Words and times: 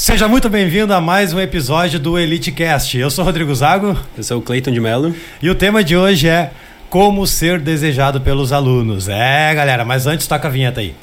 Seja 0.00 0.26
muito 0.26 0.48
bem-vindo 0.48 0.94
a 0.94 1.00
mais 1.00 1.34
um 1.34 1.38
episódio 1.38 2.00
do 2.00 2.18
Elite 2.18 2.50
Cast. 2.50 2.96
Eu 2.96 3.10
sou 3.10 3.22
Rodrigo 3.22 3.54
Zago. 3.54 3.94
Eu 4.16 4.22
sou 4.22 4.38
o 4.38 4.40
Cleiton 4.40 4.72
de 4.72 4.80
Mello. 4.80 5.14
E 5.42 5.50
o 5.50 5.54
tema 5.54 5.84
de 5.84 5.94
hoje 5.94 6.26
é 6.26 6.52
como 6.88 7.26
ser 7.26 7.60
desejado 7.60 8.18
pelos 8.18 8.50
alunos. 8.50 9.10
É, 9.10 9.54
galera, 9.54 9.84
mas 9.84 10.06
antes 10.06 10.26
toca 10.26 10.48
a 10.48 10.50
vinheta 10.50 10.80
aí. 10.80 10.96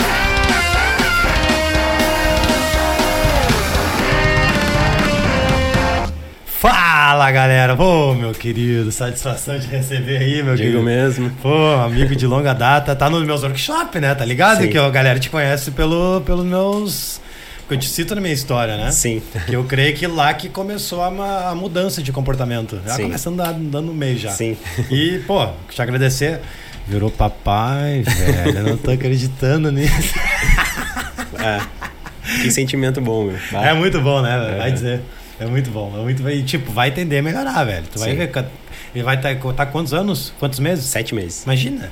Fala, 6.47 7.31
galera! 7.31 7.75
Pô, 7.75 8.15
meu 8.15 8.31
querido, 8.31 8.91
satisfação 8.91 9.59
de 9.59 9.67
receber 9.67 10.17
aí, 10.17 10.41
meu 10.41 10.55
Digo 10.55 10.69
querido. 10.69 10.81
mesmo. 10.81 11.29
Pô, 11.39 11.75
amigo 11.85 12.15
de 12.15 12.25
longa 12.25 12.51
data, 12.53 12.95
tá 12.95 13.07
nos 13.11 13.23
meus 13.23 13.43
workshops, 13.43 14.01
né? 14.01 14.15
Tá 14.15 14.25
ligado? 14.25 14.63
Sim. 14.63 14.69
Que 14.69 14.77
a 14.79 14.89
galera 14.89 15.19
te 15.19 15.29
conhece 15.29 15.69
pelo, 15.69 16.19
pelos 16.21 16.43
meus. 16.43 17.26
Eu 17.69 17.77
te 17.77 17.89
cito 17.89 18.15
na 18.15 18.21
minha 18.21 18.33
história, 18.33 18.77
né? 18.77 18.91
Sim. 18.91 19.21
Que 19.45 19.53
eu 19.53 19.63
creio 19.65 19.93
que 19.95 20.07
lá 20.07 20.33
que 20.33 20.47
começou 20.47 21.01
a, 21.01 21.49
a 21.49 21.55
mudança 21.55 22.01
de 22.01 22.11
comportamento. 22.13 22.79
Já 22.85 22.93
Sim. 22.95 23.03
começando 23.03 23.41
a- 23.41 23.51
dando 23.51 23.81
no 23.87 23.93
meio 23.93 24.17
já. 24.17 24.31
Sim. 24.31 24.55
E, 24.89 25.19
pô, 25.27 25.45
te 25.69 25.81
agradecer. 25.81 26.39
Virou 26.87 27.11
papai, 27.11 28.03
velho. 28.07 28.57
Eu 28.59 28.63
não 28.63 28.77
tô 28.77 28.91
acreditando 28.91 29.69
nisso. 29.71 30.13
É. 31.43 31.61
Que 32.41 32.51
sentimento 32.51 33.01
bom, 33.01 33.25
meu. 33.25 33.37
Bah. 33.51 33.65
É 33.67 33.73
muito 33.73 33.99
bom, 34.01 34.21
né? 34.21 34.39
velho? 34.39 34.57
Vai 34.57 34.69
É. 34.69 34.71
dizer. 34.71 35.01
É 35.39 35.45
muito 35.45 35.69
bom. 35.69 35.93
É 35.97 36.01
muito... 36.01 36.27
E, 36.29 36.43
tipo, 36.43 36.71
vai 36.71 36.91
tender 36.91 37.19
a 37.19 37.21
melhorar, 37.23 37.63
velho. 37.65 37.85
Tu 37.91 37.99
vai 37.99 38.11
Sim. 38.11 38.15
ver. 38.17 38.31
Ele 38.95 39.03
vai 39.03 39.15
estar 39.17 39.35
tá, 39.53 39.65
quantos 39.65 39.93
anos? 39.93 40.33
Quantos 40.39 40.59
meses? 40.59 40.85
Sete 40.85 41.13
meses. 41.13 41.43
Imagina. 41.43 41.91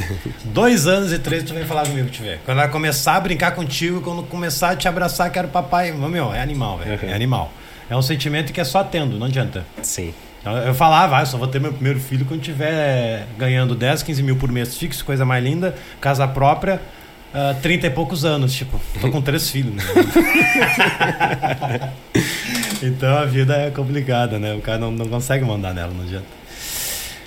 Dois 0.44 0.86
anos 0.86 1.12
e 1.12 1.18
três 1.18 1.44
tu 1.44 1.54
vem 1.54 1.64
falar 1.64 1.86
comigo, 1.86 2.08
te 2.08 2.22
ver. 2.22 2.40
Quando 2.44 2.58
ela 2.58 2.68
começar 2.68 3.16
a 3.16 3.20
brincar 3.20 3.52
contigo, 3.52 4.00
quando 4.00 4.22
começar 4.22 4.70
a 4.70 4.76
te 4.76 4.88
abraçar, 4.88 5.30
quero 5.30 5.48
papai. 5.48 5.92
Meu, 5.92 6.32
é 6.32 6.40
animal, 6.40 6.78
velho. 6.78 6.98
Uhum. 7.02 7.08
É 7.08 7.14
animal. 7.14 7.52
É 7.90 7.96
um 7.96 8.02
sentimento 8.02 8.52
que 8.52 8.60
é 8.60 8.64
só 8.64 8.82
tendo, 8.82 9.18
não 9.18 9.26
adianta. 9.26 9.64
Sim. 9.82 10.14
Eu, 10.44 10.52
eu 10.52 10.74
falava, 10.74 11.18
ah, 11.18 11.22
eu 11.22 11.26
só 11.26 11.36
vou 11.36 11.46
ter 11.46 11.60
meu 11.60 11.72
primeiro 11.72 12.00
filho 12.00 12.24
quando 12.24 12.40
tiver 12.40 13.26
ganhando 13.38 13.74
10, 13.74 14.02
15 14.02 14.22
mil 14.22 14.36
por 14.36 14.50
mês 14.50 14.76
fixo, 14.76 15.04
coisa 15.04 15.24
mais 15.24 15.44
linda, 15.44 15.74
casa 16.00 16.26
própria, 16.26 16.80
ah, 17.34 17.54
30 17.60 17.86
e 17.86 17.90
poucos 17.90 18.24
anos. 18.24 18.52
Tipo, 18.52 18.80
tô 19.00 19.10
com 19.10 19.20
três 19.20 19.50
filhos, 19.50 19.74
né? 19.74 19.82
então 22.82 23.18
a 23.18 23.24
vida 23.24 23.56
é 23.56 23.70
complicada, 23.70 24.38
né? 24.38 24.54
O 24.54 24.60
cara 24.60 24.78
não, 24.78 24.90
não 24.90 25.06
consegue 25.06 25.44
mandar 25.44 25.74
nela, 25.74 25.92
não 25.92 26.04
adianta. 26.04 26.41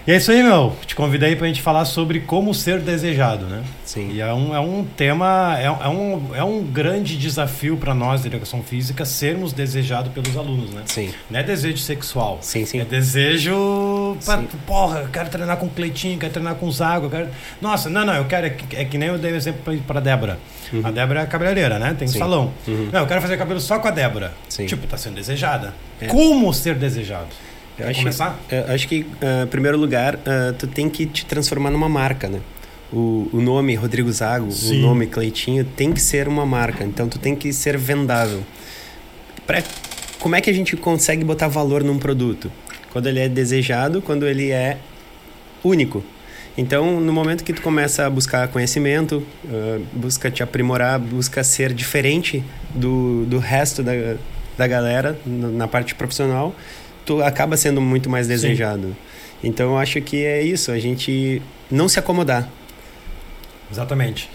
E 0.07 0.11
é 0.11 0.17
isso 0.17 0.31
aí, 0.31 0.43
meu. 0.43 0.75
Te 0.85 0.93
convidei 0.93 1.35
pra 1.35 1.47
gente 1.47 1.63
falar 1.63 1.83
sobre 1.83 2.19
como 2.19 2.53
ser 2.53 2.79
desejado, 2.79 3.47
né? 3.47 3.63
Sim. 3.83 4.11
E 4.11 4.21
é 4.21 4.31
um, 4.31 4.55
é 4.55 4.59
um 4.59 4.85
tema, 4.85 5.55
é, 5.57 5.65
é 5.65 5.89
um, 5.89 6.35
é 6.35 6.43
um 6.43 6.61
grande 6.63 7.17
desafio 7.17 7.75
para 7.75 7.95
nós 7.95 8.21
da 8.21 8.27
educação 8.27 8.61
física 8.61 9.03
sermos 9.03 9.51
desejados 9.51 10.11
pelos 10.13 10.37
alunos, 10.37 10.69
né? 10.69 10.83
Sim. 10.85 11.11
Não 11.27 11.39
é 11.39 11.43
desejo 11.43 11.79
sexual. 11.79 12.37
Sim, 12.41 12.67
sim. 12.67 12.79
É 12.79 12.85
desejo. 12.85 14.15
Pra, 14.23 14.37
Sim. 14.37 14.47
porra, 14.67 14.99
eu 14.99 15.07
quero 15.09 15.27
treinar 15.29 15.57
com 15.57 15.65
o 15.65 15.69
Cleitinho, 15.69 16.19
quero 16.19 16.33
treinar 16.33 16.53
com 16.53 16.67
o 16.67 16.71
Zago. 16.71 17.09
Quero... 17.09 17.29
Nossa, 17.59 17.89
não, 17.89 18.05
não, 18.05 18.13
eu 18.13 18.25
quero. 18.25 18.45
É 18.45 18.49
que, 18.51 18.75
é 18.75 18.85
que 18.85 18.99
nem 18.99 19.09
eu 19.09 19.17
dei 19.17 19.31
o 19.31 19.35
exemplo 19.35 19.61
pra, 19.87 19.99
Débora. 19.99 20.37
A 20.83 20.91
Débora 20.91 21.21
é 21.21 21.25
cabeleireira, 21.25 21.79
né? 21.79 21.95
Tem 21.97 22.07
um 22.07 22.11
Sim. 22.11 22.19
salão. 22.19 22.53
Uhum. 22.67 22.89
Não, 22.91 22.99
eu 22.99 23.07
quero 23.07 23.21
fazer 23.21 23.37
cabelo 23.37 23.59
só 23.59 23.79
com 23.79 23.87
a 23.87 23.91
Débora. 23.91 24.33
Sim. 24.47 24.67
Tipo, 24.67 24.85
tá 24.85 24.97
sendo 24.97 25.15
desejada. 25.15 25.73
É. 25.99 26.05
Como 26.05 26.53
ser 26.53 26.75
desejado? 26.75 27.29
Eu 27.77 27.89
acho, 27.89 27.99
começar? 27.99 28.39
eu 28.49 28.73
acho 28.73 28.87
que, 28.87 29.05
ah, 29.21 29.43
em 29.43 29.47
primeiro 29.47 29.77
lugar, 29.77 30.19
ah, 30.25 30.53
tu 30.57 30.67
tem 30.67 30.89
que 30.89 31.05
te 31.05 31.25
transformar 31.25 31.69
numa 31.69 31.89
marca, 31.89 32.27
né? 32.27 32.39
O, 32.91 33.27
o 33.33 33.41
nome 33.41 33.75
Rodrigo 33.75 34.11
Zago, 34.11 34.51
Sim. 34.51 34.79
o 34.79 34.81
nome 34.83 35.07
Cleitinho, 35.07 35.65
tem 35.65 35.91
que 35.91 35.99
ser 35.99 36.27
uma 36.27 36.45
marca. 36.45 36.83
Então, 36.83 37.09
tu 37.09 37.19
tem 37.19 37.35
que 37.35 37.51
ser 37.51 37.77
vendável. 37.77 38.43
Pra, 39.45 39.61
como 40.19 40.35
é 40.35 40.41
que 40.41 40.49
a 40.49 40.53
gente 40.53 40.77
consegue 40.77 41.23
botar 41.23 41.47
valor 41.47 41.83
num 41.83 41.99
produto? 41.99 42.51
Quando 42.91 43.07
ele 43.07 43.19
é 43.19 43.27
desejado, 43.27 44.01
quando 44.01 44.25
ele 44.25 44.51
é 44.51 44.77
único. 45.63 46.03
Então, 46.57 47.01
no 47.01 47.11
momento 47.11 47.43
que 47.43 47.51
tu 47.51 47.61
começa 47.61 48.05
a 48.05 48.09
buscar 48.09 48.47
conhecimento, 48.47 49.21
ah, 49.49 49.81
busca 49.91 50.31
te 50.31 50.41
aprimorar, 50.41 50.97
busca 50.97 51.43
ser 51.43 51.73
diferente 51.73 52.41
do, 52.73 53.25
do 53.25 53.39
resto 53.39 53.83
da, 53.83 53.91
da 54.57 54.67
galera 54.67 55.19
na 55.25 55.67
parte 55.67 55.93
profissional, 55.95 56.55
tu 57.05 57.21
acaba 57.23 57.55
sendo 57.57 57.79
muito 57.81 58.09
mais 58.09 58.27
desejado. 58.27 58.95
Então, 59.43 59.71
eu 59.71 59.77
acho 59.77 60.01
que 60.01 60.23
é 60.25 60.41
isso, 60.41 60.71
a 60.71 60.79
gente 60.79 61.41
não 61.69 61.87
se 61.87 61.99
acomodar. 61.99 62.49
Exatamente. 63.71 64.29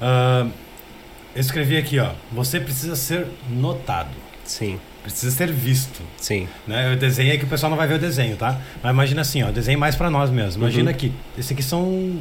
Ah, 0.00 0.46
eu 1.34 1.40
escrevi 1.40 1.76
aqui, 1.76 1.98
ó. 1.98 2.10
Você 2.32 2.60
precisa 2.60 2.96
ser 2.96 3.26
notado. 3.50 4.10
Sim, 4.44 4.78
Precisa 5.02 5.34
ser 5.36 5.50
visto. 5.50 6.00
sim, 6.16 6.46
Né? 6.66 6.92
Eu 6.92 6.96
desenhei 6.96 7.36
que 7.36 7.44
o 7.44 7.48
pessoal 7.48 7.70
não 7.70 7.76
vai 7.76 7.88
ver 7.88 7.94
o 7.94 7.98
desenho, 7.98 8.36
tá? 8.36 8.60
Mas 8.80 8.92
imagina 8.92 9.20
assim, 9.22 9.42
ó, 9.42 9.48
eu 9.48 9.52
desenhei 9.52 9.76
mais 9.76 9.96
pra 9.96 10.08
nós 10.08 10.30
mesmo. 10.30 10.62
Imagina 10.62 10.90
Uhum. 10.90 10.94
aqui, 10.96 11.12
esse 11.36 11.52
aqui 11.52 11.62
são 11.62 12.20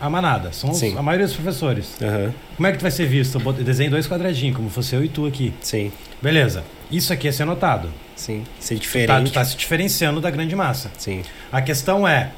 a 0.00 0.08
manada, 0.08 0.50
são 0.52 0.70
os- 0.70 0.78
Sim. 0.78 0.96
a 0.96 1.02
maioria 1.02 1.26
dos 1.26 1.36
professores. 1.36 1.94
aham, 2.00 2.32
Como 2.56 2.66
é 2.66 2.72
que 2.72 2.78
tu 2.78 2.82
vai 2.82 2.90
ser 2.90 3.06
visto? 3.06 3.38
Eu 3.44 3.52
desenhei 3.52 3.90
dois 3.90 4.06
quadradinhos, 4.08 4.56
como 4.56 4.70
fosse 4.70 4.94
eu 4.94 5.04
e 5.04 5.08
tu 5.08 5.26
aqui. 5.26 5.52
sim, 5.60 5.92
Beleza. 6.24 6.64
Isso 6.90 7.12
aqui 7.12 7.28
é 7.28 7.32
ser 7.32 7.44
notado. 7.44 7.90
sim. 8.16 8.44
Ser 8.58 8.74
Tá, 8.76 8.80
diferente. 8.80 9.32
tá 9.32 9.44
se 9.44 9.56
diferenciando 9.56 10.20
da 10.20 10.30
grande 10.30 10.56
massa. 10.56 10.90
Sim, 10.98 11.22
A 11.52 11.60
questão 11.60 12.08
é, 12.08 12.30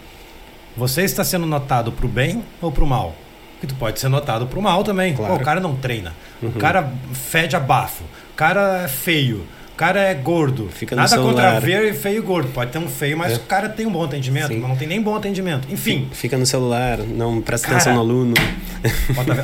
você 0.76 1.02
está 1.02 1.22
sendo 1.24 1.46
notado 1.46 1.92
pro 1.92 2.08
bem 2.08 2.42
ou 2.60 2.70
pro 2.72 2.86
mal? 2.86 3.14
Porque 3.52 3.66
tu 3.68 3.74
pode 3.76 3.98
ser 4.00 4.08
notado 4.08 4.46
pro 4.46 4.60
mal 4.60 4.82
também. 4.84 5.14
Claro. 5.14 5.34
Pô, 5.34 5.40
o 5.40 5.44
cara 5.44 5.60
não 5.60 5.74
treina. 5.76 6.12
O 6.42 6.46
Uhum. 6.46 6.52
cara 6.52 6.90
fede 7.12 7.54
a 7.56 7.60
bafo. 7.60 8.02
O 8.32 8.34
cara 8.36 8.82
é 8.84 8.88
feio. 8.88 9.46
O 9.72 9.76
cara 9.76 10.00
é 10.00 10.14
gordo. 10.14 10.68
Fica 10.70 10.94
no 10.96 11.02
Nada 11.02 11.16
contra 11.18 11.60
ver 11.60 11.94
feio 11.94 12.18
e 12.18 12.20
gordo. 12.20 12.48
Pode 12.52 12.70
ter 12.72 12.78
um 12.78 12.88
feio, 12.88 13.16
mas 13.16 13.32
É. 13.32 13.36
o 13.36 13.40
cara 13.40 13.68
tem 13.68 13.86
um 13.86 13.92
bom 13.92 14.04
atendimento. 14.04 14.48
Sim. 14.48 14.58
Mas 14.58 14.68
não 14.70 14.76
tem 14.76 14.88
nem 14.88 15.00
bom 15.00 15.14
atendimento. 15.14 15.68
Enfim, 15.70 16.08
fica 16.12 16.36
no 16.36 16.44
celular, 16.46 16.98
não 16.98 17.40
presta 17.40 17.66
Cara. 17.68 17.78
atenção 17.78 17.94
no 17.94 18.00
aluno. 18.00 18.34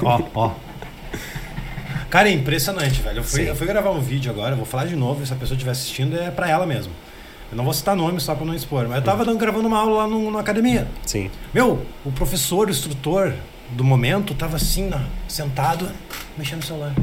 Ó, 0.02 0.20
ó. 0.34 0.50
Cara, 2.12 2.28
é 2.28 2.32
impressionante, 2.32 3.00
velho. 3.00 3.20
Eu 3.20 3.24
fui, 3.24 3.48
eu 3.48 3.56
fui 3.56 3.66
gravar 3.66 3.90
um 3.90 3.98
vídeo 3.98 4.30
agora, 4.30 4.54
vou 4.54 4.66
falar 4.66 4.84
de 4.84 4.94
novo, 4.94 5.24
se 5.24 5.32
a 5.32 5.36
pessoa 5.36 5.56
estiver 5.56 5.70
assistindo, 5.70 6.14
é 6.14 6.30
pra 6.30 6.46
ela 6.46 6.66
mesmo. 6.66 6.92
Eu 7.50 7.56
não 7.56 7.64
vou 7.64 7.72
citar 7.72 7.96
nome 7.96 8.20
só 8.20 8.34
pra 8.34 8.44
não 8.44 8.54
expor, 8.54 8.86
mas 8.86 8.98
eu 8.98 9.02
tava 9.02 9.24
dando, 9.24 9.38
gravando 9.38 9.66
uma 9.66 9.78
aula 9.78 10.02
lá 10.02 10.06
no, 10.06 10.30
na 10.30 10.40
academia. 10.40 10.86
Sim, 11.06 11.30
Meu, 11.54 11.86
o 12.04 12.12
professor, 12.12 12.68
o 12.68 12.70
instrutor 12.70 13.32
do 13.70 13.82
momento, 13.82 14.34
tava 14.34 14.56
assim, 14.56 14.90
ó, 14.92 14.98
sentado, 15.26 15.88
mexendo 16.36 16.58
no 16.58 16.66
celular. 16.66 16.94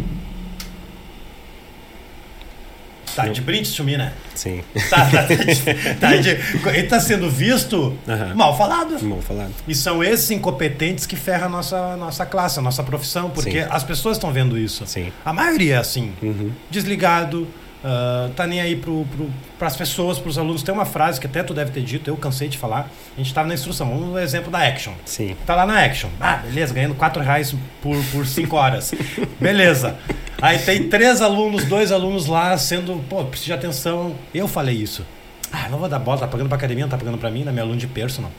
Tá 3.15 3.27
de 3.27 3.41
brinde 3.41 3.81
me, 3.83 3.97
né? 3.97 4.13
sim. 4.35 4.61
Tá, 4.89 5.05
tá, 5.09 5.23
tá 5.23 5.35
de- 5.35 5.95
tá 5.99 6.15
de- 6.15 6.69
ele 6.77 6.83
tá 6.87 6.99
sendo 6.99 7.29
visto 7.29 7.97
mal 8.35 8.57
falado. 8.57 9.01
Mal 9.03 9.21
falado. 9.21 9.51
E 9.67 9.75
são 9.75 10.03
esses 10.03 10.29
incompetentes 10.31 11.05
que 11.05 11.15
ferram 11.15 11.47
a 11.47 11.49
nossa, 11.49 11.95
nossa 11.97 12.25
classe, 12.25 12.59
a 12.59 12.61
nossa 12.61 12.83
profissão, 12.83 13.29
porque 13.29 13.63
Sim. 13.63 13.67
as 13.69 13.83
pessoas 13.83 14.17
estão 14.17 14.31
vendo 14.31 14.57
isso. 14.57 14.85
Sim. 14.87 15.11
A 15.25 15.33
maioria 15.33 15.75
é 15.75 15.77
assim, 15.77 16.13
Uhum. 16.21 16.51
desligado, 16.69 17.47
ah, 17.83 18.29
tá 18.35 18.45
nem 18.45 18.61
aí 18.61 18.75
pro, 18.75 19.05
pro, 19.05 19.29
pras 19.57 19.75
pessoas, 19.75 20.19
pros 20.19 20.37
alunos. 20.37 20.63
Tem 20.63 20.73
uma 20.73 20.85
frase 20.85 21.19
que 21.19 21.27
até 21.27 21.43
tu 21.43 21.53
deve 21.53 21.71
ter 21.71 21.81
dito, 21.81 22.09
eu 22.09 22.17
cansei 22.17 22.47
de 22.47 22.57
falar. 22.57 22.89
A 23.15 23.21
gente 23.21 23.33
tava 23.33 23.47
na 23.47 23.53
instrução, 23.53 23.89
vamos 23.89 24.07
no 24.07 24.19
exemplo 24.19 24.51
da 24.51 24.59
Action. 24.59 24.93
Sim. 25.05 25.35
Tá 25.45 25.55
lá 25.55 25.65
na 25.65 25.83
Action. 25.83 26.09
Ah, 26.19 26.37
beleza, 26.37 26.73
ganhando 26.73 26.95
4 26.95 27.23
reais 27.23 27.55
por 27.81 27.95
5 27.95 28.19
por 28.19 28.25
cinco 28.25 28.55
horas. 28.57 28.91
beleza. 29.39 29.95
Aí 30.41 30.59
tem 30.59 30.89
três 30.89 31.21
alunos, 31.21 31.65
dois 31.65 31.91
alunos 31.91 32.25
lá 32.27 32.57
sendo, 32.57 33.03
pô, 33.09 33.23
preciso 33.25 33.47
de 33.47 33.53
atenção. 33.53 34.15
Eu 34.33 34.47
falei 34.47 34.75
isso. 34.75 35.05
Ah, 35.51 35.67
não 35.69 35.79
vou 35.79 35.89
dar 35.89 35.99
bola, 35.99 36.19
tá 36.19 36.27
pagando 36.27 36.47
pra 36.47 36.57
academia, 36.57 36.83
não 36.83 36.89
tá 36.89 36.97
pagando 36.97 37.17
pra 37.17 37.31
mim, 37.31 37.43
na 37.43 37.51
minha 37.51 37.63
aluna 37.63 37.77
de 37.77 37.87
personal. 37.87 38.31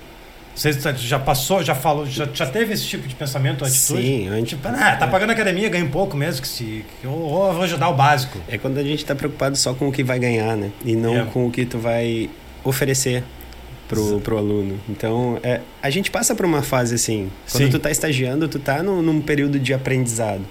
Você 0.61 0.73
já 0.99 1.19
passou, 1.19 1.63
já 1.63 1.75
falou, 1.75 2.05
já, 2.05 2.29
já 2.35 2.45
teve 2.45 2.75
esse 2.75 2.85
tipo 2.85 3.09
de 3.09 3.15
pensamento, 3.15 3.65
atitude? 3.65 4.03
Sim, 4.03 4.29
antes. 4.29 4.51
Tipo, 4.51 4.69
ah, 4.69 4.95
tá 4.95 5.07
pagando 5.07 5.31
academia, 5.31 5.71
ganha 5.71 5.83
um 5.83 5.89
pouco 5.89 6.15
mesmo, 6.15 6.43
que 6.43 6.49
se. 6.49 6.85
ou 7.03 7.51
vou 7.51 7.63
ajudar 7.63 7.89
o 7.89 7.95
básico. 7.95 8.39
É 8.47 8.59
quando 8.59 8.77
a 8.77 8.83
gente 8.83 9.03
tá 9.03 9.15
preocupado 9.15 9.57
só 9.57 9.73
com 9.73 9.89
o 9.89 9.93
que 9.93 10.05
vai 10.05 10.19
ganhar, 10.19 10.59
né? 10.59 10.71
E 10.85 10.95
não 10.95 11.17
É. 11.17 11.25
com 11.25 11.47
o 11.47 11.51
que 11.51 11.65
tu 11.65 11.79
vai 11.79 12.29
oferecer 12.63 13.25
pro, 13.89 14.21
pro 14.21 14.37
aluno. 14.37 14.79
Então, 14.87 15.39
é, 15.43 15.63
a 15.83 15.89
gente 15.89 16.11
passa 16.11 16.35
por 16.35 16.45
uma 16.45 16.61
fase 16.61 16.95
assim. 16.95 17.31
Quando 17.51 17.65
Sim. 17.65 17.71
tu 17.71 17.79
tá 17.79 17.91
estagiando, 17.91 18.47
tu 18.47 18.59
tá 18.59 18.83
num, 18.83 19.01
num 19.01 19.23
período 19.23 19.59
de 19.59 19.73
aprendizado. 19.73 20.45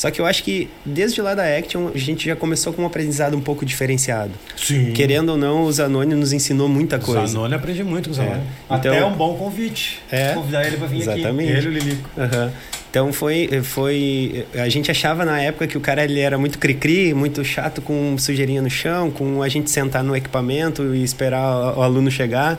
Só 0.00 0.10
que 0.10 0.18
eu 0.18 0.24
acho 0.24 0.42
que 0.44 0.66
desde 0.82 1.20
lá 1.20 1.34
da 1.34 1.42
Action, 1.58 1.90
a 1.94 1.98
gente 1.98 2.24
já 2.24 2.34
começou 2.34 2.72
com 2.72 2.80
um 2.80 2.86
aprendizado 2.86 3.36
um 3.36 3.40
pouco 3.42 3.66
diferenciado. 3.66 4.30
Sim. 4.56 4.92
Querendo 4.94 5.28
ou 5.32 5.36
não, 5.36 5.64
o 5.64 5.70
Zanoni 5.70 6.14
nos 6.14 6.32
ensinou 6.32 6.70
muita 6.70 6.96
O 6.96 7.00
coisa. 7.00 7.26
Zanoni 7.26 7.52
aprendi 7.54 7.84
muito 7.84 8.08
com 8.08 8.12
o 8.12 8.16
Zanoni. 8.16 8.36
É. 8.40 8.42
Até 8.74 8.96
Então- 8.96 9.10
um 9.10 9.14
bom 9.14 9.34
convite. 9.36 10.00
É. 10.10 10.32
Convidar 10.32 10.66
ele 10.66 10.78
pra 10.78 10.86
vir 10.86 11.00
Exatamente. 11.02 11.50
aqui. 11.52 11.58
Ele 11.58 11.66
e 11.66 11.68
o 11.68 11.72
Lilico. 11.72 12.08
Aham. 12.16 12.50
Então 12.90 13.12
foi, 13.12 13.60
foi. 13.62 14.46
A 14.54 14.70
gente 14.70 14.90
achava 14.90 15.22
na 15.26 15.38
época 15.38 15.66
que 15.66 15.76
o 15.76 15.80
cara 15.82 16.02
ele 16.02 16.18
era 16.18 16.38
muito 16.38 16.58
cri-cri, 16.58 17.12
muito 17.12 17.44
chato 17.44 17.82
com 17.82 18.16
sujeirinha 18.16 18.62
no 18.62 18.70
chão, 18.70 19.10
com 19.10 19.42
a 19.42 19.48
gente 19.50 19.70
sentar 19.70 20.02
no 20.02 20.16
equipamento 20.16 20.94
e 20.94 21.04
esperar 21.04 21.76
o 21.76 21.80
o 21.80 21.82
aluno 21.82 22.10
chegar. 22.10 22.58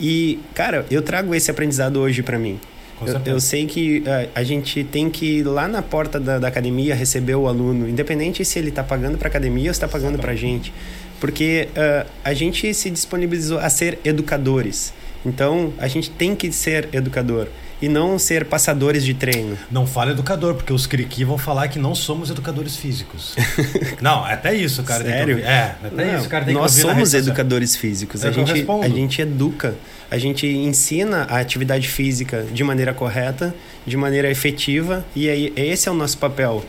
E, 0.00 0.40
cara, 0.54 0.84
eu 0.90 1.02
trago 1.02 1.34
esse 1.36 1.50
aprendizado 1.52 1.98
hoje 2.00 2.20
pra 2.20 2.36
mim. 2.36 2.58
Eu, 3.06 3.34
eu 3.34 3.40
sei 3.40 3.66
que 3.66 4.00
uh, 4.00 4.30
a 4.34 4.42
gente 4.42 4.84
tem 4.84 5.08
que 5.08 5.38
ir 5.38 5.42
lá 5.44 5.66
na 5.66 5.82
porta 5.82 6.20
da, 6.20 6.38
da 6.38 6.48
academia 6.48 6.94
receber 6.94 7.34
o 7.34 7.48
aluno, 7.48 7.88
independente 7.88 8.44
se 8.44 8.58
ele 8.58 8.68
está 8.68 8.82
pagando 8.82 9.16
para 9.16 9.28
a 9.28 9.30
academia 9.30 9.70
ou 9.70 9.72
está 9.72 9.88
pagando 9.88 10.18
para 10.18 10.32
a 10.32 10.36
gente. 10.36 10.72
Porque 11.18 11.68
uh, 11.70 12.10
a 12.24 12.32
gente 12.34 12.72
se 12.74 12.90
disponibilizou 12.90 13.58
a 13.58 13.68
ser 13.70 13.98
educadores. 14.04 14.92
Então, 15.24 15.72
a 15.78 15.86
gente 15.86 16.10
tem 16.10 16.34
que 16.34 16.50
ser 16.50 16.88
educador 16.92 17.48
e 17.80 17.88
não 17.88 18.18
ser 18.18 18.44
passadores 18.44 19.04
de 19.04 19.14
treino. 19.14 19.56
Não 19.70 19.86
fala 19.86 20.12
educador, 20.12 20.54
porque 20.54 20.72
os 20.72 20.86
criqui 20.86 21.24
vão 21.24 21.38
falar 21.38 21.68
que 21.68 21.78
não 21.78 21.94
somos 21.94 22.30
educadores 22.30 22.76
físicos. 22.76 23.34
não, 24.00 24.26
é 24.26 24.34
até 24.34 24.54
isso, 24.54 24.82
cara. 24.82 25.04
tem 25.04 25.12
que 25.12 25.18
Sério? 25.18 25.36
ouvir. 25.36 25.46
É, 25.46 25.76
até 25.84 26.04
Não, 26.04 26.18
isso, 26.18 26.28
cara. 26.28 26.44
Tem 26.44 26.54
nós 26.54 26.72
somos 26.72 27.14
educadores 27.14 27.76
físicos. 27.76 28.24
É 28.24 28.28
A 28.28 28.32
gente, 28.32 28.66
a 28.82 28.88
gente 28.88 29.22
educa, 29.22 29.74
a 30.10 30.18
gente 30.18 30.46
ensina 30.46 31.26
a 31.28 31.38
atividade 31.38 31.88
física 31.88 32.46
de 32.52 32.62
maneira 32.62 32.92
correta, 32.92 33.54
de 33.86 33.96
maneira 33.96 34.30
efetiva, 34.30 35.04
e 35.14 35.28
aí 35.28 35.52
esse 35.56 35.88
é 35.88 35.92
o 35.92 35.94
nosso 35.94 36.18
papel. 36.18 36.64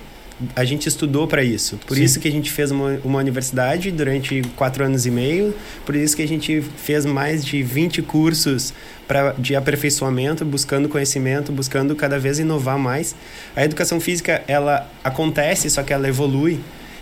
A 0.55 0.63
gente 0.63 0.87
estudou 0.87 1.27
para 1.27 1.43
isso. 1.43 1.77
Por 1.85 1.95
Sim. 1.97 2.03
isso 2.03 2.19
que 2.19 2.27
a 2.27 2.31
gente 2.31 2.51
fez 2.51 2.71
uma, 2.71 2.99
uma 3.03 3.19
universidade 3.19 3.91
durante 3.91 4.41
quatro 4.55 4.83
anos 4.83 5.05
e 5.05 5.11
meio. 5.11 5.53
Por 5.85 5.95
isso 5.95 6.15
que 6.15 6.21
a 6.21 6.27
gente 6.27 6.61
fez 6.61 7.05
mais 7.05 7.43
de 7.45 7.61
20 7.61 8.01
cursos 8.01 8.73
pra, 9.07 9.33
de 9.37 9.55
aperfeiçoamento, 9.55 10.43
buscando 10.45 10.87
conhecimento, 10.89 11.51
buscando 11.51 11.95
cada 11.95 12.17
vez 12.19 12.39
inovar 12.39 12.77
mais. 12.77 13.15
A 13.55 13.63
educação 13.63 13.99
física, 13.99 14.43
ela 14.47 14.89
acontece, 15.03 15.69
só 15.69 15.83
que 15.83 15.93
ela 15.93 16.07
evolui. 16.07 16.59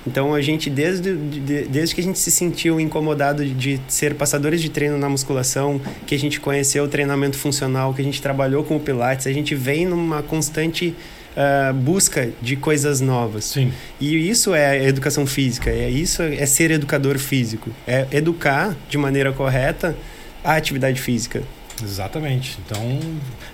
Então 0.07 0.33
a 0.33 0.41
gente, 0.41 0.69
desde, 0.69 1.15
de- 1.15 1.63
desde 1.63 1.94
que 1.94 2.00
a 2.01 2.03
gente 2.03 2.18
se 2.18 2.31
sentiu 2.31 2.80
incomodado 2.80 3.44
de, 3.45 3.53
de 3.53 3.81
ser 3.88 4.15
passadores 4.15 4.62
de 4.62 4.69
treino 4.69 4.97
na 4.97 5.09
musculação, 5.09 5.80
que 6.07 6.15
a 6.15 6.18
gente 6.19 6.39
conheceu 6.39 6.86
o 6.86 6.88
treinamento 6.88 7.38
funcional, 7.38 7.94
que 7.94 8.01
a 8.01 8.03
gente 8.06 8.21
trabalhou 8.21 8.63
com 8.63 8.77
o 8.77 8.80
Pilates, 8.80 9.27
a 9.27 9.33
gente 9.33 9.53
vem 9.56 9.86
numa 9.86 10.24
constante 10.24 10.95
ah, 11.39 11.71
busca 11.74 12.30
de 12.41 12.56
coisas 12.57 13.00
novas. 13.00 13.45
Sim. 13.45 13.71
E 14.00 14.30
isso 14.30 14.53
é 14.53 14.71
a 14.71 14.83
educação 14.83 15.25
física, 15.25 15.69
é 15.69 15.89
isso 15.89 16.21
é 16.21 16.45
ser 16.45 16.69
educador 16.71 17.18
físico, 17.18 17.71
é 17.88 18.06
educar 18.12 18.75
de 18.89 18.97
maneira 18.97 19.31
correta 19.31 19.95
a 20.44 20.56
atividade 20.56 21.00
física. 21.01 21.41
Exatamente. 21.81 22.59
Então, 22.65 23.00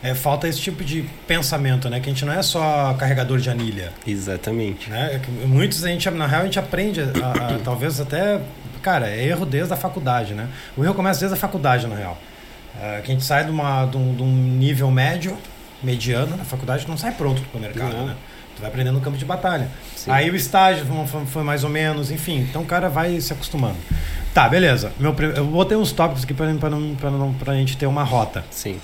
é, 0.02 0.16
falta 0.16 0.48
esse 0.48 0.60
tipo 0.60 0.84
de 0.84 1.06
pensamento, 1.28 1.88
né? 1.92 2.00
Que 2.00 2.10
a 2.10 2.14
gente 2.14 2.26
não 2.26 2.34
é 2.34 2.42
só 2.42 2.96
carregador 2.98 3.38
de 3.40 3.52
anilha. 3.52 3.92
Exatamente. 4.06 4.90
Né? 4.90 5.22
É 5.44 5.46
Muitos 5.46 5.84
a 5.86 5.90
gente, 5.90 6.10
na 6.10 6.26
real, 6.26 6.42
a 6.42 6.46
gente 6.46 6.58
aprende, 6.58 7.02
a- 7.02 7.06
a- 7.56 7.60
talvez 7.64 8.02
até. 8.02 8.42
Cara, 8.82 9.08
é 9.10 9.28
erro 9.28 9.46
desde 9.46 9.72
a 9.74 9.76
faculdade, 9.78 10.34
né? 10.34 10.48
O 10.76 10.84
erro 10.84 10.96
começa 10.96 11.20
desde 11.20 11.36
a 11.38 11.40
faculdade, 11.40 11.86
na 11.86 11.96
real. 11.96 12.20
É, 12.82 13.02
que 13.04 13.12
a 13.12 13.14
gente 13.14 13.24
sai 13.24 13.46
de, 13.46 13.52
uma, 13.52 13.86
de, 13.86 13.96
um, 13.96 14.16
de 14.16 14.24
um 14.24 14.36
nível 14.36 14.90
médio, 14.90 15.38
mediano, 15.86 16.36
na 16.36 16.44
faculdade, 16.44 16.84
tu 16.86 16.90
não 16.90 16.98
sai 16.98 17.12
pronto 17.12 17.42
pro 17.52 17.60
mercado, 17.62 17.94
Não. 17.96 18.08
né? 18.08 18.16
Tu 18.56 18.62
vai 18.62 18.70
aprendendo 18.70 18.96
no 18.96 19.02
campo 19.02 19.18
de 19.18 19.26
batalha. 19.26 19.70
Sim. 19.96 20.10
Aí 20.12 20.30
o 20.30 20.36
estágio 20.36 20.86
foi- 21.28 21.44
mais 21.44 21.64
ou 21.64 21.70
menos, 21.70 22.10
enfim. 22.10 22.40
Então 22.50 22.62
o 22.62 22.66
cara 22.66 22.88
vai 22.90 23.20
se 23.20 23.34
acostumando. 23.34 23.76
Tá, 24.34 24.48
beleza. 24.50 24.92
Meu, 25.00 25.14
eu 25.36 25.46
botei 25.46 25.78
uns 25.78 25.92
tópicos 25.92 26.24
aqui 26.24 26.34
pra, 26.34 26.48
não, 26.54 26.96
pra, 26.96 27.12
não, 27.12 27.34
pra 27.34 27.54
gente 27.54 27.76
ter 27.78 27.86
uma 27.86 28.04
rota. 28.04 28.44
Sim, 28.50 28.80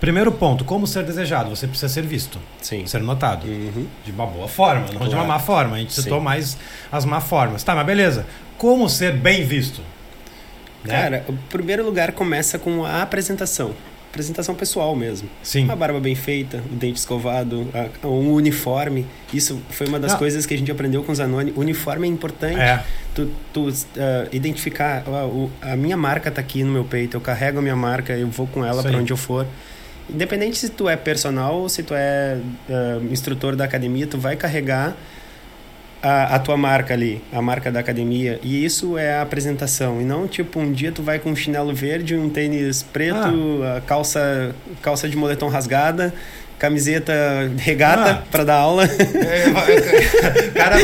Primeiro 0.00 0.30
ponto, 0.32 0.66
como 0.66 0.86
ser 0.86 1.02
desejado? 1.04 1.48
Você 1.48 1.66
precisa 1.66 1.88
ser 1.90 2.02
visto, 2.02 2.38
sim. 2.60 2.84
ser 2.86 3.00
notado. 3.00 3.46
Uhum. 3.46 3.86
De 4.04 4.10
uma 4.12 4.26
boa 4.26 4.46
forma, 4.46 4.80
não 4.92 5.08
de 5.08 5.14
uma 5.14 5.24
Claro. 5.24 5.28
má 5.28 5.38
forma. 5.38 5.76
A 5.76 5.78
gente 5.78 5.94
Sim. 5.94 6.02
citou 6.02 6.20
mais 6.20 6.58
as 6.92 7.06
má 7.06 7.20
formas. 7.22 7.62
Tá, 7.64 7.74
mas 7.74 7.86
beleza. 7.86 8.26
Como 8.58 8.86
ser 8.90 9.12
bem 9.14 9.44
visto? 9.46 9.80
Né? 10.84 10.92
Cara, 11.00 11.24
o 11.26 11.32
primeiro 11.48 11.82
lugar 11.82 12.12
começa 12.12 12.58
com 12.58 12.84
a 12.84 13.00
apresentação. 13.00 13.72
Apresentação 14.14 14.54
pessoal 14.54 14.94
mesmo. 14.94 15.28
Sim. 15.42 15.64
Uma 15.64 15.74
barba 15.74 15.98
bem 15.98 16.14
feita, 16.14 16.58
o 16.72 16.76
dente 16.76 17.00
escovado, 17.00 17.68
a- 17.74 18.06
um 18.06 18.32
uniforme. 18.32 19.04
Isso 19.32 19.60
foi 19.70 19.88
uma 19.88 19.98
das 19.98 20.12
Não. 20.12 20.18
coisas 20.20 20.46
que 20.46 20.54
a 20.54 20.56
gente 20.56 20.70
aprendeu 20.70 21.02
com 21.02 21.10
o 21.10 21.14
Zanoni. 21.16 21.52
Uniforme 21.56 22.06
é 22.06 22.10
importante. 22.12 22.60
É, 22.60 22.80
Tu, 23.12 23.28
tu 23.52 23.68
ah, 23.98 24.28
identificar, 24.32 25.02
o- 25.08 25.50
a 25.60 25.74
minha 25.76 25.96
marca 25.96 26.30
tá 26.30 26.40
aqui 26.40 26.62
no 26.62 26.70
meu 26.72 26.84
peito, 26.84 27.16
eu 27.16 27.20
carrego 27.20 27.58
a 27.58 27.62
minha 27.62 27.74
marca, 27.74 28.12
eu 28.12 28.28
vou 28.28 28.46
com 28.46 28.64
ela 28.64 28.82
para 28.84 28.96
onde 28.96 29.12
eu 29.12 29.16
for. 29.16 29.46
Independente 30.08 30.58
se 30.58 30.68
tu 30.68 30.88
é 30.88 30.96
personal 30.96 31.56
ou 31.56 31.68
se 31.68 31.82
tu 31.82 31.92
é 31.94 32.38
ah, 32.70 33.00
instrutor 33.10 33.56
da 33.56 33.64
academia, 33.64 34.06
tu 34.06 34.16
vai 34.16 34.36
carregar 34.36 34.96
a, 36.04 36.36
a 36.36 36.38
tua 36.38 36.56
marca 36.56 36.92
ali, 36.92 37.22
a 37.32 37.40
marca 37.40 37.72
da 37.72 37.80
academia. 37.80 38.38
E 38.42 38.62
isso 38.64 38.98
é 38.98 39.14
a 39.14 39.22
apresentação. 39.22 40.00
E 40.00 40.04
não 40.04 40.28
tipo, 40.28 40.60
um 40.60 40.70
dia 40.70 40.92
tu 40.92 41.02
vai 41.02 41.18
com 41.18 41.30
um 41.30 41.36
chinelo 41.36 41.74
verde, 41.74 42.14
um 42.14 42.28
tênis 42.28 42.82
preto, 42.82 43.62
Ah. 43.64 43.78
a 43.78 43.80
calça, 43.80 44.54
calça 44.82 45.08
de 45.08 45.16
moletom 45.16 45.48
rasgada, 45.48 46.12
camiseta 46.58 47.12
regata 47.58 48.10
Ah. 48.10 48.22
para 48.30 48.44
dar 48.44 48.56
aula. 48.56 48.84
É, 48.84 49.48
o 50.48 50.52
cara, 50.52 50.76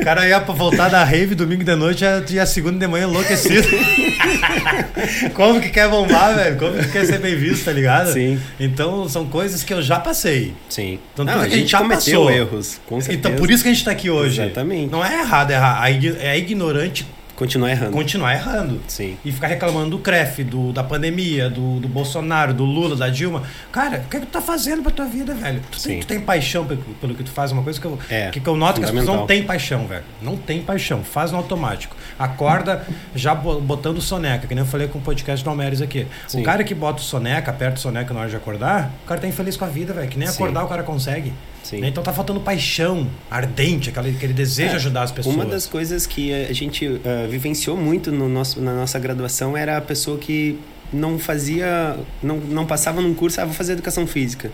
o 0.00 0.04
cara 0.04 0.28
ia 0.28 0.40
pra 0.40 0.54
voltar 0.54 0.88
da 0.88 1.02
rave 1.04 1.34
domingo 1.34 1.64
de 1.64 1.74
noite 1.74 2.04
e 2.30 2.34
ia 2.34 2.46
segunda 2.46 2.78
de 2.78 2.86
manhã 2.86 3.06
enlouquecido. 3.08 3.66
Como 5.34 5.60
que 5.60 5.68
quer 5.70 5.88
bombar, 5.88 6.34
velho? 6.34 6.56
Como 6.56 6.72
que 6.78 6.88
quer 6.88 7.04
ser 7.06 7.18
bem 7.20 7.36
visto, 7.36 7.64
tá 7.64 7.72
ligado? 7.72 8.12
Sim. 8.12 8.40
Então 8.58 9.08
são 9.08 9.26
coisas 9.26 9.62
que 9.62 9.72
eu 9.72 9.80
já 9.82 9.98
passei. 9.98 10.54
Sim. 10.68 10.98
Então, 11.12 11.24
Não, 11.24 11.34
a 11.34 11.36
que 11.38 11.40
a 11.40 11.48
gente 11.48 11.58
gente 11.60 11.70
já 11.70 11.78
cometeu 11.78 12.20
passou. 12.24 12.30
erros, 12.30 12.80
com 12.86 13.00
certeza. 13.00 13.18
Então 13.18 13.36
por 13.38 13.50
isso 13.50 13.62
que 13.62 13.68
a 13.68 13.72
gente 13.72 13.84
tá 13.84 13.90
aqui 13.90 14.10
hoje. 14.10 14.40
Exatamente. 14.40 14.90
Não 14.90 15.04
é 15.04 15.20
errado 15.20 15.50
errar. 15.50 15.82
A 15.82 15.90
ign- 15.90 16.16
É 16.20 16.36
ignorante 16.38 17.06
Continuar 17.38 17.70
errando. 17.70 17.92
continuar 17.92 18.34
errando. 18.34 18.80
Sim. 18.88 19.16
E 19.24 19.30
ficar 19.30 19.46
reclamando 19.46 19.90
do 19.90 19.98
CREF, 20.00 20.42
do, 20.42 20.72
da 20.72 20.82
pandemia, 20.82 21.48
do, 21.48 21.78
do 21.78 21.86
Bolsonaro, 21.88 22.52
do 22.52 22.64
Lula, 22.64 22.96
da 22.96 23.08
Dilma. 23.08 23.44
Cara, 23.70 23.98
o 24.04 24.08
que, 24.10 24.16
é 24.16 24.20
que 24.20 24.26
tu 24.26 24.30
tá 24.32 24.40
fazendo 24.42 24.82
pra 24.82 24.90
tua 24.90 25.04
vida, 25.06 25.34
velho? 25.34 25.60
Tu 25.70 25.80
tem, 25.80 26.00
tu 26.00 26.06
tem 26.08 26.20
paixão 26.20 26.66
pelo, 26.66 26.80
pelo 27.00 27.14
que 27.14 27.22
tu 27.22 27.30
faz, 27.30 27.52
uma 27.52 27.62
coisa 27.62 27.80
que 27.80 27.86
eu, 27.86 27.96
É, 28.10 28.30
que, 28.30 28.40
que 28.40 28.48
eu 28.48 28.56
noto 28.56 28.80
que 28.80 28.84
as 28.86 28.90
pessoas 28.90 29.06
não 29.18 29.26
têm 29.26 29.44
paixão, 29.44 29.86
velho. 29.86 30.02
Não 30.20 30.36
tem 30.36 30.60
paixão, 30.62 31.04
faz 31.04 31.30
no 31.30 31.38
automático. 31.38 31.96
Acorda 32.18 32.84
já 33.14 33.34
bo- 33.34 33.60
botando 33.60 34.00
soneca, 34.00 34.46
que 34.48 34.54
nem 34.54 34.64
eu 34.64 34.68
falei 34.68 34.88
com 34.88 34.98
o 34.98 35.02
podcast 35.02 35.44
do 35.44 35.48
Almeres 35.50 35.80
aqui. 35.80 36.06
Sim. 36.26 36.40
O 36.40 36.44
cara 36.44 36.64
que 36.64 36.74
bota 36.74 37.00
o 37.00 37.04
soneca, 37.04 37.52
aperta 37.52 37.76
o 37.76 37.80
soneca 37.80 38.12
na 38.12 38.20
hora 38.20 38.28
de 38.28 38.36
acordar, 38.36 38.90
o 39.04 39.06
cara 39.06 39.20
tá 39.20 39.28
infeliz 39.28 39.56
com 39.56 39.64
a 39.64 39.68
vida, 39.68 39.92
velho. 39.92 40.08
Que 40.08 40.18
nem 40.18 40.26
Sim. 40.26 40.34
acordar 40.34 40.64
o 40.64 40.68
cara 40.68 40.82
consegue. 40.82 41.32
Sim. 41.68 41.80
Né? 41.80 41.88
Então 41.88 42.02
tá 42.02 42.14
faltando 42.14 42.40
paixão 42.40 43.06
ardente, 43.30 43.90
aquele, 43.90 44.16
aquele 44.16 44.32
desejo 44.32 44.70
de 44.70 44.74
É, 44.74 44.76
ajudar 44.76 45.02
as 45.02 45.12
pessoas. 45.12 45.34
Uma 45.34 45.44
das 45.44 45.66
coisas 45.66 46.06
que 46.06 46.32
a 46.32 46.52
gente 46.54 46.98
ah, 47.04 47.26
vivenciou 47.28 47.76
muito 47.76 48.10
no 48.10 48.26
nosso, 48.26 48.58
na 48.58 48.74
nossa 48.74 48.98
graduação 48.98 49.54
era 49.54 49.76
a 49.76 49.80
pessoa 49.80 50.16
que 50.16 50.58
não 50.90 51.18
fazia, 51.18 51.98
não, 52.22 52.38
não 52.38 52.64
passava 52.64 53.02
num 53.02 53.12
curso, 53.12 53.38
ah, 53.42 53.44
vou 53.44 53.52
fazer 53.52 53.74
educação 53.74 54.06
física. 54.06 54.50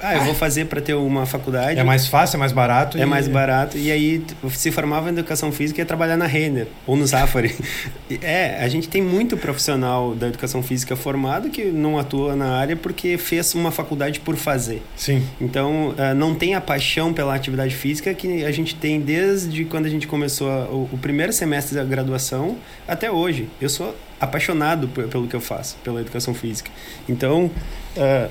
Ah, 0.00 0.14
eu 0.16 0.22
vou 0.24 0.34
fazer 0.34 0.66
para 0.66 0.80
ter 0.80 0.94
uma 0.94 1.26
faculdade. 1.26 1.78
É 1.78 1.84
mais 1.84 2.06
fácil, 2.06 2.36
é 2.36 2.38
mais 2.38 2.52
barato. 2.52 2.96
É 2.98 3.02
e- 3.02 3.06
mais 3.06 3.26
barato. 3.28 3.76
E 3.76 3.90
aí 3.90 4.24
se 4.50 4.70
formava 4.70 5.08
em 5.08 5.12
educação 5.12 5.50
física 5.52 5.80
e 5.80 5.82
ia 5.82 5.86
trabalhar 5.86 6.16
na 6.16 6.26
Renner 6.26 6.68
ou 6.86 6.96
no 6.96 7.06
Zafari. 7.06 7.54
É, 8.22 8.64
a 8.64 8.68
gente 8.68 8.88
tem 8.88 9.02
muito 9.02 9.36
profissional 9.36 10.14
da 10.14 10.28
educação 10.28 10.62
física 10.62 10.96
formado 10.96 11.50
que 11.50 11.66
não 11.66 11.98
atua 11.98 12.34
na 12.34 12.56
área 12.56 12.74
porque 12.74 13.18
fez 13.18 13.54
uma 13.54 13.70
faculdade 13.70 14.18
por 14.20 14.34
fazer. 14.36 14.82
Sim. 14.96 15.22
Então, 15.38 15.94
eh, 15.98 16.14
não 16.14 16.34
tem 16.34 16.54
a 16.54 16.60
paixão 16.60 17.12
pela 17.12 17.34
atividade 17.34 17.74
física 17.76 18.14
que 18.14 18.44
a 18.44 18.50
gente 18.50 18.74
tem 18.74 18.98
desde 18.98 19.64
quando 19.66 19.84
a 19.84 19.90
gente 19.90 20.06
começou 20.06 20.48
o, 20.90 20.96
primeiro 20.98 21.34
semestre 21.34 21.74
da 21.76 21.84
graduação 21.84 22.56
até 22.88 23.10
hoje. 23.10 23.46
Eu 23.60 23.68
sou 23.68 23.94
apaixonado 24.18 24.88
pe- 24.88 25.02
pelo 25.02 25.26
que 25.28 25.36
eu 25.36 25.40
faço, 25.40 25.76
pela 25.84 26.00
educação 26.00 26.32
física. 26.32 26.70
Então, 27.06 27.50
eh, 27.94 28.28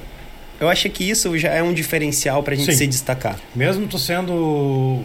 eu 0.59 0.69
acho 0.69 0.89
que 0.89 1.09
isso 1.09 1.37
já 1.37 1.49
é 1.49 1.61
um 1.63 1.73
diferencial 1.73 2.41
para 2.43 2.53
a 2.53 2.57
gente 2.57 2.71
Sim. 2.71 2.77
se 2.77 2.87
destacar. 2.87 3.37
Mesmo 3.55 3.87
tu 3.87 3.97
sendo 3.99 5.03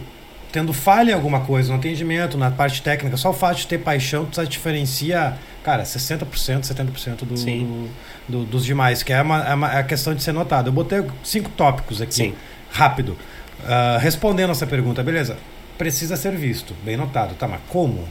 tendo 0.51 0.71
falha 0.71 1.11
em 1.11 1.13
alguma 1.15 1.39
coisa, 1.39 1.71
no 1.73 1.79
atendimento, 1.79 2.37
na 2.37 2.51
parte 2.51 2.79
técnica, 2.83 3.17
só 3.17 3.31
o 3.31 3.33
fato 3.33 3.57
de 3.57 3.65
ter 3.67 3.79
paixão, 3.79 4.23
tu 4.25 4.35
já 4.35 4.43
diferencia, 4.43 5.33
cara, 5.63 5.81
60%, 5.83 6.27
70% 6.61 7.25
do, 7.25 7.33
do- 7.33 7.89
do- 8.29 8.45
dos 8.45 8.63
demais, 8.63 9.01
que 9.01 9.11
é 9.11 9.19
uma, 9.19 9.43
é 9.49 9.53
uma 9.55 9.73
é 9.73 9.79
a 9.79 9.83
questão 9.83 10.13
de 10.13 10.21
ser 10.21 10.31
notado. 10.31 10.67
Eu 10.67 10.71
botei 10.73 11.03
cinco 11.23 11.49
tópicos 11.49 12.03
aqui, 12.03 12.13
Sim. 12.13 12.33
rápido. 12.71 13.17
Ah, 13.65 13.97
respondendo 13.99 14.51
essa 14.51 14.67
pergunta, 14.67 15.01
beleza? 15.01 15.37
Precisa 15.75 16.15
ser 16.15 16.35
visto, 16.35 16.75
bem 16.85 16.95
notado. 16.97 17.33
Tá, 17.33 17.47
mas 17.47 17.59
como? 17.69 18.07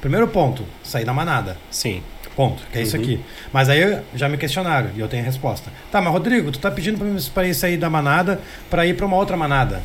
Primeiro 0.00 0.28
ponto, 0.28 0.64
sair 0.84 1.04
da 1.04 1.12
manada. 1.12 1.56
Sim. 1.72 2.02
Ponto, 2.36 2.62
que 2.72 2.78
é 2.78 2.82
isso 2.82 2.96
Uhum. 2.96 3.02
aqui. 3.02 3.20
Mas 3.52 3.68
aí 3.68 4.00
já 4.14 4.28
me 4.28 4.36
questionaram 4.38 4.90
e 4.96 5.00
eu 5.00 5.08
tenho 5.08 5.22
a 5.22 5.26
resposta. 5.26 5.70
Tá, 5.90 6.00
mas 6.00 6.12
Rodrigo, 6.12 6.50
tu 6.52 6.58
tá 6.58 6.70
pedindo 6.70 6.96
pra 6.98 7.42
mim- 7.42 7.52
sair 7.52 7.76
da 7.76 7.90
manada 7.90 8.40
pra 8.70 8.86
ir 8.86 8.96
pra 8.96 9.04
uma 9.06 9.16
outra 9.16 9.36
manada. 9.36 9.82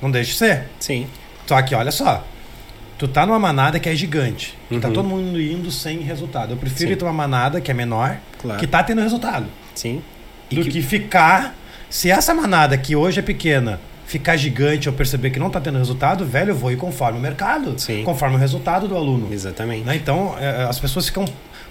Não 0.00 0.10
deixa 0.10 0.32
de 0.32 0.38
ser. 0.38 0.64
Sim. 0.80 1.06
Só 1.46 1.60
que 1.62 1.74
olha 1.74 1.90
só. 1.92 2.24
Tu 2.98 3.08
tá 3.08 3.26
numa 3.26 3.38
manada 3.38 3.78
que 3.80 3.88
é 3.88 3.94
gigante. 3.94 4.56
Que 4.68 4.78
tá 4.78 4.88
Uhum. 4.88 4.94
todo 4.94 5.08
mundo 5.08 5.40
indo 5.40 5.70
sem 5.70 5.98
resultado. 6.00 6.52
Eu 6.52 6.56
prefiro 6.56 6.88
Sim. 6.88 6.92
ir 6.94 6.96
pra 6.96 7.06
uma 7.08 7.12
manada 7.12 7.60
que 7.60 7.70
é 7.70 7.74
menor, 7.74 8.16
Claro. 8.40 8.60
que 8.60 8.66
tá 8.66 8.82
tendo 8.82 9.00
resultado. 9.00 9.46
Sim. 9.74 10.02
E 10.50 10.56
do 10.56 10.64
que... 10.64 10.82
ficar. 10.82 11.54
Se 11.90 12.10
essa 12.10 12.32
manada 12.34 12.76
que 12.78 12.96
hoje 12.96 13.18
é 13.18 13.22
pequena 13.22 13.80
ficar 14.12 14.36
gigante 14.36 14.88
ou 14.88 14.94
perceber 14.94 15.30
que 15.30 15.38
não 15.38 15.48
tá 15.50 15.60
tendo 15.60 15.78
resultado, 15.78 16.24
velho, 16.24 16.50
eu 16.50 16.54
vou 16.54 16.70
ir 16.70 16.76
conforme 16.76 17.18
o 17.18 17.22
mercado. 17.22 17.74
Sim. 17.78 18.02
Conforme 18.04 18.36
o 18.36 18.38
resultado 18.38 18.86
do 18.86 18.94
aluno. 18.96 19.32
Exatamente. 19.32 19.84
Né? 19.84 19.96
Então, 19.96 20.36
é, 20.38 20.64
as 20.64 20.78
pessoas 20.78 21.06
ficam. 21.06 21.24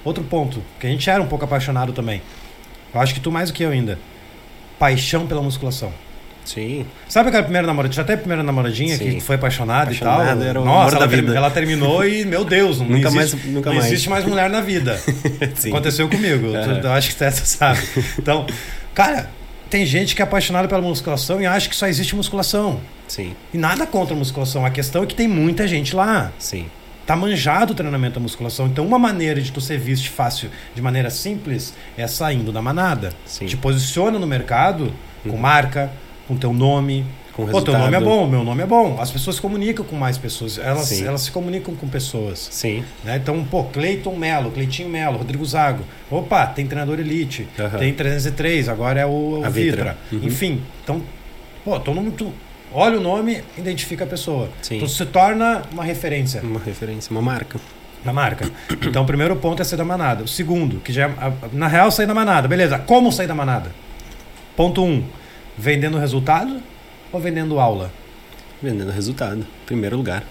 Outro 0.04 0.24
ponto, 0.24 0.64
que 0.80 0.88
a 0.88 0.90
gente 0.90 1.08
era 1.10 1.22
um 1.22 1.28
pouco 1.28 1.46
apaixonado 1.46 1.94
também. 1.94 2.22
Eu 2.94 3.00
acho 3.00 3.14
que 3.14 3.20
tu 3.20 3.32
mais 3.32 3.50
do 3.52 3.54
que 3.54 3.64
eu 3.64 3.70
ainda. 3.70 4.00
Paixão 4.80 5.28
pela 5.28 5.42
musculação. 5.42 5.94
Sim. 6.44 6.88
Sabe 7.08 7.30
aquela 7.30 7.44
primeira 7.44 7.68
namoradinha? 7.68 7.98
Já 7.98 8.04
teve 8.04 8.16
a 8.16 8.22
primeira 8.22 8.42
namoradinha 8.42 8.98
Sim. 8.98 9.12
que 9.12 9.20
foi 9.22 9.36
apaixonada 9.36 9.94
e 9.94 9.96
tal? 9.98 10.20
Era 10.24 10.60
o 10.60 10.66
Nossa, 10.66 10.80
amor 10.82 10.92
ela, 10.94 11.00
da 11.00 11.06
vida. 11.06 11.36
ela 11.36 11.52
terminou 11.52 12.04
e, 12.04 12.26
meu 12.26 12.44
Deus, 12.44 12.80
não 12.80 12.88
Nunca 12.90 13.10
existe, 13.10 13.36
mais- 13.36 13.46
nunca 13.46 13.70
não 13.70 13.78
mais. 13.78 13.92
existe 13.92 14.10
mais 14.10 14.26
mulher 14.26 14.50
na 14.50 14.60
vida. 14.60 15.00
Sim. 15.56 15.70
Aconteceu 15.70 16.10
comigo. 16.10 16.48
Tu- 16.50 16.58
Aham. 16.58 16.80
Eu 16.84 16.92
acho 16.94 17.10
que 17.10 17.14
você 17.14 17.32
sabe. 17.46 17.80
Então, 18.18 18.48
cara, 18.96 19.30
tem 19.72 19.86
gente 19.86 20.16
que 20.16 20.22
é 20.22 20.26
apaixonada 20.26 20.68
pela 20.68 20.82
musculação 20.82 21.42
e 21.42 21.46
acha 21.48 21.68
que 21.68 21.76
só 21.76 21.88
existe 21.88 22.16
musculação. 22.16 22.80
Sim, 23.08 23.34
E 23.54 23.58
nada 23.58 23.88
contra 23.88 24.14
a 24.14 24.18
musculação. 24.18 24.66
A 24.66 24.70
questão 24.70 25.02
é 25.04 25.06
que 25.08 25.16
tem 25.16 25.28
muita 25.28 25.68
gente 25.68 25.96
lá. 25.96 26.32
sim. 26.38 26.68
Tá 27.04 27.16
manjado 27.16 27.74
o 27.74 27.76
treinamento 27.76 28.14
da 28.14 28.20
musculação. 28.22 28.68
Então, 28.68 28.86
uma 28.86 29.00
maneira 29.00 29.42
de 29.42 29.52
tu 29.52 29.60
ser 29.60 29.78
visto 29.80 30.10
fácil, 30.12 30.50
de 30.76 30.82
maneira 30.82 31.10
simples, 31.10 31.74
é 31.98 32.06
saindo 32.08 32.52
da 32.54 32.62
manada. 32.62 33.12
Sim. 33.26 33.48
Te 33.48 33.58
posiciona 33.58 34.20
no 34.20 34.28
mercado 34.28 34.94
com 35.24 35.30
Uhum. 35.32 35.38
marca, 35.38 35.92
com 36.28 36.38
teu 36.38 36.54
nome. 36.54 37.04
Com 37.46 37.52
Pô, 37.52 37.62
teu 37.62 37.74
nome 37.74 37.96
é 37.96 38.00
resultado. 38.00 38.20
bom, 38.20 38.28
meu 38.28 38.44
nome 38.44 38.64
é 38.64 38.66
bom. 38.66 38.98
As 39.00 39.10
pessoas 39.12 39.38
se 39.38 39.42
comunicam 39.42 39.86
com 39.86 39.96
mais 39.96 40.18
pessoas. 40.18 40.58
Elas, 40.58 40.86
Sim. 40.86 41.06
elas 41.06 41.22
se 41.22 41.32
comunicam 41.32 41.76
com 41.76 41.88
pessoas. 41.88 42.48
Sim, 42.52 42.84
Né? 43.04 43.18
Então, 43.18 43.44
pô, 43.44 43.64
Cleiton 43.66 44.16
Melo, 44.16 44.52
Cleitinho 44.52 44.90
Melo, 44.90 45.18
Rodrigo 45.18 45.46
Zago. 45.46 45.84
Opa, 46.10 46.46
tem 46.48 46.66
treinador 46.68 47.00
elite. 47.00 47.48
Aham. 47.60 47.78
Tem 47.78 47.94
303, 47.94 48.70
agora 48.70 49.00
é 49.00 49.06
o, 49.06 49.44
o 49.46 49.50
Vitra. 49.50 49.98
Uhum. 50.12 50.20
Enfim, 50.24 50.62
então, 50.84 51.02
pô, 51.64 51.80
todo 51.80 51.96
mundo. 51.96 52.12
tu 52.12 52.34
olha 52.74 52.98
o 52.98 53.02
nome, 53.02 53.44
identifica 53.58 54.04
a 54.04 54.08
pessoa. 54.08 54.50
Sim. 54.62 54.80
Tu 54.80 54.88
se 54.88 55.06
torna 55.06 55.64
uma 55.72 55.84
referência 55.84 56.42
uma 56.42 56.60
referência, 56.60 57.12
uma 57.12 57.22
marca. 57.22 57.60
da 58.04 58.14
marca. 58.14 58.50
Então, 58.88 59.04
o 59.04 59.06
primeiro 59.06 59.36
ponto 59.36 59.62
é 59.62 59.66
sair 59.66 59.78
da 59.78 59.86
manada. 59.86 60.24
O 60.24 60.28
segundo, 60.28 60.80
que 60.80 60.92
já 60.94 61.08
é, 61.08 61.14
na 61.54 61.68
real, 61.68 61.92
sair 61.92 62.06
da 62.08 62.14
manada. 62.14 62.48
Beleza, 62.48 62.80
como 62.80 63.12
sair 63.12 63.28
da 63.28 63.36
manada? 63.36 63.72
Ponto 64.56 64.84
um, 64.84 65.04
vendendo 65.58 65.98
resultado 65.98 66.62
ou 67.12 67.20
vendendo 67.20 67.60
aula? 67.60 67.92
Vendendo 68.62 68.92
resultado, 68.92 69.46
primeiro 69.66 69.98
lugar. 69.98 70.24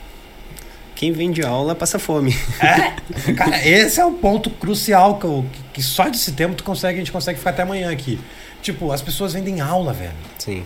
Quem 0.94 1.12
vende 1.12 1.42
aula 1.42 1.74
passa 1.74 1.98
fome. 1.98 2.36
É, 2.60 3.32
cara, 3.32 3.66
esse 3.66 3.98
é 4.00 4.04
o 4.04 4.12
ponto 4.12 4.50
crucial 4.50 5.18
que, 5.18 5.24
eu- 5.24 5.46
que- 5.72 5.82
só 5.82 6.08
desse 6.08 6.32
tempo 6.32 6.54
tu 6.54 6.62
consegue, 6.64 6.96
a 6.96 6.98
gente 6.98 7.10
consegue 7.12 7.38
ficar 7.38 7.50
até 7.50 7.62
amanhã 7.62 7.90
aqui. 7.90 8.20
Tipo, 8.60 8.92
as 8.92 9.00
pessoas 9.00 9.32
vendem 9.32 9.60
aula, 9.60 9.92
velho. 9.94 10.12
Sim, 10.38 10.62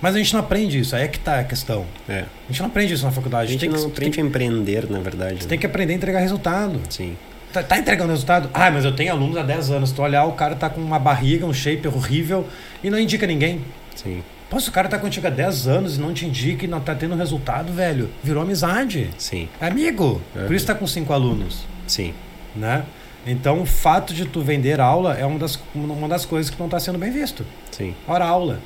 Mas 0.00 0.14
a 0.14 0.18
gente 0.18 0.32
não 0.32 0.40
aprende 0.40 0.78
isso, 0.78 0.96
aí 0.96 1.02
é 1.02 1.08
que 1.08 1.18
tá 1.18 1.40
a 1.40 1.44
questão. 1.44 1.84
é. 2.08 2.20
A 2.48 2.50
gente 2.52 2.60
não 2.60 2.68
aprende 2.68 2.94
isso 2.94 3.04
na 3.04 3.10
faculdade. 3.12 3.48
A 3.48 3.52
gente 3.52 3.60
tem 3.60 3.68
não 3.68 3.78
que, 3.78 3.86
aprende 3.86 4.20
a 4.20 4.24
empreender, 4.24 4.90
na 4.90 4.98
verdade. 5.00 5.34
tem, 5.34 5.42
né? 5.42 5.48
tem 5.50 5.58
que 5.58 5.66
aprender 5.66 5.92
a 5.92 5.96
entregar 5.96 6.20
resultado. 6.20 6.80
Sim, 6.90 7.16
Tá, 7.52 7.62
tá 7.62 7.78
entregando 7.78 8.10
resultado? 8.10 8.50
Ah, 8.52 8.68
mas 8.70 8.84
eu 8.84 8.96
tenho 8.96 9.12
alunos 9.12 9.36
há 9.36 9.42
10 9.44 9.70
anos. 9.70 9.90
Se 9.90 9.94
tu 9.94 10.02
olhar, 10.02 10.24
o 10.24 10.32
cara 10.32 10.56
tá 10.56 10.68
com 10.68 10.80
uma 10.80 10.98
barriga, 10.98 11.46
um 11.46 11.54
shape 11.54 11.86
horrível 11.86 12.44
e 12.82 12.90
não 12.90 12.98
indica 12.98 13.26
ninguém. 13.28 13.60
sim, 13.94 14.24
Se 14.58 14.68
o 14.68 14.72
cara 14.72 14.88
tá 14.88 14.98
contigo 14.98 15.26
há 15.26 15.30
10 15.30 15.66
anos 15.66 15.96
e 15.96 16.00
não 16.00 16.14
te 16.14 16.26
indica 16.26 16.64
e 16.64 16.68
não 16.68 16.80
tá 16.80 16.94
tendo 16.94 17.16
resultado, 17.16 17.72
velho, 17.72 18.08
virou 18.22 18.42
amizade. 18.42 19.10
sim, 19.18 19.48
amigo. 19.60 20.20
É. 20.34 20.44
Por 20.44 20.54
isso 20.54 20.64
tá 20.64 20.74
com 20.74 20.86
cinco 20.86 21.12
alunos, 21.12 21.66
sim. 21.86 22.14
né? 22.54 22.84
Então, 23.26 23.62
o 23.62 23.66
fato 23.66 24.12
de 24.12 24.26
tu 24.26 24.42
vender 24.42 24.80
aula 24.80 25.14
é 25.14 25.24
uma 25.24 25.38
das, 25.38 25.58
uma 25.74 26.08
das 26.08 26.24
coisas 26.24 26.50
que 26.50 26.60
não 26.60 26.68
tá 26.68 26.78
sendo 26.78 26.98
bem 26.98 27.10
visto. 27.10 27.44
Sim. 27.70 27.94
Hora 28.06 28.26
aula. 28.26 28.60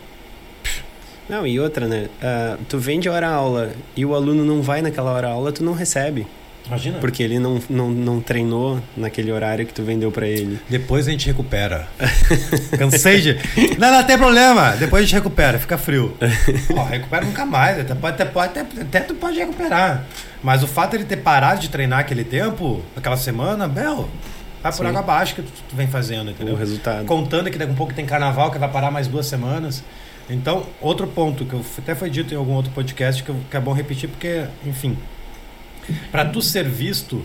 Não, 1.29 1.47
e 1.47 1.61
outra, 1.61 1.87
né? 1.87 2.09
Ah, 2.23 2.57
tu 2.69 2.79
vende 2.79 3.09
hora 3.09 3.29
aula 3.29 3.73
e 3.95 4.05
o 4.05 4.15
aluno 4.15 4.45
não 4.45 4.63
vai 4.63 4.81
naquela 4.81 5.13
hora 5.13 5.29
aula, 5.29 5.53
tu 5.53 5.63
não 5.63 5.75
recebe. 5.75 6.27
Imagina. 6.69 6.99
Porque 6.99 7.23
ele 7.23 7.39
não, 7.39 7.61
não, 7.69 7.91
não 7.91 8.21
treinou 8.21 8.81
naquele 8.97 9.33
horário 9.33 9.67
que 9.67 9.73
tu 9.73 9.83
vendeu 9.83 10.13
pra 10.13 10.27
ele. 10.27 10.61
Depois 10.69 11.09
a 11.09 11.11
gente 11.11 11.27
recupera. 11.27 11.89
Cansei 12.79 13.21
de. 13.21 13.37
Não, 13.79 13.91
não 13.91 14.05
tem 14.05 14.19
problema. 14.19 14.73
Depois 14.77 15.03
a 15.03 15.07
gente 15.07 15.15
recupera, 15.15 15.59
fica 15.59 15.79
frio. 15.79 16.15
Ó, 16.77 16.85
recupera 16.85 17.25
nunca 17.25 17.45
mais. 17.47 17.81
Até, 17.81 17.95
pode, 17.95 18.15
até, 18.15 18.25
pode, 18.25 18.59
até, 18.59 18.81
até 18.83 19.01
tu 19.01 19.15
pode 19.15 19.39
recuperar. 19.39 20.05
Mas 20.43 20.63
o 20.63 20.67
fato 20.67 20.91
de 20.91 20.97
ele 20.99 21.05
ter 21.05 21.17
parado 21.17 21.61
de 21.61 21.69
treinar 21.69 22.01
aquele 22.01 22.23
tempo, 22.25 22.83
aquela 22.97 23.17
semana, 23.17 23.67
Bel, 23.67 24.09
vai 24.63 24.71
por 24.73 24.79
Sim. 24.83 24.87
água 24.87 25.01
abaixo 25.01 25.35
que 25.35 25.43
tu, 25.43 25.53
tu 25.71 25.75
vem 25.77 25.87
fazendo, 25.89 26.29
O 26.29 26.31
entendeu? 26.31 26.55
resultado. 26.55 27.05
Contando 27.07 27.51
que 27.51 27.59
daqui 27.59 27.73
a 27.73 27.75
pouco 27.75 27.93
tem 27.95 28.05
carnaval, 28.07 28.51
que 28.51 28.59
vai 28.59 28.69
parar 28.71 28.91
mais 28.91 29.09
duas 29.09 29.27
semanas. 29.27 29.83
Então, 30.31 30.67
outro 30.81 31.07
ponto 31.07 31.45
que 31.47 31.55
eu, 31.55 31.65
até 31.79 31.95
foi 31.95 32.11
dito 32.11 32.35
em 32.35 32.37
algum 32.37 32.53
outro 32.53 32.71
podcast 32.73 33.23
que, 33.23 33.31
eu- 33.31 33.37
que 33.51 33.57
é 33.57 33.61
bom 33.61 33.73
repetir, 33.73 34.09
porque, 34.11 34.45
enfim, 34.67 34.97
para 36.11 36.25
tu 36.25 36.41
ser 36.43 36.69
visto, 36.69 37.25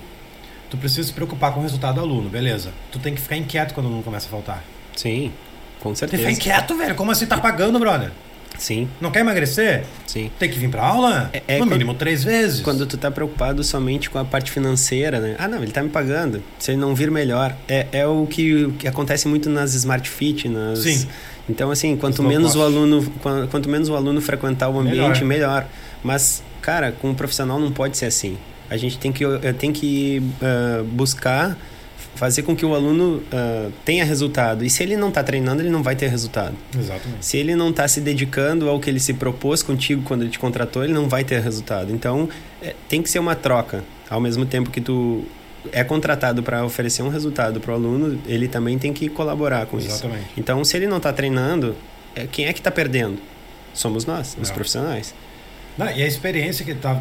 tu 0.69 0.77
precisa 0.77 1.07
se 1.07 1.13
preocupar 1.13 1.53
com 1.53 1.59
o 1.59 1.63
resultado 1.63 1.95
do 1.95 2.01
aluno, 2.01 2.29
beleza? 2.29 2.71
Tu 2.91 2.99
tem 2.99 3.13
que 3.13 3.21
ficar 3.21 3.37
inquieto 3.37 3.73
quando 3.73 3.85
o 3.85 3.89
aluno 3.89 4.03
começa 4.03 4.27
a 4.27 4.29
faltar. 4.29 4.63
Sim, 4.95 5.31
com 5.79 5.93
Tem 5.93 6.07
que 6.07 6.17
ficar 6.17 6.17
certeza. 6.17 6.31
inquieto, 6.31 6.75
velho. 6.77 6.95
Como 6.95 7.11
assim 7.11 7.25
tá 7.25 7.37
pagando, 7.37 7.79
brother? 7.79 8.11
Sim, 8.57 8.87
Não 9.01 9.09
quer 9.09 9.21
emagrecer? 9.21 9.83
sim. 10.05 10.29
Tem 10.37 10.47
que 10.47 10.59
vir 10.59 10.69
pra 10.69 10.83
aula? 10.85 11.27
É- 11.33 11.41
é 11.47 11.53
no 11.53 11.63
quando- 11.63 11.71
mínimo 11.71 11.95
três 11.95 12.23
vezes. 12.23 12.61
Quando 12.61 12.85
tu 12.85 12.95
tá 12.97 13.09
preocupado 13.09 13.63
somente 13.63 14.11
com 14.11 14.19
a 14.19 14.23
parte 14.23 14.51
financeira, 14.51 15.19
né? 15.19 15.35
Ah, 15.39 15.47
não, 15.47 15.63
ele 15.63 15.71
tá 15.71 15.81
me 15.81 15.89
pagando. 15.89 16.41
Se 16.59 16.69
ele 16.71 16.77
não 16.79 16.93
vir 16.93 17.09
melhor. 17.09 17.55
É, 17.67 17.87
é 17.91 18.05
o, 18.07 18.27
que, 18.27 18.65
o 18.65 18.71
que 18.73 18.87
acontece 18.87 19.27
muito 19.27 19.49
nas 19.49 19.73
Smart 19.73 20.07
Fit, 20.07 20.47
nas... 20.47 20.79
Sim. 20.79 21.07
Então, 21.49 21.71
assim, 21.71 21.97
quanto 21.97 22.21
menos 22.21 22.55
o 22.55 22.61
aluno, 22.61 23.03
quan- 23.23 23.47
quanto 23.47 23.67
menos 23.67 23.89
o 23.89 23.95
aluno 23.95 24.21
frequentar 24.21 24.69
o 24.69 24.79
ambiente, 24.79 25.23
Melhor. 25.23 25.25
melhor. 25.25 25.67
Mas, 26.03 26.43
cara, 26.61 26.91
com 26.91 27.09
um 27.09 27.15
profissional 27.15 27.59
não 27.59 27.71
pode 27.71 27.97
ser 27.97 28.05
assim. 28.05 28.37
A 28.69 28.77
gente 28.77 28.97
tem 28.97 29.11
que, 29.11 29.23
eh, 29.23 29.53
tem 29.53 29.71
que 29.71 30.21
ah, 30.41 30.83
buscar 30.85 31.57
fazer 32.15 32.43
com 32.43 32.55
que 32.55 32.65
o 32.65 32.75
aluno 32.75 33.23
ah, 33.31 33.69
tenha 33.83 34.05
resultado. 34.05 34.63
E 34.63 34.69
se 34.69 34.83
ele 34.83 34.95
não 34.95 35.11
tá 35.11 35.23
treinando, 35.23 35.61
ele 35.61 35.69
não 35.69 35.83
vai 35.83 35.95
ter 35.95 36.07
resultado. 36.07 36.55
Exatamente. 36.77 37.25
Se 37.25 37.37
ele 37.37 37.55
não 37.55 37.69
está 37.69 37.87
se 37.87 38.01
dedicando 38.01 38.69
ao 38.69 38.79
que 38.79 38.89
ele 38.89 38.99
se 38.99 39.13
propôs 39.13 39.61
contigo 39.61 40.01
quando 40.03 40.21
ele 40.21 40.31
te 40.31 40.39
contratou, 40.39 40.83
ele 40.83 40.93
não 40.93 41.07
vai 41.07 41.23
ter 41.23 41.41
resultado. 41.41 41.91
Então, 41.91 42.29
é, 42.61 42.75
tem 42.87 43.01
que 43.01 43.09
ser 43.09 43.19
uma 43.19 43.35
troca. 43.35 43.83
Ao 44.09 44.19
mesmo 44.19 44.45
tempo 44.45 44.69
que 44.69 44.81
tu 44.81 45.25
é 45.71 45.83
contratado 45.83 46.43
para 46.43 46.63
oferecer 46.65 47.01
um 47.03 47.09
resultado 47.09 47.59
para 47.59 47.71
o 47.71 47.75
aluno, 47.75 48.19
ele 48.27 48.47
também 48.47 48.77
tem 48.77 48.93
que 48.93 49.09
colaborar 49.09 49.65
com 49.65 49.77
isso. 49.77 49.87
Exatamente. 49.87 50.27
Então, 50.37 50.63
se 50.63 50.75
ele 50.75 50.87
não 50.87 50.97
está 50.97 51.11
treinando, 51.11 51.75
quem 52.31 52.45
é 52.45 52.53
que 52.53 52.59
está 52.59 52.69
perdendo? 52.69 53.17
Somos 53.73 54.05
nós, 54.05 54.37
os 54.39 54.51
profissionais. 54.51 55.15
Não, 55.77 55.87
e 55.89 56.03
a 56.03 56.07
experiência 56.07 56.63
que 56.63 56.73
tá, 56.75 56.93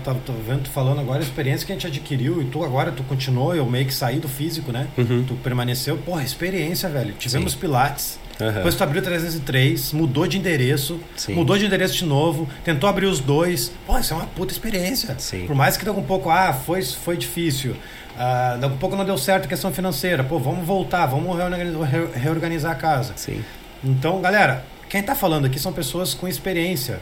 vendo 0.46 0.62
tu 0.62 0.70
falando 0.70 1.00
agora, 1.00 1.18
a 1.20 1.22
experiência 1.22 1.66
que 1.66 1.72
a 1.72 1.74
gente 1.74 1.86
adquiriu, 1.86 2.40
e 2.40 2.46
tu 2.46 2.64
agora 2.64 2.90
tu 2.90 3.02
continuou, 3.02 3.54
eu 3.54 3.66
meio 3.66 3.84
que 3.86 3.92
saí 3.94 4.18
do 4.18 4.28
físico, 4.28 4.72
né? 4.72 4.86
Uhum. 4.96 5.24
Tu 5.26 5.34
permaneceu, 5.36 5.98
porra, 5.98 6.22
experiência, 6.22 6.88
velho. 6.88 7.12
Tivemos 7.18 7.52
Sim. 7.52 7.58
Pilates. 7.58 8.18
Aham. 8.40 8.52
Depois 8.54 8.74
tu 8.74 8.82
abriu 8.82 9.02
303, 9.02 9.92
mudou 9.92 10.26
de 10.26 10.38
endereço, 10.38 10.98
Sim. 11.14 11.34
mudou 11.34 11.56
de 11.58 11.66
endereço 11.66 11.94
de 11.94 12.04
novo, 12.06 12.48
tentou 12.64 12.88
abrir 12.88 13.06
os 13.06 13.20
dois. 13.20 13.70
Pô, 13.86 13.98
isso 13.98 14.14
é 14.14 14.16
uma 14.16 14.26
puta 14.26 14.52
experiência. 14.52 15.14
Sim. 15.18 15.46
Por 15.46 15.54
mais 15.54 15.76
que 15.76 15.84
daqui 15.84 16.00
um 16.00 16.02
pouco, 16.02 16.30
ah, 16.30 16.52
foi, 16.52 16.82
foi 16.82 17.16
difícil. 17.16 17.76
Ah, 18.18 18.56
daqui 18.60 18.74
um 18.74 18.78
pouco 18.78 18.96
não 18.96 19.04
deu 19.04 19.18
certo 19.18 19.44
a 19.44 19.48
questão 19.48 19.70
financeira. 19.72 20.24
Pô, 20.24 20.38
vamos 20.38 20.66
voltar, 20.66 21.04
vamos 21.06 21.36
reorganizar, 21.36 21.82
re- 21.82 22.08
reorganizar 22.18 22.72
a 22.72 22.74
casa. 22.74 23.12
Sim. 23.16 23.44
Então, 23.84 24.20
galera, 24.22 24.64
quem 24.88 25.02
tá 25.02 25.14
falando 25.14 25.44
aqui 25.44 25.58
são 25.58 25.72
pessoas 25.72 26.14
com 26.14 26.26
experiência. 26.26 27.00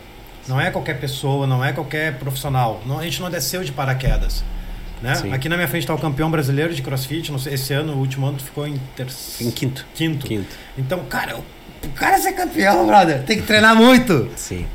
Não 0.49 0.61
é 0.61 0.71
qualquer 0.71 0.99
pessoa, 1.01 1.47
não 1.47 1.65
é 1.65 1.73
qualquer 1.73 2.19
profissional. 2.19 2.83
Não, 2.87 2.99
a 2.99 3.05
gente 3.05 3.21
não 3.21 3.31
desceu 3.31 3.63
de 3.63 3.73
paraquedas. 3.73 4.43
Né? 5.03 5.15
Sim. 5.15 5.33
Aqui 5.33 5.49
na 5.49 5.57
minha 5.57 5.69
frente 5.69 5.83
está 5.83 5.95
o 5.95 5.99
campeão 5.99 6.31
brasileiro 6.31 6.75
de 6.75 6.83
crossfit. 6.83 7.31
Não 7.33 7.39
sei, 7.39 7.55
esse 7.55 7.73
ano, 7.73 7.95
o 7.95 7.99
último 7.99 8.27
ano, 8.27 8.39
ficou 8.39 8.67
em 8.67 8.77
terceiro. 8.95 9.51
Em 9.51 9.55
quinto. 9.55 9.87
Quinto. 9.95 10.27
Quinto. 10.27 10.57
Então, 10.77 11.05
cara, 11.05 11.37
o 11.37 11.89
cara 11.95 12.19
ser 12.19 12.33
campeão, 12.33 12.87
brother, 12.87 13.23
tem 13.23 13.39
que 13.39 13.47
treinar 13.47 13.75
muito. 13.75 14.29
Sim. 14.37 14.67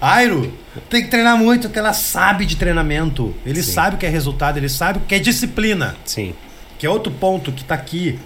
Airo, 0.00 0.52
tem 0.90 1.02
que 1.02 1.08
treinar 1.08 1.36
muito, 1.36 1.62
porque 1.62 1.78
ela 1.78 1.92
sabe 1.92 2.44
de 2.44 2.56
treinamento. 2.56 3.34
Ele 3.44 3.62
Sim. 3.62 3.72
sabe 3.72 3.96
o 3.96 3.98
que 3.98 4.06
é 4.06 4.08
resultado, 4.08 4.58
ele 4.58 4.68
sabe 4.68 4.98
o 4.98 5.02
que 5.02 5.14
é 5.14 5.18
disciplina. 5.18 5.96
Sim. 6.04 6.34
Que 6.78 6.86
é 6.86 6.90
outro 6.90 7.12
ponto 7.12 7.52
que 7.52 7.64
tá 7.64 7.74
aqui, 7.74 8.18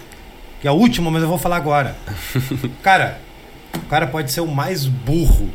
que 0.59 0.67
é 0.67 0.71
o 0.71 0.73
último, 0.73 1.09
mas 1.11 1.21
eu 1.21 1.29
vou 1.29 1.37
falar 1.37 1.57
agora. 1.57 1.95
cara, 2.83 3.19
o 3.75 3.85
cara 3.87 4.07
pode 4.07 4.31
ser 4.31 4.41
o 4.41 4.47
mais 4.47 4.85
burro, 4.85 5.49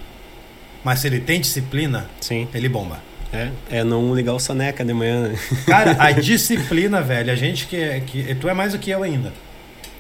mas 0.85 1.01
se 1.01 1.07
ele 1.07 1.21
tem 1.21 1.41
disciplina, 1.41 2.07
Sim. 2.21 2.47
ele 2.55 2.69
bomba. 2.69 3.01
É, 3.33 3.51
é 3.71 3.85
não 3.85 4.15
ligar 4.15 4.33
o 4.35 4.39
soneca 4.39 4.85
de 4.85 4.93
manhã. 4.93 5.29
né? 5.29 5.39
Cara, 5.67 5.97
a 5.99 6.13
disciplina, 6.13 7.03
velho, 7.03 7.33
a 7.33 7.35
gente 7.35 7.67
que, 7.67 7.77
é- 7.77 7.99
que. 8.01 8.35
Tu 8.37 8.49
é 8.49 8.55
mais 8.55 8.73
do 8.73 8.79
que 8.79 8.91
eu 8.91 9.03
ainda, 9.03 9.33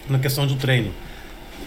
na 0.09 0.19
questão 0.21 0.47
do 0.47 0.55
treino. 0.55 0.93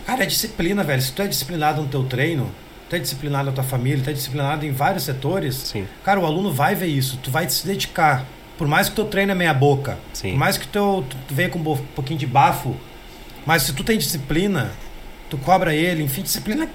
Cara, 0.05 0.23
é 0.23 0.25
disciplina, 0.25 0.83
velho. 0.83 1.01
Se 1.01 1.11
tu 1.11 1.21
é 1.21 1.27
disciplinado 1.27 1.81
no 1.81 1.87
teu 1.89 2.03
treino, 2.05 2.49
tu 2.89 2.95
é 2.95 2.99
disciplinado 2.99 3.47
na 3.47 3.51
tua 3.51 3.63
família, 3.65 4.01
tu 4.01 4.09
é 4.09 4.13
disciplinado 4.13 4.65
em 4.65 4.71
vários 4.71 5.03
setores, 5.03 5.55
Sim. 5.55 5.85
cara, 6.05 6.19
o 6.19 6.25
aluno 6.25 6.51
vai 6.53 6.73
ver 6.75 6.87
isso, 6.87 7.19
tu 7.21 7.29
vai 7.29 7.49
se 7.49 7.67
dedicar. 7.67 8.25
Por 8.57 8.67
mais 8.67 8.87
que 8.89 8.95
teu 8.95 9.05
treino 9.05 9.33
é 9.33 9.35
meia 9.35 9.53
boca, 9.53 9.97
Sim. 10.13 10.31
por 10.31 10.37
mais 10.37 10.57
que 10.57 10.65
teu, 10.67 11.05
tu, 11.09 11.17
tu 11.27 11.33
venha 11.35 11.49
com 11.49 11.59
um 11.59 11.77
pouquinho 11.93 12.17
de 12.17 12.25
bafo, 12.25 12.75
mas 13.45 13.63
se 13.63 13.73
tu 13.73 13.83
tem 13.83 13.97
disciplina, 13.97 14.71
tu 15.29 15.37
cobra 15.37 15.75
ele, 15.75 16.01
enfim, 16.01 16.21
disciplina, 16.21 16.67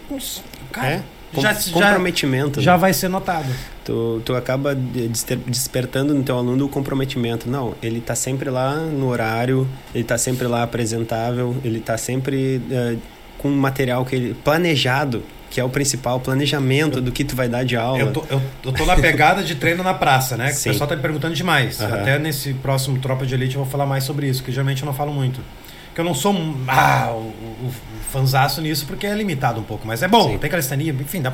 cara, 0.71 0.87
É. 0.89 1.03
Com- 1.35 1.41
já, 1.41 1.53
já, 1.53 1.73
comprometimento. 1.73 2.61
né? 2.61 2.65
já 2.65 2.77
vai 2.77 2.93
ser 2.93 3.09
notado. 3.09 3.47
Tu, 3.85 4.23
tu 4.25 4.35
acaba 4.35 4.75
de- 4.75 5.09
desper- 5.09 5.39
despertando 5.47 6.15
no 6.15 6.23
teu 6.23 6.37
aluno 6.37 6.67
o 6.67 6.69
comprometimento. 6.69 7.49
Não, 7.49 7.75
ele 7.83 8.01
tá 8.01 8.15
sempre 8.15 8.51
lá 8.51 8.77
no 8.77 9.09
horário, 9.09 9.67
ele 9.95 10.05
tá 10.05 10.19
sempre 10.19 10.47
lá 10.47 10.63
apresentável, 10.63 11.57
ele 11.65 11.81
tá 11.81 11.97
sempre 11.97 12.61
eh, 12.71 12.97
com 13.39 13.49
material 13.51 14.05
que 14.05 14.15
ele 14.15 14.35
planejado, 14.45 15.23
que 15.51 15.61
é 15.61 15.65
o 15.65 15.69
principal, 15.69 16.21
planejamento 16.21 17.01
do 17.01 17.11
que 17.11 17.25
tu 17.25 17.35
vai 17.35 17.49
dar 17.49 17.65
de 17.65 17.77
aula. 17.77 17.99
Eu 17.99 18.13
tô, 18.13 18.25
eu, 18.31 18.41
eu 18.65 18.73
tô 18.73 18.87
na 18.87 18.95
pegada 18.97 19.43
de 19.43 19.55
treino 19.55 19.83
na 19.83 19.93
praça, 19.95 20.37
né? 20.37 20.49
Que 20.53 20.55
Sim. 20.57 20.71
o 20.71 20.73
pessoal 20.73 20.89
tá 20.89 20.97
me 20.97 21.03
perguntando 21.03 21.35
demais. 21.35 21.81
Aham. 21.81 21.95
Até 22.01 22.19
nesse 22.19 22.55
próximo 22.55 22.99
Tropa 23.01 23.27
de 23.27 23.35
Elite 23.35 23.57
eu 23.57 23.63
vou 23.63 23.71
falar 23.71 23.85
mais 23.87 24.05
sobre 24.05 24.29
isso, 24.29 24.43
que 24.43 24.51
geralmente 24.53 24.83
eu 24.83 24.87
não 24.87 24.95
falo 24.95 25.13
muito. 25.13 25.41
Que 25.95 26.01
eu 26.01 26.05
não 26.05 26.15
sou 26.15 26.35
ah, 26.69 27.11
o, 27.13 27.19
o, 27.67 27.73
fanzaço 28.13 28.61
nisso, 28.61 28.85
porque 28.87 29.07
é 29.07 29.15
limitado 29.15 29.59
um 29.61 29.63
pouco. 29.63 29.87
Mas 29.87 30.03
é 30.03 30.09
bom, 30.09 30.31
Sim. 30.31 30.39
tem 30.39 30.51
calistenia, 30.51 30.93
enfim, 30.93 31.23
dá, 31.23 31.31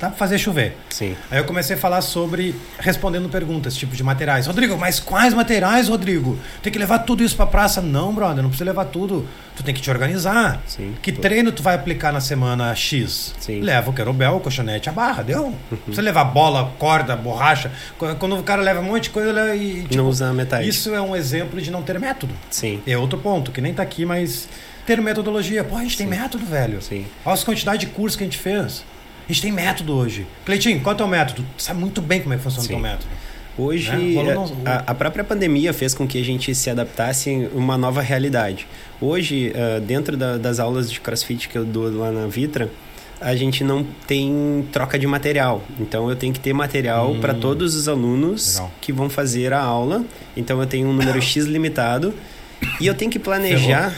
dá 0.00 0.08
pra 0.08 0.10
fazer 0.10 0.38
chover. 0.38 0.76
Sim. 0.88 1.16
Aí 1.30 1.38
eu 1.38 1.44
comecei 1.44 1.74
a 1.74 1.78
falar 1.78 2.00
sobre 2.02 2.54
respondendo 2.78 3.28
perguntas, 3.28 3.74
tipo 3.76 3.96
de 3.96 4.02
materiais. 4.04 4.46
Rodrigo, 4.46 4.76
mas 4.78 5.00
quais 5.00 5.34
materiais, 5.34 5.88
Rodrigo? 5.88 6.38
Tem 6.62 6.72
que 6.72 6.78
levar 6.78 7.00
tudo 7.00 7.24
isso 7.24 7.34
pra 7.36 7.46
praça? 7.46 7.80
Não, 7.80 8.14
brother, 8.14 8.42
não 8.42 8.50
precisa 8.50 8.64
levar 8.70 8.84
tudo. 8.86 9.26
Tu 9.56 9.64
tem 9.64 9.74
que 9.74 9.80
te 9.82 9.90
organizar. 9.90 10.62
Sim. 10.66 10.94
Que 11.02 11.12
treino 11.12 11.50
tu 11.52 11.62
vai 11.62 11.74
aplicar 11.74 12.12
na 12.12 12.20
semana 12.20 12.74
X? 12.74 13.34
Sim. 13.38 13.60
Leva 13.60 13.90
o 13.90 13.92
querobel, 13.92 14.36
o 14.36 14.40
colchonete, 14.40 14.88
a 14.88 14.92
barra, 14.92 15.22
deu. 15.22 15.52
Não 15.70 15.78
precisa 15.78 16.00
levar 16.02 16.24
bola, 16.24 16.72
corda, 16.78 17.14
borracha. 17.16 17.70
Qu- 17.98 18.14
Quando 18.18 18.38
o 18.38 18.42
cara 18.42 18.62
leva 18.62 18.80
um 18.80 18.84
monte 18.84 19.04
de 19.04 19.10
coisa, 19.10 19.28
ele, 19.30 19.62
e, 19.64 19.82
tipo, 19.82 19.96
não 19.96 20.06
usar 20.06 20.32
metade. 20.32 20.66
isso 20.68 20.94
é 20.94 21.00
um 21.00 21.14
exemplo 21.14 21.60
de 21.60 21.70
não 21.70 21.82
ter 21.82 21.98
método. 21.98 22.32
Sim. 22.48 22.80
É 22.86 22.96
outro 22.96 23.18
ponto, 23.18 23.50
que 23.50 23.60
nem 23.60 23.74
tá 23.74 23.82
aqui, 23.82 23.99
mas 24.04 24.48
ter 24.86 25.00
metodologia. 25.00 25.62
Pô, 25.64 25.76
a 25.76 25.82
gente 25.82 25.96
tem 25.96 26.06
Sim. 26.06 26.18
método, 26.18 26.44
velho. 26.44 26.80
Sim. 26.82 27.06
Olha 27.24 27.40
a 27.40 27.44
quantidade 27.44 27.86
de 27.86 27.92
curso 27.92 28.16
que 28.18 28.24
a 28.24 28.26
gente 28.26 28.38
fez. 28.38 28.84
A 29.28 29.32
gente 29.32 29.42
tem 29.42 29.52
método 29.52 29.94
hoje. 29.94 30.26
Cleitinho, 30.44 30.80
qual 30.80 30.92
é 30.92 30.94
o 30.94 30.98
teu 30.98 31.06
método? 31.08 31.44
Tu 31.56 31.62
sabe 31.62 31.78
muito 31.80 32.02
bem 32.02 32.20
como 32.20 32.34
é 32.34 32.36
que 32.36 32.42
funciona 32.42 32.66
Sim. 32.66 32.72
o 32.74 32.76
teu 32.76 32.82
método. 32.82 33.06
Hoje, 33.58 33.90
Né? 33.92 34.34
A, 34.64 34.90
a 34.92 34.94
própria 34.94 35.22
pandemia 35.22 35.72
fez 35.72 35.92
com 35.94 36.06
que 36.06 36.18
a 36.18 36.24
gente 36.24 36.54
se 36.54 36.70
adaptasse 36.70 37.48
a 37.52 37.56
uma 37.56 37.76
nova 37.76 38.00
realidade. 38.00 38.66
Hoje, 39.00 39.52
ah, 39.54 39.78
dentro 39.80 40.16
da- 40.16 40.38
das 40.38 40.58
aulas 40.58 40.90
de 40.90 40.98
crossfit 41.00 41.48
que 41.48 41.58
eu 41.58 41.64
dou 41.64 41.92
lá 41.94 42.10
na 42.10 42.26
Vitra, 42.26 42.70
a 43.20 43.36
gente 43.36 43.62
não 43.62 43.84
tem 44.06 44.66
troca 44.72 44.98
de 44.98 45.06
material. 45.06 45.62
Então, 45.78 46.08
eu 46.08 46.16
tenho 46.16 46.32
que 46.32 46.40
ter 46.40 46.54
material 46.54 47.12
Hum. 47.12 47.20
para 47.20 47.34
todos 47.34 47.74
os 47.74 47.86
alunos 47.86 48.54
Legal. 48.54 48.72
que 48.80 48.92
vão 48.92 49.10
fazer 49.10 49.52
a 49.52 49.60
aula. 49.60 50.04
Então, 50.34 50.58
eu 50.60 50.66
tenho 50.66 50.88
um 50.88 50.92
número 50.94 51.20
X 51.20 51.44
limitado. 51.44 52.14
E 52.80 52.86
eu 52.86 52.94
tenho 52.94 53.10
que 53.10 53.18
planejar. 53.18 53.92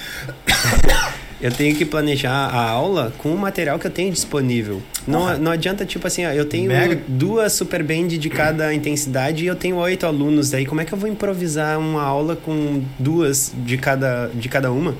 Eu 1.42 1.50
tenho 1.50 1.74
que 1.74 1.84
planejar 1.84 2.30
a 2.30 2.70
aula 2.70 3.12
com 3.18 3.34
o 3.34 3.36
material 3.36 3.76
que 3.76 3.84
eu 3.84 3.90
tenho 3.90 4.12
disponível. 4.12 4.80
Não, 5.04 5.36
não 5.38 5.50
adianta, 5.50 5.84
tipo 5.84 6.06
assim, 6.06 6.24
ó, 6.24 6.30
eu 6.30 6.44
tenho 6.44 6.68
Mega. 6.68 7.02
duas 7.08 7.52
super 7.52 7.82
band 7.82 8.06
de 8.06 8.30
cada 8.30 8.72
intensidade 8.72 9.42
e 9.42 9.48
eu 9.48 9.56
tenho 9.56 9.74
oito 9.78 10.06
alunos. 10.06 10.50
Daí, 10.50 10.64
como 10.64 10.80
é 10.80 10.84
que 10.84 10.94
eu 10.94 10.98
vou 10.98 11.10
improvisar 11.10 11.80
uma 11.80 12.00
aula 12.00 12.36
com 12.36 12.84
duas 12.96 13.52
de 13.56 13.76
cada, 13.76 14.28
de 14.28 14.48
cada 14.48 14.70
uma? 14.70 14.94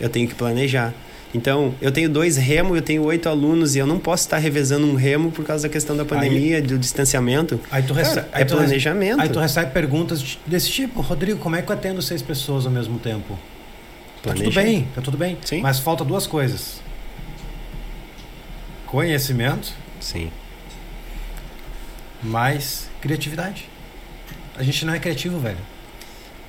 Eu 0.00 0.08
tenho 0.08 0.26
que 0.26 0.34
planejar. 0.34 0.94
Então, 1.34 1.74
eu 1.80 1.90
tenho 1.90 2.08
dois 2.08 2.36
remo, 2.36 2.76
eu 2.76 2.80
tenho 2.82 3.02
oito 3.02 3.28
alunos 3.28 3.74
e 3.74 3.78
eu 3.80 3.86
não 3.86 3.98
posso 3.98 4.22
estar 4.22 4.38
revezando 4.38 4.86
um 4.86 4.94
remo 4.94 5.32
por 5.32 5.44
causa 5.44 5.66
da 5.66 5.72
questão 5.72 5.96
da 5.96 6.04
pandemia, 6.04 6.62
do 6.62 6.78
distanciamento. 6.78 7.58
Aí 7.72 7.82
tu 7.82 7.92
recebe, 7.92 8.28
Cara, 8.28 8.42
é 8.42 8.44
planejamento. 8.44 9.20
Aí 9.20 9.28
tu 9.28 9.40
recebe 9.40 9.72
perguntas 9.72 10.22
de- 10.22 10.38
desse 10.46 10.70
tipo, 10.70 11.00
Rodrigo, 11.00 11.40
como 11.40 11.56
é 11.56 11.62
que 11.62 11.70
eu 11.72 11.74
atendo 11.74 12.00
seis 12.00 12.22
pessoas 12.22 12.66
ao 12.66 12.70
mesmo 12.72 13.00
tempo? 13.00 13.36
Tá 14.22 14.32
tudo 14.32 14.44
Planeja. 14.52 14.62
bem, 14.62 14.88
tá 14.94 15.02
tudo 15.02 15.18
bem. 15.18 15.36
Sim. 15.44 15.60
Mas 15.60 15.80
falta 15.80 16.04
duas 16.04 16.24
coisas. 16.26 16.80
Conhecimento 18.86 19.72
Sim. 20.00 20.30
mais 22.22 22.88
criatividade. 23.00 23.68
A 24.56 24.62
gente 24.62 24.84
não 24.86 24.94
é 24.94 24.98
criativo, 25.00 25.38
velho. 25.40 25.58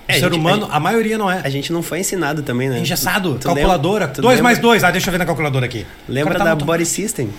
O 0.07 0.11
É, 0.11 0.15
a 0.17 0.19
ser 0.19 0.25
gente- 0.25 0.35
humano, 0.39 0.67
a, 0.71 0.79
maioria 0.79 1.17
não 1.17 1.31
é. 1.31 1.41
A 1.43 1.49
gente 1.49 1.73
não 1.73 1.81
foi 1.81 1.99
ensinado 1.99 2.43
também, 2.43 2.69
né? 2.69 2.79
Engessado, 2.79 3.37
Tu 3.39 3.45
calculadora. 3.47 4.05
lembra- 4.05 4.15
tu 4.15 4.21
2 4.21 4.35
lembra- 4.35 4.43
mais 4.43 4.59
2. 4.59 4.83
Ah, 4.83 4.91
deixa 4.91 5.07
eu 5.07 5.11
ver 5.11 5.17
na 5.17 5.25
calculadora 5.25 5.65
aqui. 5.65 5.83
Lembra 6.07 6.35
O 6.35 6.37
tá 6.37 6.43
da 6.43 6.49
muito- 6.51 6.65
Body 6.65 6.85
System? 6.85 7.29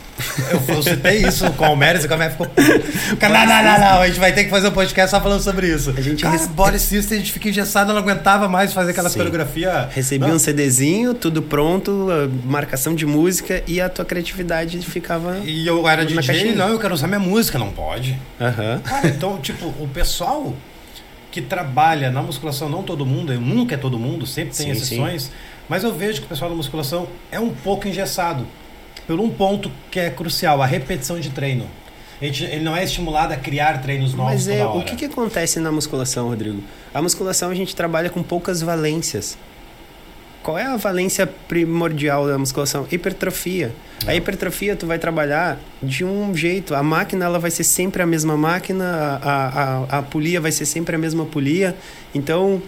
Eu, 0.50 0.74
eu 0.74 0.82
citei 0.82 1.18
isso 1.24 1.48
com 1.52 1.66
o 1.72 1.76
Meres 1.76 2.02
e 2.04 2.08
com 2.08 2.14
a 2.14 2.16
Mé 2.16 2.30
ficou. 2.30 2.46
O 2.46 2.50
Não, 3.28 3.46
não, 3.46 3.62
não, 3.62 3.78
não. 3.80 4.00
A 4.02 4.06
gente 4.08 4.18
vai 4.18 4.32
ter 4.32 4.44
que 4.44 4.50
fazer 4.50 4.66
um 4.68 4.72
podcast 4.72 5.10
só 5.12 5.20
falando 5.20 5.40
sobre 5.42 5.68
isso. 5.68 5.94
A 5.96 6.00
gente 6.00 6.22
cara, 6.24 6.36
rece- 6.36 6.48
body 6.48 6.78
system, 6.80 7.18
a 7.18 7.20
gente 7.20 7.32
fica 7.32 7.48
engessado, 7.48 7.92
não 7.92 8.00
aguentava 8.00 8.48
mais 8.48 8.72
fazer 8.72 8.90
aquelas 8.90 9.12
Sim. 9.12 9.18
coreografia. 9.18 9.88
Recebi 9.92 10.26
Não. 10.26 10.34
um 10.34 10.38
CDzinho, 10.38 11.14
tudo 11.14 11.42
pronto, 11.42 12.08
a 12.10 12.28
marcação 12.48 12.94
de 12.96 13.06
música 13.06 13.62
e 13.68 13.80
a 13.80 13.88
tua 13.88 14.04
criatividade 14.04 14.78
ficava. 14.80 15.38
E 15.44 15.66
eu 15.66 15.86
era 15.86 16.04
DJ, 16.04 16.22
caixinha. 16.26 16.54
não, 16.56 16.68
eu 16.70 16.78
quero 16.80 16.94
usar 16.94 17.06
minha 17.06 17.20
música, 17.20 17.58
não 17.58 17.70
pode. 17.70 18.18
Aham. 18.40 18.80
Cara, 18.82 19.06
então, 19.08 19.38
tipo, 19.38 19.66
o 19.66 19.88
pessoal 19.92 20.52
que 21.36 21.42
trabalha 21.42 22.10
na 22.10 22.22
musculação, 22.22 22.66
não 22.66 22.82
todo 22.82 23.04
mundo, 23.04 23.30
eu 23.30 23.38
nunca 23.38 23.74
é 23.74 23.78
todo 23.78 23.98
mundo, 23.98 24.26
sempre 24.26 24.56
tem 24.56 24.68
Sim, 24.68 24.72
exceções, 24.72 25.30
mas 25.68 25.84
eu 25.84 25.92
vejo 25.92 26.20
que 26.20 26.24
o 26.24 26.28
pessoal 26.30 26.48
da 26.48 26.56
musculação 26.56 27.06
é 27.30 27.38
um 27.38 27.50
pouco 27.50 27.86
engessado. 27.86 28.46
Por 29.06 29.20
um 29.20 29.28
ponto 29.28 29.70
que 29.90 30.00
é 30.00 30.08
crucial, 30.08 30.62
a 30.62 30.66
repetição 30.66 31.20
de 31.20 31.28
treino. 31.28 31.66
Ele 32.22 32.60
não 32.60 32.74
é 32.74 32.82
estimulado 32.82 33.34
a 33.34 33.36
criar 33.36 33.82
treinos 33.82 34.14
novos 34.14 34.32
Mas 34.32 34.48
é, 34.48 34.64
o 34.64 34.80
que, 34.82 34.96
que 34.96 35.04
acontece 35.04 35.60
na 35.60 35.70
musculação, 35.70 36.28
Rodrigo? 36.28 36.62
A 36.94 37.02
musculação 37.02 37.50
a 37.50 37.54
gente 37.54 37.76
trabalha 37.76 38.08
com 38.08 38.22
poucas 38.22 38.62
valências. 38.62 39.36
Qual 40.46 40.56
é 40.56 40.62
a 40.64 40.76
valência 40.76 41.26
primordial 41.26 42.28
da 42.28 42.38
musculação? 42.38 42.86
Hipertrofia. 42.88 43.74
A 44.06 44.14
hipertrofia 44.14 44.76
tu 44.76 44.86
vai 44.86 44.96
trabalhar 44.96 45.58
de 45.82 46.04
um 46.04 46.32
jeito. 46.36 46.72
A 46.72 46.84
máquina 46.84 47.24
ela 47.24 47.36
vai 47.36 47.50
ser 47.50 47.64
sempre 47.64 48.00
a 48.00 48.06
mesma 48.06 48.36
máquina, 48.36 48.84
a, 48.84 49.16
a, 49.16 49.48
a, 49.48 49.98
a 49.98 50.02
polia 50.02 50.40
vai 50.40 50.52
ser 50.52 50.64
sempre 50.64 50.94
a 50.94 50.98
mesma 51.00 51.26
polia. 51.26 51.74
Então 52.14 52.62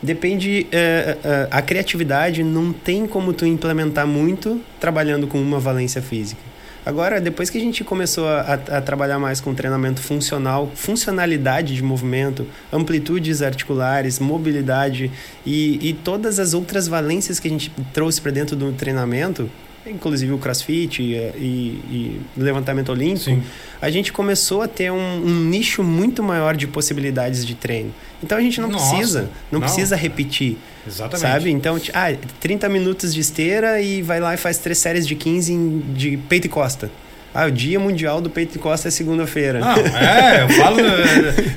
depende. 0.00 0.68
é, 0.70 1.18
é, 1.24 1.48
a 1.50 1.60
criatividade 1.60 2.44
não 2.44 2.72
tem 2.72 3.08
como 3.08 3.32
tu 3.32 3.44
implementar 3.44 4.06
muito 4.06 4.60
trabalhando 4.78 5.26
com 5.26 5.42
uma 5.42 5.58
valência 5.58 6.00
física. 6.00 6.40
Agora, 6.86 7.20
depois 7.20 7.50
que 7.50 7.58
a 7.58 7.60
gente 7.60 7.82
começou 7.82 8.28
a, 8.28 8.52
a 8.52 8.80
trabalhar 8.80 9.18
mais 9.18 9.40
com 9.40 9.52
treinamento 9.52 10.00
funcional, 10.00 10.70
funcionalidade 10.72 11.74
de 11.74 11.82
movimento, 11.82 12.46
amplitudes 12.72 13.42
articulares, 13.42 14.20
mobilidade 14.20 15.10
e, 15.44 15.80
e 15.82 15.92
todas 15.92 16.38
as 16.38 16.54
outras 16.54 16.86
valências 16.86 17.40
que 17.40 17.48
a 17.48 17.50
gente 17.50 17.72
trouxe 17.92 18.20
para 18.20 18.30
dentro 18.30 18.54
do 18.54 18.70
treinamento, 18.70 19.50
inclusive 19.90 20.32
o 20.32 20.38
crossfit 20.38 21.02
e, 21.02 21.14
e- 21.14 22.20
e 22.36 22.40
levantamento 22.40 22.90
olímpico, 22.90 23.24
Sim. 23.24 23.42
a 23.80 23.90
gente 23.90 24.12
começou 24.12 24.62
a 24.62 24.68
ter 24.68 24.90
um, 24.90 24.96
um 25.24 25.44
nicho 25.44 25.82
muito 25.82 26.22
maior 26.22 26.56
de 26.56 26.66
possibilidades 26.66 27.44
de 27.46 27.54
treino. 27.54 27.92
Então 28.22 28.36
a 28.38 28.40
gente 28.40 28.60
não 28.60 28.68
Nossa, 28.70 28.94
precisa, 28.96 29.20
não, 29.50 29.58
não. 29.58 29.60
precisa 29.60 29.96
repetir. 29.96 30.56
Exatamente. 30.86 31.20
Sabe? 31.20 31.50
Então, 31.50 31.78
ah, 31.94 32.12
30 32.40 32.68
minutos 32.68 33.12
de 33.14 33.20
esteira 33.20 33.80
e 33.80 34.02
vai 34.02 34.20
lá 34.20 34.34
e 34.34 34.36
faz 34.36 34.58
três 34.58 34.78
séries 34.78 35.06
de 35.06 35.14
15 35.14 35.52
em- 35.52 35.80
de 35.94 36.16
peito 36.16 36.46
e 36.46 36.48
costa. 36.50 36.90
Ah, 37.34 37.44
o 37.46 37.50
dia 37.50 37.78
mundial 37.78 38.18
do 38.22 38.30
peito 38.30 38.56
e 38.56 38.58
costa 38.58 38.88
é 38.88 38.90
segunda-feira. 38.90 39.58
Não, 39.60 39.74
é, 39.76 40.42
eu 40.44 40.48
falo, 40.48 40.78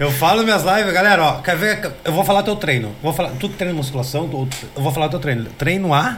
eu 0.01 0.11
falo 0.11 0.43
minhas 0.43 0.61
lives, 0.63 0.91
galera, 0.91 1.23
ó, 1.23 1.41
quer 1.41 1.55
ver? 1.55 1.89
Eu 2.03 2.11
vou 2.11 2.25
falar 2.25 2.43
teu 2.43 2.57
treino. 2.57 2.91
Vou 3.01 3.13
falar, 3.13 3.29
tu 3.39 3.47
que 3.47 3.55
treina 3.55 3.73
musculação, 3.73 4.27
tu- 4.27 4.45
eu 4.75 4.81
vou 4.83 4.91
falar 4.91 5.07
teu 5.07 5.19
treino. 5.19 5.45
Treino 5.57 5.93
A, 5.93 6.17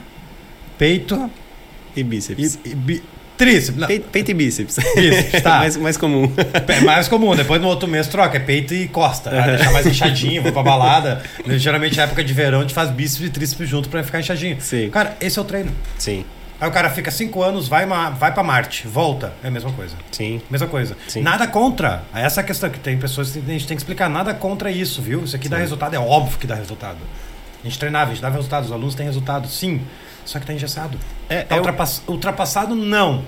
peito 0.79 1.29
E 1.95 1.99
e, 1.99 2.03
bíceps. 2.03 2.59
e 2.65 2.75
bi- 2.75 3.03
tríceps. 3.37 3.75
Não, 3.79 3.87
Peito, 3.87 4.07
peito 4.11 4.31
e 4.31 4.33
bíceps. 4.33 4.77
Bíceps, 4.95 5.41
tá. 5.43 5.57
mais, 5.59 5.77
mais 5.77 5.97
comum. 5.97 6.31
É 6.67 6.81
mais 6.81 7.07
comum, 7.07 7.35
depois 7.35 7.59
no 7.61 7.67
outro 7.67 7.87
mês 7.87 8.07
troca, 8.07 8.37
é 8.37 8.39
peito 8.39 8.73
e 8.73 8.87
costa. 8.87 9.29
Ah, 9.31 9.47
deixar 9.47 9.71
mais 9.71 9.85
inchadinho, 9.87 10.41
vou 10.43 10.51
pra 10.51 10.61
balada. 10.63 11.23
Geralmente 11.47 11.97
na 11.97 12.03
época 12.03 12.23
de 12.23 12.33
verão 12.33 12.59
a 12.59 12.61
gente 12.61 12.73
faz 12.73 12.89
bíceps 12.91 13.27
e 13.27 13.29
tríceps 13.31 13.67
junto 13.67 13.89
pra 13.89 14.03
ficar 14.03 14.19
inchadinho. 14.19 14.57
Sim. 14.59 14.89
Cara, 14.89 15.15
esse 15.19 15.39
é 15.39 15.41
o 15.41 15.45
treino. 15.45 15.71
Sim, 15.97 16.23
Aí 16.59 16.69
o 16.69 16.71
cara 16.71 16.91
fica 16.91 17.09
cinco 17.09 17.41
anos, 17.41 17.67
vai, 17.67 17.87
vai 17.87 18.31
pra 18.31 18.43
Marte, 18.43 18.87
volta. 18.87 19.33
É 19.43 19.47
a 19.47 19.51
mesma 19.51 19.71
coisa. 19.71 19.95
sim. 20.11 20.39
Mesma 20.47 20.67
coisa. 20.67 20.95
Sim. 21.07 21.23
Nada 21.23 21.47
contra. 21.47 22.03
Essa 22.13 22.41
é 22.41 22.43
a 22.43 22.45
questão 22.45 22.69
que 22.69 22.77
tem 22.79 22.95
pessoas 22.99 23.31
que 23.31 23.39
a 23.39 23.41
gente 23.51 23.65
tem 23.65 23.75
que 23.75 23.81
explicar. 23.81 24.07
Nada 24.07 24.31
contra 24.35 24.69
isso, 24.69 25.01
viu? 25.01 25.23
Isso 25.23 25.35
aqui 25.35 25.49
dá 25.49 25.55
Sim. 25.55 25.61
resultado, 25.63 25.95
é 25.95 25.99
óbvio 25.99 26.37
que 26.37 26.45
dá 26.45 26.53
resultado. 26.53 26.99
A 27.63 27.67
gente 27.67 27.77
treinava, 27.79 28.11
a 28.11 28.13
gente 28.13 28.21
dava 28.21 28.35
resultado, 28.35 28.65
os 28.65 28.71
alunos 28.71 28.95
têm 28.95 29.05
resultado, 29.05 29.47
sim. 29.47 29.81
Só 30.25 30.39
que 30.39 30.45
tá 30.45 30.53
engessado. 30.53 30.97
É, 31.29 31.41
Tá 31.41 31.55
é 31.55 31.57
o- 31.57 31.61
ultrapass- 31.61 32.01
ultrapassado, 32.07 32.75
não. 32.75 33.23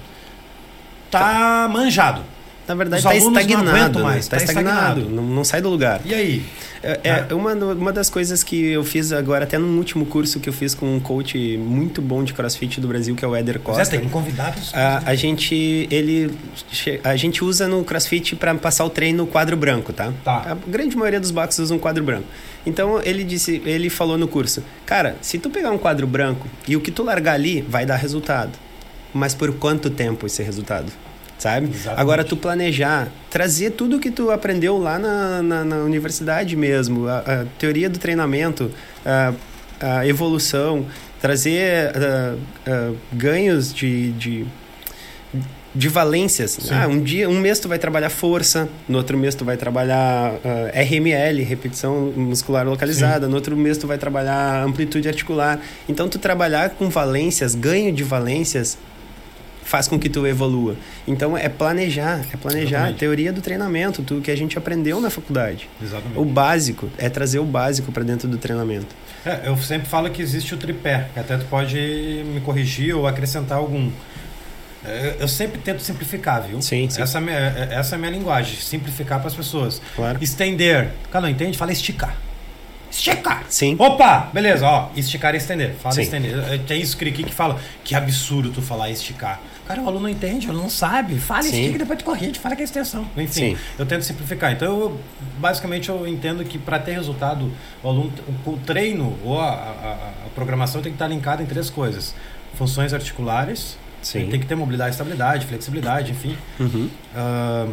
Tá 1.11 1.69
manjado. 1.71 2.21
na 2.67 2.75
verdade, 2.75 3.01
está 3.01 3.09
alunos 3.11 3.33
não 3.33 3.41
estagnado. 3.41 3.69
aguentam 3.69 4.01
né? 4.03 4.07
mais, 4.07 4.27
Tá 4.27 4.37
tá 4.37 4.43
estagnado. 4.43 4.99
estagnado. 5.01 5.15
Não, 5.15 5.23
não 5.35 5.43
sai 5.43 5.61
do 5.61 5.67
lugar. 5.69 5.99
E 6.05 6.13
aí? 6.13 6.45
É, 6.81 7.25
é 7.29 7.33
uma, 7.35 7.53
do- 7.55 7.71
uma 7.73 7.91
das 7.93 8.09
coisas 8.09 8.41
que 8.43 8.71
eu 8.71 8.83
fiz 8.85 9.11
agora, 9.11 9.43
até 9.43 9.57
no 9.57 9.77
último 9.77 10.05
curso 10.05 10.39
que 10.39 10.47
eu 10.49 10.53
fiz 10.53 10.73
com 10.73 10.95
um 10.95 10.99
coach 10.99 11.57
muito 11.57 12.01
bom 12.01 12.23
de 12.23 12.33
crossfit 12.33 12.79
do 12.79 12.87
Brasil, 12.87 13.15
que 13.15 13.23
é 13.23 13.27
o 13.27 13.35
Éder 13.35 13.55
Zé, 13.55 13.59
Costa. 13.59 13.85
tem 13.97 14.07
convidados. 14.09 14.73
A, 14.73 15.01
a 15.05 15.13
gente 15.15 15.87
ele 15.91 16.33
a 17.03 17.15
gente 17.17 17.43
usa 17.43 17.67
no 17.67 17.83
CrossFit 17.83 18.35
para 18.37 18.55
passar 18.55 18.85
o 18.85 18.89
treino 18.89 19.27
quadro 19.27 19.55
branco, 19.57 19.91
tá? 19.93 20.11
Tá. 20.23 20.51
A 20.51 20.55
grande 20.69 20.95
maioria 20.97 21.19
dos 21.19 21.31
boxes 21.31 21.59
usam 21.59 21.77
quadro 21.77 22.03
branco. 22.03 22.25
Então 22.65 23.01
ele 23.03 23.23
disse, 23.23 23.61
ele 23.65 23.89
falou 23.89 24.17
no 24.17 24.27
curso, 24.27 24.63
cara, 24.85 25.15
se 25.21 25.37
tu 25.37 25.49
pegar 25.49 25.71
um 25.71 25.77
quadro 25.77 26.07
branco 26.07 26.47
e 26.67 26.75
o 26.75 26.81
que 26.81 26.91
tu 26.91 27.03
largar 27.03 27.33
ali 27.33 27.61
vai 27.61 27.85
dar 27.85 27.95
resultado, 27.95 28.51
mas 29.13 29.35
por 29.35 29.53
quanto 29.55 29.89
tempo 29.89 30.25
esse 30.25 30.41
resultado? 30.41 30.91
Sabe? 31.37 31.67
Exatamente. 31.67 31.99
Agora 31.99 32.23
tu 32.23 32.37
planejar, 32.37 33.09
trazer 33.29 33.71
tudo 33.71 33.99
que 33.99 34.09
tu 34.09 34.31
aprendeu 34.31 34.77
lá 34.77 34.97
na, 34.97 35.41
na, 35.41 35.63
na 35.65 35.75
universidade 35.77 36.55
mesmo, 36.55 37.07
a, 37.07 37.17
a 37.19 37.45
teoria 37.59 37.89
do 37.89 37.99
treinamento, 37.99 38.71
a, 39.05 39.33
a 39.81 40.07
evolução, 40.07 40.85
trazer 41.21 41.91
ganhos 43.11 43.73
de, 43.73 44.11
de, 44.13 44.45
de 45.75 45.89
valências. 45.89 46.51
Sim. 46.51 46.73
Ah, 46.73 46.87
um 46.87 47.01
dia, 47.01 47.29
um 47.29 47.39
mês 47.39 47.59
tu 47.59 47.67
vai 47.67 47.79
trabalhar 47.79 48.09
força, 48.09 48.69
no 48.87 48.97
outro 48.97 49.17
mês 49.17 49.33
tu 49.35 49.43
vai 49.43 49.57
trabalhar 49.57 50.33
uh, 50.33 50.39
RML, 50.73 51.43
repetição 51.43 52.13
muscular 52.15 52.65
localizada, 52.65 53.25
Sim. 53.25 53.29
no 53.29 53.35
outro 53.35 53.57
mês 53.57 53.77
tu 53.77 53.87
vai 53.87 53.97
trabalhar 53.97 54.63
amplitude 54.63 55.07
articular. 55.07 55.59
Então 55.89 56.07
tu 56.07 56.19
trabalhar 56.19 56.71
com 56.71 56.89
valências, 56.89 57.55
ganho 57.55 57.91
de 57.91 58.03
valências 58.03 58.77
faz 59.63 59.87
com 59.87 59.97
que 59.97 60.09
tu 60.09 60.27
evolua. 60.27 60.75
Então 61.07 61.37
é 61.37 61.49
planejar, 61.49 62.21
é 62.31 62.37
planejar, 62.37 62.67
Exatamente. 62.67 62.99
teoria 62.99 63.33
do 63.33 63.41
treinamento, 63.41 64.03
tudo 64.03 64.21
que 64.21 64.29
a 64.29 64.37
gente 64.37 64.57
aprendeu 64.57 65.01
na 65.01 65.09
faculdade. 65.09 65.69
Exatamente. 65.81 66.19
O 66.19 66.25
básico 66.25 66.89
é 66.97 67.09
trazer 67.09 67.39
o 67.39 67.45
básico 67.45 67.91
para 67.91 68.03
dentro 68.03 68.27
do 68.27 68.37
treinamento. 68.37 68.95
É, 69.25 69.47
eu 69.47 69.57
sempre 69.57 69.87
falo 69.87 70.09
que 70.09 70.21
existe 70.21 70.53
o 70.53 70.57
tripé, 70.57 71.07
até 71.15 71.37
tu 71.37 71.45
pode 71.45 71.77
me 71.77 72.41
corrigir 72.41 72.95
ou 72.95 73.07
acrescentar 73.07 73.57
algum. 73.57 73.89
É, 74.85 75.15
Eu 75.19 75.27
sempre 75.27 75.59
tento 75.59 75.81
simplificar, 75.81 76.41
viu? 76.43 76.61
Sim, 76.61 76.89
sim. 76.89 77.01
Essa, 77.01 77.17
é 77.17 77.19
a 77.19 77.21
minha, 77.21 77.37
essa 77.37 77.95
é 77.95 77.97
a 77.97 77.99
minha 77.99 78.11
linguagem, 78.11 78.55
simplificar 78.59 79.19
para 79.19 79.27
as 79.27 79.35
pessoas. 79.35 79.81
Claro. 79.95 80.17
Estender. 80.21 80.91
Cara, 81.11 81.21
não 81.23 81.29
entende? 81.29 81.57
Fala 81.57 81.71
esticar. 81.71 82.15
Esticar. 82.91 83.43
Sim. 83.49 83.75
Opa, 83.79 84.29
beleza, 84.31 84.67
ó, 84.67 84.89
esticar 84.95 85.33
e 85.33 85.37
estender. 85.37 85.73
Fala 85.81 85.95
Sim. 85.95 86.01
estender. 86.03 86.37
Eh, 86.53 86.57
Tem 86.59 86.79
isso 86.79 86.95
aqui 86.95 87.11
que 87.23 87.33
fala 87.33 87.59
que 87.83 87.95
absurdo 87.95 88.51
tu 88.51 88.61
falar 88.61 88.89
esticar. 88.91 89.39
Cara, 89.67 89.81
o 89.81 89.87
aluno 89.87 90.01
não 90.03 90.09
entende, 90.09 90.45
o 90.45 90.49
aluno 90.51 90.65
não 90.65 90.69
sabe. 90.69 91.17
Fala, 91.17 91.41
Sim. 91.41 91.49
estica 91.61 91.75
e 91.75 91.79
depois 91.79 91.97
tu 91.97 92.05
corrige, 92.05 92.37
fala 92.37 92.55
que 92.55 92.61
é 92.61 92.65
extensão. 92.65 93.07
Enfim, 93.17 93.55
Sim. 93.55 93.57
eu 93.79 93.85
tento 93.85 94.03
simplificar. 94.03 94.51
Então, 94.51 94.67
eu, 94.79 94.99
basicamente, 95.39 95.89
eu 95.89 96.05
entendo 96.07 96.43
que 96.43 96.59
para 96.59 96.77
ter 96.77 96.91
resultado, 96.91 97.51
o 97.81 97.87
aluno, 97.89 98.13
o, 98.45 98.51
o 98.51 98.57
treino 98.57 99.17
ou 99.23 99.39
a, 99.39 99.49
a- 99.53 100.09
a 100.27 100.29
programação 100.35 100.81
tem 100.81 100.91
que 100.91 100.95
estar 100.97 101.07
linkada 101.07 101.41
em 101.41 101.45
três 101.47 101.69
coisas: 101.71 102.13
funções 102.55 102.93
articulares, 102.93 103.75
Sim. 104.03 104.27
tem 104.29 104.39
que 104.39 104.45
ter 104.45 104.55
mobilidade, 104.55 104.91
estabilidade, 104.91 105.45
flexibilidade, 105.47 106.11
enfim. 106.11 106.37
Uhum. 106.59 106.89
Ah, 107.15 107.67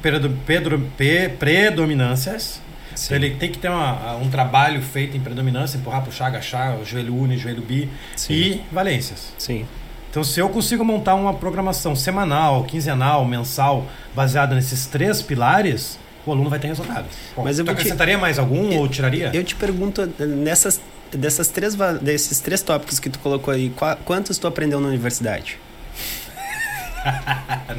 predo- 0.00 0.36
pedro- 0.46 0.88
pe- 0.96 1.28
predominâncias. 1.38 2.60
Então 3.04 3.16
ele 3.16 3.30
tem 3.36 3.50
que 3.50 3.58
ter 3.58 3.70
uma- 3.70 4.16
um 4.16 4.28
trabalho 4.28 4.82
feito 4.82 5.16
em 5.16 5.20
predominância, 5.20 5.78
empurrar, 5.78 6.02
puxar, 6.02 6.26
agachar, 6.26 6.76
o 6.78 6.84
joelho 6.84 7.14
uni, 7.16 7.38
joelho 7.38 7.62
bi 7.62 7.88
Sim. 8.14 8.32
e 8.34 8.60
valências. 8.70 9.32
Sim. 9.38 9.64
Então 10.10 10.22
se 10.22 10.38
eu 10.38 10.48
consigo 10.50 10.84
montar 10.84 11.14
uma 11.14 11.32
programação 11.32 11.96
semanal, 11.96 12.64
quinzenal, 12.64 13.24
mensal, 13.24 13.86
baseada 14.14 14.54
nesses 14.54 14.84
três 14.86 15.22
pilares, 15.22 15.98
o 16.26 16.32
aluno 16.32 16.50
vai 16.50 16.58
ter 16.58 16.68
resultado. 16.68 17.06
Bom, 17.34 17.44
Mas 17.44 17.58
eu 17.58 17.64
te- 17.64 17.70
acrescentaria 17.70 18.18
mais 18.18 18.38
algum 18.38 18.76
ou 18.76 18.86
tiraria? 18.86 19.30
Eu 19.32 19.42
te 19.42 19.54
pergunto, 19.54 20.06
nessas, 20.18 20.78
dessas 21.12 21.48
três, 21.48 21.74
desses 22.00 22.40
três 22.40 22.62
tópicos 22.62 22.98
que 22.98 23.08
tu 23.10 23.18
colocou 23.18 23.52
aí, 23.52 23.70
qua- 23.70 23.96
quantos 23.96 24.38
tu 24.38 24.46
aprendeu 24.46 24.80
na 24.80 24.88
universidade? 24.88 25.58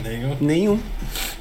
Nenhum. 0.04 0.36
Nenhum. 0.41 0.80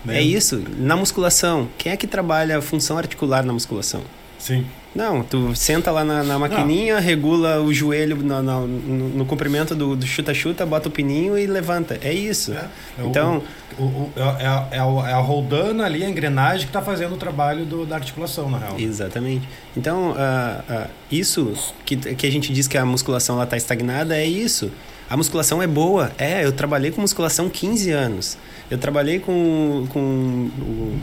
Nenhum. 0.05 0.19
É 0.19 0.23
isso. 0.23 0.63
Na 0.79 0.97
musculação, 0.97 1.69
quem 1.79 1.93
é 1.93 1.97
que 1.97 2.07
trabalha 2.07 2.59
a 2.59 2.63
função 2.63 2.97
articular 2.99 3.45
na 3.45 3.53
musculação? 3.53 4.03
Sim. 4.43 4.67
Não, 4.95 5.23
tu 5.23 5.55
senta 5.55 5.91
lá 5.93 6.05
na, 6.05 6.23
na 6.25 6.37
maquininha, 6.39 6.99
regula 6.99 7.61
o 7.63 7.73
joelho 7.73 8.17
no, 8.17 8.43
no, 8.43 8.67
no- 8.67 9.25
comprimento 9.25 9.73
do 9.75 9.95
do 9.95 10.05
chuta-chuta, 10.05 10.67
bota 10.67 10.89
o 10.89 10.91
pininho 10.91 11.39
e 11.39 11.47
levanta. 11.47 11.97
É 12.03 12.13
isso. 12.13 12.53
É, 12.53 12.57
é 12.99 13.07
Então, 13.07 13.41
o, 13.79 13.83
o- 13.85 14.13
é, 14.17 14.21
a- 14.23 14.69
é 14.73 14.79
a- 14.81 15.11
é 15.11 15.13
a 15.15 15.19
roldana 15.21 15.85
ali, 15.87 16.05
a 16.05 16.11
engrenagem 16.11 16.63
que 16.67 16.71
está 16.71 16.83
fazendo 16.83 17.15
o 17.15 17.17
trabalho 17.17 17.65
do- 17.65 17.87
da 17.87 17.95
articulação, 17.95 18.51
na 18.51 18.59
real. 18.59 18.79
Exatamente. 18.79 19.49
Então, 19.77 20.13
ah, 20.19 20.65
ah, 20.69 20.87
isso 21.11 21.53
que, 21.87 21.97
que 21.97 22.27
a 22.27 22.31
gente 22.33 22.53
diz 22.53 22.67
que 22.67 22.77
a 22.77 22.85
musculação 22.85 23.41
está 23.41 23.57
estagnada 23.57 24.17
é 24.17 24.27
isso. 24.27 24.71
A 25.09 25.17
musculação 25.17 25.63
é 25.63 25.67
boa. 25.69 26.11
É, 26.19 26.45
eu 26.45 26.51
trabalhei 26.53 26.91
com 26.91 27.01
musculação 27.01 27.49
15 27.49 27.91
anos. 27.93 28.37
Eu 28.71 28.77
trabalhei 28.77 29.21
com, 29.21 29.87
com 29.89 30.51
o, 30.59 30.99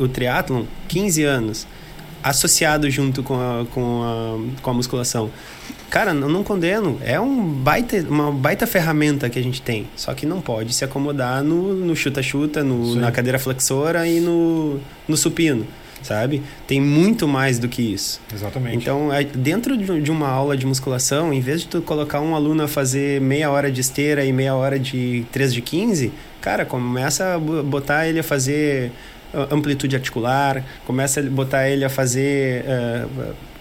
o, 0.00 0.04
o 0.04 0.08
triatlon 0.08 0.64
15 0.88 1.22
anos. 1.24 1.66
Associado 2.22 2.90
junto 2.90 3.22
com 3.22 3.34
a, 3.34 3.64
com 3.72 4.02
a, 4.02 4.60
com 4.62 4.70
a 4.70 4.74
musculação. 4.74 5.30
Cara, 5.88 6.10
eu 6.12 6.28
não 6.28 6.42
condeno. 6.42 6.98
É 7.04 7.20
um 7.20 7.42
baita, 7.44 7.98
uma 8.08 8.32
baita 8.32 8.66
ferramenta 8.66 9.28
que 9.30 9.38
a 9.38 9.42
gente 9.42 9.62
tem. 9.62 9.86
Só 9.94 10.12
que 10.14 10.26
não 10.26 10.40
pode 10.40 10.72
se 10.74 10.84
acomodar 10.84 11.42
no 11.44 11.74
no 11.74 11.94
chuta-chuta, 11.94 12.64
na 12.64 13.12
cadeira 13.12 13.38
flexora 13.38 14.06
e 14.08 14.18
no, 14.18 14.80
no 15.06 15.16
supino, 15.16 15.64
sabe? 16.02 16.42
Tem 16.66 16.80
muito 16.80 17.28
mais 17.28 17.60
do 17.60 17.68
que 17.68 17.80
isso. 17.82 18.20
Exatamente. 18.34 18.78
Então, 18.78 19.12
é- 19.12 19.22
dentro 19.22 19.76
de 19.76 20.10
uma 20.10 20.28
aula 20.28 20.56
de 20.56 20.66
musculação, 20.66 21.32
em 21.32 21.40
vez 21.40 21.60
de 21.60 21.68
tu 21.68 21.80
colocar 21.82 22.20
um 22.20 22.34
aluno 22.34 22.64
a 22.64 22.68
fazer 22.68 23.20
meia 23.20 23.48
hora 23.50 23.70
de 23.70 23.80
esteira 23.80 24.24
e 24.24 24.32
meia 24.32 24.54
hora 24.56 24.78
de 24.80 25.24
3 25.30 25.54
de 25.54 25.62
15, 25.62 26.12
cara, 26.40 26.64
começa 26.64 27.34
a 27.34 27.38
bo- 27.38 27.62
botar 27.62 28.08
ele 28.08 28.18
a 28.18 28.24
fazer 28.24 28.90
amplitude 29.50 29.94
articular, 29.96 30.62
começa 30.84 31.20
a 31.20 31.22
botar 31.22 31.68
ele 31.68 31.84
a 31.84 31.88
fazer 31.88 32.64
ah, 32.66 33.06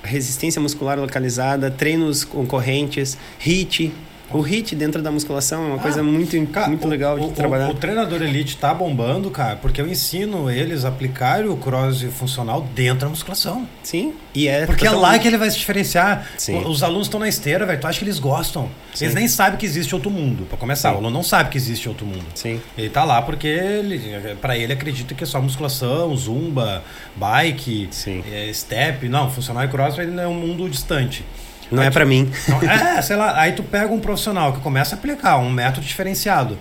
resistência 0.04 0.62
muscular 0.62 0.98
localizada, 1.00 1.70
treinos 1.70 2.24
concorrentes, 2.24 3.18
HIIT. 3.40 3.94
O 4.32 4.42
HIIT 4.42 4.76
dentro 4.76 5.02
da 5.04 5.12
musculação 5.12 5.64
é 5.64 5.68
uma 5.68 5.76
Ah, 5.76 5.80
coisa 5.80 6.02
muito, 6.02 6.48
Cara, 6.48 6.68
muito 6.68 6.86
o- 6.86 6.90
legal 6.90 7.16
o, 7.18 7.28
de 7.28 7.34
trabalhar. 7.34 7.68
O, 7.68 7.72
o 7.72 7.74
treinador 7.76 8.22
elite 8.24 8.58
tá 8.58 8.74
bombando, 8.74 9.30
cara, 9.30 9.56
porque 9.58 9.80
eu 9.80 9.88
ensino 9.88 10.50
eles 10.50 10.84
a 10.84 10.90
aplicar 10.90 11.46
o 11.46 11.56
cross 11.56 12.02
funcional 12.12 12.62
dentro 12.74 13.02
da 13.02 13.10
musculação. 13.10 13.68
Sim, 13.84 14.14
e 14.34 14.48
é 14.48 14.66
Porque 14.66 14.86
é 14.86 14.90
lá 14.90 14.96
totalmente- 14.96 15.22
que 15.22 15.28
ele 15.28 15.38
vai 15.38 15.50
se 15.52 15.58
diferenciar. 15.60 16.28
Sim. 16.38 16.58
Os 16.66 16.82
alunos 16.82 17.06
estão 17.08 17.20
na 17.20 17.28
esteira, 17.30 17.66
velho. 17.66 17.80
Tu 17.80 17.86
acha 17.88 18.00
que 18.00 18.06
eles 18.06 18.18
gostam? 18.20 18.68
Sim. 18.94 19.06
Eles 19.06 19.16
nem 19.16 19.28
sabem 19.28 19.60
que 19.60 19.66
existe 19.66 19.94
outro 19.94 20.10
mundo. 20.10 20.46
Pra 20.46 20.58
começar, 20.58 20.90
Sim. 20.90 20.96
o 20.96 20.98
aluno 20.98 21.14
não 21.14 21.24
sabe 21.24 21.50
que 21.52 21.58
existe 21.58 21.88
outro 21.88 22.06
mundo. 22.06 22.26
Sim, 22.34 22.60
Ele 22.78 22.90
tá 22.90 23.04
lá 23.04 23.22
porque 23.22 23.48
ele, 23.48 24.36
para 24.42 24.58
ele 24.58 24.74
acredita 24.74 25.14
que 25.14 25.24
é 25.24 25.28
só 25.28 25.40
musculação, 25.42 26.16
zumba, 26.18 26.84
bike, 27.16 27.90
Sim. 27.92 28.24
é, 28.32 28.52
step. 28.52 29.08
Não, 29.08 29.30
funcional 29.30 29.64
e 29.64 29.68
cross 29.68 29.98
ele 30.00 30.20
é 30.20 30.28
um 30.28 30.34
mundo 30.34 30.68
distante. 30.70 31.24
Não 31.72 31.82
é 31.84 31.88
Aqui- 31.88 31.94
pra 31.94 32.06
mim. 32.06 32.32
Então, 32.44 32.62
é, 32.70 33.02
sei 33.02 33.16
lá, 33.16 33.40
aí 33.40 33.54
tu 33.54 33.64
pega 33.64 33.92
um 33.94 34.00
profissional 34.00 34.54
que 34.54 34.60
começa 34.60 34.96
a 34.96 34.98
aplicar 34.98 35.38
um 35.38 35.50
método 35.50 35.86
diferenciado. 35.86 36.58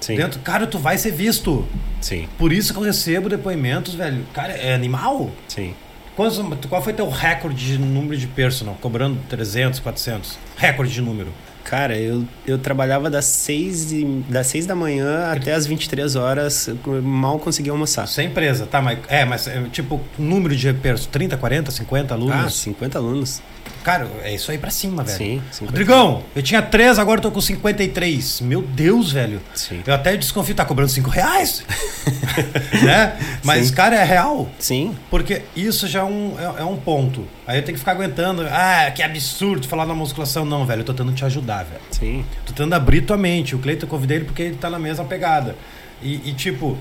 Sim, 0.00 0.16
Dentro, 0.16 0.40
cara, 0.40 0.66
tu 0.66 0.78
vai 0.78 0.96
ser 0.96 1.10
visto. 1.12 1.66
sim, 2.00 2.26
Por 2.38 2.52
isso 2.52 2.72
que 2.72 2.78
eu 2.78 2.82
recebo 2.84 3.28
depoimentos, 3.28 3.94
velho. 3.94 4.24
Cara, 4.32 4.52
é 4.52 4.72
animal. 4.74 5.30
sim. 5.48 5.74
Quantos, 6.16 6.38
qual 6.68 6.82
foi 6.82 6.92
teu 6.92 7.08
recorde 7.08 7.64
de 7.66 7.78
número 7.78 8.16
de 8.16 8.26
personal? 8.26 8.76
Cobrando 8.80 9.18
300, 9.28 9.78
400? 9.80 10.38
Recorde 10.56 10.92
de 10.92 11.00
número. 11.00 11.28
Cara, 11.64 11.96
eu, 11.96 12.24
eu 12.46 12.58
trabalhava 12.58 13.08
das 13.08 13.24
6, 13.26 13.92
e, 13.92 14.04
das 14.28 14.48
6 14.48 14.66
da 14.66 14.74
manhã 14.74 15.30
até 15.32 15.52
as 15.54 15.66
23 15.66 16.16
horas, 16.16 16.68
mal 17.02 17.38
conseguia 17.38 17.72
almoçar. 17.72 18.06
Sem 18.08 18.26
empresa, 18.26 18.66
tá? 18.66 18.82
Mas, 18.82 18.98
é, 19.08 19.24
mas 19.24 19.46
é, 19.46 19.62
tipo, 19.70 20.00
número 20.18 20.54
de 20.54 20.72
personal, 20.74 21.12
30, 21.12 21.36
40, 21.38 21.70
50 21.70 22.12
alunos? 22.14 22.34
Ah, 22.46 22.50
50 22.50 22.98
alunos. 22.98 23.40
Cara, 23.82 24.06
é 24.22 24.34
isso 24.34 24.50
aí 24.50 24.58
pra 24.58 24.70
cima, 24.70 25.02
velho. 25.02 25.16
Sim, 25.16 25.42
50. 25.50 25.64
Rodrigão, 25.64 26.22
eu 26.36 26.42
tinha 26.42 26.60
3, 26.60 26.98
agora 26.98 27.18
eu 27.18 27.22
tô 27.22 27.30
com 27.30 27.40
53. 27.40 28.42
Meu 28.42 28.60
Deus, 28.60 29.12
velho. 29.12 29.40
Sim. 29.54 29.82
Eu 29.86 29.94
até 29.94 30.16
desconfio, 30.16 30.54
tá 30.54 30.66
cobrando 30.66 30.90
5 30.90 31.08
reais? 31.08 31.64
né? 32.84 33.18
Mas, 33.42 33.68
Sim. 33.68 33.74
cara, 33.74 33.96
é 33.96 34.04
real. 34.04 34.50
Sim, 34.58 34.94
Porque 35.10 35.42
isso 35.56 35.88
já 35.88 36.00
é 36.00 36.04
um, 36.04 36.36
é, 36.38 36.60
é 36.60 36.64
um 36.64 36.76
ponto. 36.76 37.26
Aí 37.46 37.58
eu 37.58 37.62
tenho 37.62 37.74
que 37.74 37.78
ficar 37.78 37.92
aguentando. 37.92 38.46
Ah, 38.50 38.90
que 38.94 39.02
absurdo 39.02 39.66
falar 39.66 39.86
na 39.86 39.94
musculação. 39.94 40.44
Não, 40.44 40.66
velho, 40.66 40.80
eu 40.80 40.84
tô 40.84 40.92
tentando 40.92 41.14
te 41.14 41.24
ajudar, 41.24 41.64
velho. 41.64 41.80
sim, 41.90 42.24
Tô 42.44 42.52
tentando 42.52 42.74
abrir 42.74 43.00
tua 43.00 43.16
mente. 43.16 43.54
O 43.54 43.58
Cleiton 43.58 43.86
eu 43.86 43.90
convidei 43.90 44.18
ele 44.18 44.24
porque 44.26 44.42
ele 44.42 44.56
tá 44.56 44.68
na 44.68 44.78
mesma 44.78 45.04
pegada. 45.04 45.56
E, 46.02 46.30
e, 46.30 46.34
tipo, 46.34 46.76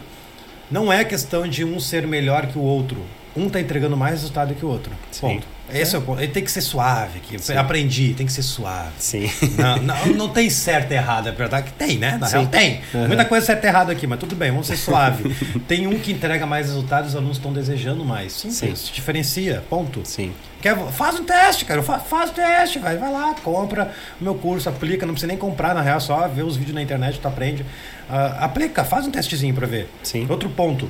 não 0.69 0.91
é 0.91 1.03
questão 1.03 1.47
de 1.47 1.63
um 1.63 1.79
ser 1.79 2.05
melhor 2.05 2.47
que 2.47 2.57
o 2.57 2.61
outro. 2.61 3.01
Um 3.35 3.49
tá 3.49 3.59
entregando 3.59 3.95
mais 3.95 4.13
resultado 4.15 4.53
que 4.55 4.65
o 4.65 4.69
outro. 4.69 4.91
Sim. 5.11 5.21
Ponto. 5.21 5.47
Esse 5.71 5.95
é. 5.95 5.99
o 5.99 6.01
ponto. 6.01 6.19
Ele 6.19 6.31
tem 6.31 6.43
que 6.43 6.51
ser 6.51 6.61
suave. 6.61 7.21
Sim. 7.37 7.55
Aprendi, 7.55 8.13
tem 8.15 8.25
que 8.25 8.31
ser 8.33 8.41
suave. 8.41 8.89
sim. 8.97 9.29
Não, 9.57 9.77
não, 9.77 10.05
não 10.07 10.29
tem 10.29 10.49
certo 10.49 10.91
e 10.91 10.95
errado, 10.95 11.29
é 11.29 11.31
verdade 11.31 11.67
que 11.67 11.73
tem, 11.73 11.97
né? 11.99 12.17
Na 12.19 12.25
Sim. 12.25 12.37
real 12.39 12.47
tem. 12.47 12.81
Uhum. 12.91 13.07
Muita 13.07 13.23
coisa 13.25 13.45
certo 13.45 13.63
e 13.63 13.67
errado 13.67 13.91
aqui, 13.91 14.07
mas 14.07 14.19
tudo 14.19 14.35
bem, 14.35 14.49
vamos 14.49 14.65
ser 14.65 14.77
suave. 14.77 15.31
tem 15.67 15.85
um 15.85 15.99
que 15.99 16.11
entrega 16.11 16.45
mais 16.47 16.65
resultados, 16.67 17.11
os 17.11 17.15
alunos 17.15 17.37
estão 17.37 17.53
desejando 17.53 18.03
mais. 18.03 18.33
Simples, 18.33 18.79
Sim. 18.79 18.91
diferencia, 18.93 19.63
ponto. 19.69 20.01
Sim, 20.03 20.33
Quer, 20.59 20.75
faz 20.91 21.17
um 21.19 21.23
teste, 21.23 21.63
cara. 21.65 21.81
Fa- 21.83 21.99
Faz 21.99 22.31
o 22.31 22.33
teste, 22.33 22.79
vai, 22.79 22.97
vai 22.97 23.11
lá, 23.11 23.35
compra 23.43 23.91
o 24.19 24.23
meu 24.23 24.35
curso, 24.35 24.67
aplica, 24.67 25.05
não 25.05 25.13
precisa 25.13 25.27
nem 25.27 25.37
comprar, 25.37 25.73
na 25.75 25.81
real, 25.81 26.01
só 26.01 26.27
ver 26.27 26.43
os 26.43 26.57
vídeos 26.57 26.73
na 26.75 26.81
internet, 26.81 27.19
tu 27.19 27.27
aprende. 27.27 27.63
Ah, 28.09 28.37
aplica, 28.41 28.83
faz 28.83 29.05
um 29.05 29.11
testezinho 29.11 29.53
pra 29.53 29.67
ver. 29.67 29.87
Sim. 30.03 30.25
Outro 30.27 30.49
ponto. 30.49 30.89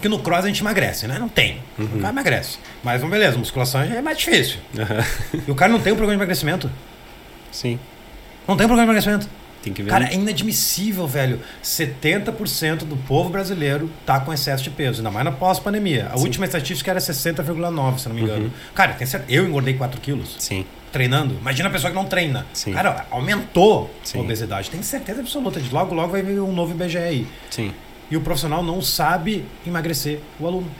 Que 0.00 0.08
no 0.08 0.18
cross 0.18 0.44
a 0.44 0.48
gente 0.48 0.60
emagrece, 0.60 1.06
né? 1.06 1.18
Não 1.18 1.28
tem. 1.28 1.60
Uhum. 1.78 1.86
O 1.96 2.00
cara 2.00 2.12
emagrece. 2.12 2.58
Mas, 2.84 3.00
bom, 3.00 3.08
beleza, 3.08 3.38
musculação 3.38 3.80
é 3.80 4.02
mais 4.02 4.18
difícil. 4.18 4.58
Aham. 4.78 5.04
E 5.46 5.50
o 5.50 5.54
cara 5.54 5.72
não 5.72 5.80
tem 5.80 5.92
um 5.92 5.96
programa 5.96 6.16
de 6.16 6.22
emagrecimento. 6.22 6.70
sim. 7.50 7.78
Não 8.46 8.56
tem 8.56 8.64
um 8.66 8.68
programa 8.68 8.92
de 8.92 8.98
emagrecimento. 8.98 9.28
Tem 9.60 9.72
que 9.72 9.82
ver. 9.82 9.90
Cara, 9.90 10.06
é 10.08 10.14
inadmissível, 10.14 11.08
velho. 11.08 11.40
70% 11.64 12.84
do 12.84 12.96
povo 12.96 13.28
brasileiro 13.30 13.90
tá 14.04 14.20
com 14.20 14.32
excesso 14.32 14.62
de 14.62 14.70
peso, 14.70 14.98
ainda 15.00 15.10
mais 15.10 15.24
na 15.24 15.32
pós-pandemia. 15.32 16.08
A 16.12 16.16
Sim. 16.16 16.22
última 16.22 16.44
estatística 16.44 16.88
era 16.90 17.00
60,9, 17.00 17.98
se 17.98 18.08
não 18.08 18.14
me 18.14 18.22
engano. 18.22 18.44
Uhum. 18.44 18.50
Cara, 18.74 18.92
tem 18.92 19.04
certeza, 19.06 19.32
eu 19.32 19.44
engordei 19.48 19.74
4 19.74 20.00
quilos. 20.00 20.36
Sim, 20.38 20.64
treinando. 20.92 21.34
Imagina 21.40 21.68
a 21.68 21.72
pessoa 21.72 21.90
que 21.90 21.96
não 21.96 22.04
treina. 22.04 22.46
Sim. 22.52 22.72
Cara, 22.72 23.06
aumentou 23.10 23.92
Sim. 24.04 24.18
a 24.18 24.22
obesidade. 24.22 24.70
Tem 24.70 24.80
certeza 24.82 25.20
absoluta. 25.20 25.60
de 25.60 25.72
Logo, 25.74 25.92
logo 25.94 26.12
vai 26.12 26.22
vir 26.22 26.38
um 26.40 26.52
novo 26.52 26.70
IBGE 26.72 26.98
aí. 26.98 27.26
Sim. 27.50 27.72
E 28.10 28.16
o 28.16 28.20
profissional 28.20 28.62
não 28.62 28.80
sabe 28.80 29.44
emagrecer 29.66 30.20
o 30.38 30.46
aluno. 30.46 30.70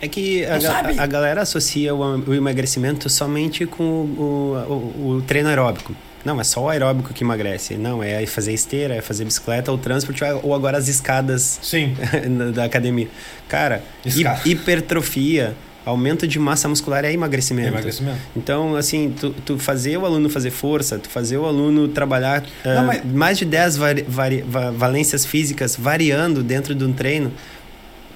É 0.00 0.08
que 0.08 0.44
a, 0.44 0.58
ga- 0.58 1.02
a 1.02 1.06
galera 1.06 1.42
associa 1.42 1.94
o, 1.94 2.00
o 2.30 2.34
emagrecimento 2.34 3.08
somente 3.08 3.66
com 3.66 3.82
o, 3.84 4.94
o- 4.98 5.08
o 5.18 5.22
treino 5.22 5.48
aeróbico. 5.48 5.94
Não, 6.24 6.40
é 6.40 6.44
só 6.44 6.62
o 6.62 6.68
aeróbico 6.68 7.12
que 7.12 7.24
emagrece. 7.24 7.74
Não, 7.74 8.02
é 8.02 8.24
fazer 8.26 8.52
esteira, 8.52 8.94
é 8.94 9.00
fazer 9.00 9.24
bicicleta, 9.24 9.72
ou 9.72 9.78
transporte, 9.78 10.22
ou 10.42 10.54
agora 10.54 10.78
as 10.78 10.86
escadas 10.88 11.58
Sim. 11.62 11.96
da 12.54 12.64
academia. 12.64 13.08
Cara, 13.48 13.82
Escada. 14.04 14.40
hi- 14.44 14.52
hipertrofia, 14.52 15.56
aumento 15.84 16.26
de 16.26 16.38
massa 16.38 16.68
muscular 16.68 17.04
é 17.04 17.12
emagrecimento. 17.12 17.68
Emagrecimento. 17.68 18.18
Então, 18.36 18.76
assim, 18.76 19.14
tu, 19.18 19.30
tu 19.44 19.58
fazer 19.58 19.96
o 19.96 20.04
aluno 20.06 20.28
fazer 20.30 20.50
força, 20.50 20.98
tu 20.98 21.08
fazer 21.08 21.36
o 21.36 21.44
aluno 21.46 21.88
trabalhar 21.88 22.44
Não, 22.64 22.84
mas- 22.86 23.02
mais 23.04 23.38
de 23.38 23.44
10 23.44 23.76
vari- 23.76 24.04
vari- 24.08 24.42
va- 24.46 24.70
valências 24.70 25.24
físicas 25.26 25.76
variando 25.76 26.42
dentro 26.42 26.74
de 26.74 26.84
um 26.84 26.92
treino, 26.92 27.32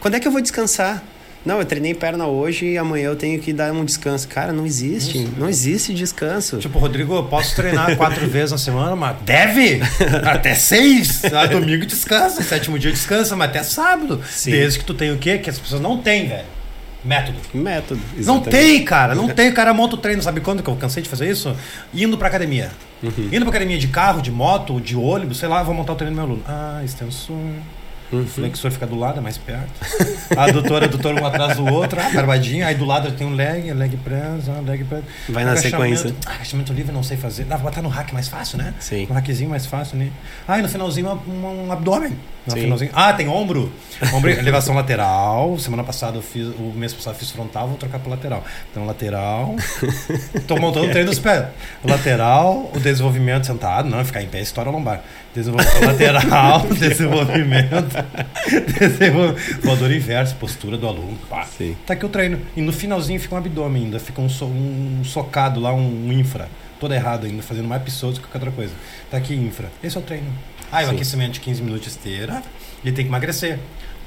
quando 0.00 0.14
é 0.14 0.20
que 0.20 0.29
eu 0.29 0.33
vou 0.33 0.40
descansar? 0.40 1.02
Não, 1.44 1.61
eu 1.61 1.64
treinei 1.64 1.94
perna 1.94 2.26
hoje 2.26 2.66
e 2.66 2.76
amanhã 2.79 3.07
eu 3.07 3.14
tenho 3.14 3.40
que 3.40 3.52
dar 3.52 3.70
um 3.72 3.85
descanso. 3.85 4.26
Cara, 4.26 4.52
não 4.52 4.66
existe. 4.66 5.22
Isso. 5.22 5.33
Não 5.38 5.48
existe 5.48 5.94
descanso. 5.94 6.57
Tipo, 6.59 6.76
Rodrigo, 6.81 7.14
eu 7.14 7.22
posso 7.22 7.55
treinar 7.55 7.94
quatro 7.96 8.26
vezes 8.26 8.50
na 8.50 8.59
semana, 8.59 8.96
mas 8.96 9.16
deve! 9.24 9.81
Até 10.24 10.57
seis! 10.57 11.22
Ah, 11.33 11.46
domingo 11.46 11.87
descansa, 11.87 12.42
sétimo 12.42 12.76
dia 12.81 12.90
descansa, 12.90 13.37
mas 13.37 13.48
até 13.50 13.62
sábado. 13.62 14.20
Sim. 14.29 14.50
Desde 14.50 14.81
que 14.81 14.85
tu 14.85 14.92
tem 14.92 15.12
o 15.12 15.18
quê? 15.18 15.38
Que 15.38 15.48
as 15.48 15.57
pessoas 15.57 15.81
não 15.81 15.98
têm, 15.98 16.26
velho. 16.29 16.44
Método. 17.04 17.38
Método. 17.54 18.00
Não 18.12 18.18
exatamente. 18.18 18.50
tem, 18.50 18.85
cara, 18.85 19.14
não 19.14 19.28
tem. 19.28 19.50
O 19.50 19.54
cara 19.54 19.72
monta 19.72 19.94
o 19.94 19.98
treino, 19.98 20.22
sabe 20.22 20.40
quando 20.40 20.62
que 20.62 20.68
eu 20.68 20.76
cansei 20.76 21.02
de 21.02 21.09
fazer 21.09 21.30
isso? 21.30 21.54
Indo 21.94 22.18
pra 22.18 22.28
academia. 22.28 22.70
Uhum. 23.02 23.28
Indo 23.32 23.40
pra 23.40 23.50
academia 23.50 23.78
de 23.78 23.88
carro, 23.88 24.20
de 24.20 24.30
moto, 24.30 24.80
de 24.80 24.96
ônibus, 24.96 25.38
sei 25.38 25.48
lá, 25.48 25.62
vou 25.62 25.74
montar 25.74 25.92
o 25.92 25.96
treino 25.96 26.14
do 26.14 26.16
meu 26.16 26.24
aluno. 26.24 26.42
Ah, 26.46 26.80
extensor. 26.85 27.37
Uhum. 28.12 28.23
O 28.23 28.27
flexor 28.27 28.71
fica 28.71 28.87
do 28.87 28.97
lado, 28.97 29.19
é 29.19 29.21
mais 29.21 29.37
perto. 29.37 29.71
A 30.37 30.45
adutora, 30.45 30.87
adutor 30.87 31.14
um 31.14 31.27
atrás 31.27 31.57
do 31.57 31.66
outro, 31.66 32.01
ah, 32.01 32.11
barbadinha. 32.11 32.66
Aí 32.66 32.75
do 32.75 32.85
lado 32.85 33.11
tem 33.12 33.27
um 33.27 33.35
leg, 33.35 33.73
leg 33.73 33.97
preso, 33.97 34.51
ah, 34.51 34.61
leg 34.64 34.85
preso. 34.85 35.05
Vai 35.29 35.45
na 35.45 35.57
sequência. 35.57 36.14
Ah, 36.25 36.35
agachamento 36.35 36.73
livre 36.73 36.92
não 36.92 37.03
sei 37.03 37.16
fazer. 37.16 37.45
Dá 37.45 37.57
pra 37.57 37.64
botar 37.64 37.83
no 37.83 37.88
hack 37.88 38.12
mais 38.12 38.29
fácil, 38.29 38.59
né? 38.59 38.75
Sim. 38.79 39.07
No 39.07 39.14
hackzinho 39.14 39.51
mais 39.51 39.66
fácil, 39.66 39.97
né? 39.97 40.11
Ah, 40.47 40.59
e 40.59 40.62
no 40.62 40.69
finalzinho 40.69 41.21
um, 41.27 41.66
um 41.66 41.73
abdômen. 41.73 42.16
No 42.47 42.53
Sim. 42.53 42.61
finalzinho. 42.61 42.90
Ah, 42.95 43.12
tem 43.12 43.29
ombro. 43.29 43.73
Ombro, 44.14 44.31
elevação 44.38 44.75
lateral. 44.75 45.59
Semana 45.59 45.83
passada 45.83 46.16
eu 46.16 46.23
fiz, 46.23 46.47
o 46.47 46.73
mês 46.77 46.92
passado 46.92 47.14
eu 47.14 47.19
fiz 47.19 47.31
frontal, 47.31 47.66
vou 47.66 47.77
trocar 47.77 47.99
pro 47.99 48.09
lateral. 48.09 48.45
Então, 48.71 48.87
lateral. 48.87 49.57
Tô 50.47 50.57
montando 50.57 50.87
o 50.87 50.90
treino 50.90 51.11
dos 51.11 51.19
pés. 51.19 51.47
O 51.83 51.90
lateral, 51.90 52.71
o 52.73 52.79
desenvolvimento 52.79 53.47
sentado, 53.47 53.88
não, 53.88 54.05
ficar 54.05 54.23
em 54.23 54.29
pé, 54.29 54.40
estoura 54.40 54.71
a 54.71 54.73
lombar. 54.73 55.03
Desenvolvimento 55.37 55.85
lateral, 55.85 56.66
desenvolvimento. 56.72 57.94
desenvolvimento. 58.79 59.61
Voador 59.62 59.92
inverso, 59.92 60.35
postura 60.37 60.79
do 60.79 60.87
aluno. 60.88 61.18
Pá. 61.29 61.44
Sim. 61.44 61.77
Tá 61.87 61.92
aqui 61.92 62.07
o 62.07 62.09
treino. 62.09 62.40
E 62.57 62.62
no 62.62 62.72
finalzinho 62.72 63.20
fica 63.20 63.35
um 63.35 63.38
abdômen 63.38 63.85
ainda, 63.85 64.01
fica 64.01 64.20
um, 64.22 64.31
so- 64.31 64.46
um 64.46 65.03
socado 65.05 65.61
lá, 65.61 65.75
um, 65.75 66.11
infra. 66.11 66.49
Todo 66.81 66.94
errado 66.94 67.27
ainda, 67.27 67.42
fazendo 67.42 67.68
mais 67.68 67.83
episódios 67.83 68.18
que 68.18 68.25
qualquer 68.25 68.38
outra 68.38 68.53
coisa. 68.53 68.72
Tá 69.11 69.18
aqui 69.18 69.35
infra. 69.35 69.70
Esse 69.83 69.96
é 69.96 70.01
o 70.01 70.03
treino. 70.03 70.31
Ah, 70.72 70.83
e 70.83 70.87
o 70.87 70.90
aquecimento 70.90 71.33
de 71.33 71.40
15 71.40 71.62
minutos 71.62 71.85
de 71.85 71.90
esteira. 71.90 72.42
Ele 72.83 72.94
tem 72.94 73.05
que 73.05 73.11
emagrecer. 73.11 73.59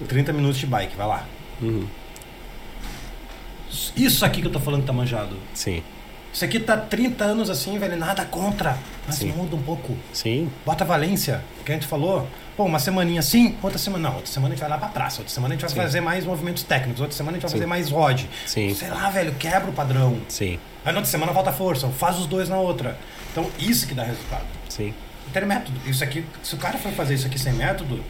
30 0.08 0.34
minutos 0.34 0.58
de 0.60 0.66
bike, 0.66 0.96
vai 0.96 1.08
lá. 1.08 1.26
Uhum. 1.62 1.86
Isso 3.96 4.26
aqui 4.26 4.42
que 4.42 4.48
eu 4.48 4.52
tô 4.52 4.60
falando 4.60 4.82
que 4.82 4.88
tá 4.88 4.94
manjado. 4.94 5.36
Sim. 5.54 5.84
Isso 6.32 6.46
aqui 6.46 6.60
tá 6.60 6.78
30 6.78 7.24
anos 7.24 7.50
assim, 7.50 7.78
velho, 7.78 7.98
nada 7.98 8.24
contra. 8.26 8.78
Mas 9.06 9.16
Sim. 9.16 9.32
muda 9.32 9.56
um 9.56 9.62
pouco. 9.62 9.98
Sim. 10.14 10.50
Bota 10.66 10.86
Valência, 10.86 11.44
que 11.66 11.72
a 11.72 11.76
gente 11.76 11.88
falou. 11.88 12.28
Pô, 12.56 12.66
uma 12.66 12.78
semaninha 12.78 13.20
assim, 13.20 13.56
outra 13.64 13.80
semana 13.80 14.10
não. 14.10 14.16
Outra 14.18 14.32
semana 14.32 14.54
a 14.54 14.56
gente 14.56 14.62
vai 14.62 14.70
lá 14.70 14.78
pra 14.78 14.90
praça. 14.90 15.22
Outra 15.22 15.34
semana 15.34 15.54
a 15.54 15.56
gente 15.56 15.62
vai 15.62 15.70
Sim. 15.70 15.76
fazer 15.78 16.02
mais 16.02 16.26
movimentos 16.26 16.64
técnicos. 16.64 17.02
Outra 17.02 17.16
semana 17.16 17.38
a 17.38 17.40
gente 17.40 17.44
vai 17.44 17.52
Sim. 17.52 17.58
fazer 17.58 17.66
mais 17.66 17.90
rod. 17.90 18.26
Sim. 18.46 18.76
Sei 18.76 18.90
lá, 18.90 19.10
velho, 19.10 19.34
quebra 19.36 19.70
o 19.70 19.74
padrão. 19.74 20.20
Sim. 20.28 20.60
Aí 20.86 20.92
na 20.92 21.00
outra 21.00 21.10
semana 21.10 21.32
volta 21.32 21.50
a 21.50 21.54
força, 21.54 21.88
faz 21.90 22.20
os 22.20 22.26
dois 22.28 22.48
na 22.50 22.58
outra. 22.58 22.98
Então, 23.32 23.50
isso 23.58 23.88
que 23.88 23.94
dá 23.94 24.04
resultado. 24.04 24.46
Sim. 24.68 24.94
Não 25.26 25.34
tem 25.34 25.46
método. 25.46 25.80
Isso 25.86 26.04
aqui, 26.04 26.26
se 26.44 26.56
o 26.56 26.58
cara 26.58 26.78
for 26.78 26.92
fazer 26.92 27.14
isso 27.16 27.28
aqui 27.28 27.40
sem 27.40 27.54
método, 27.54 28.04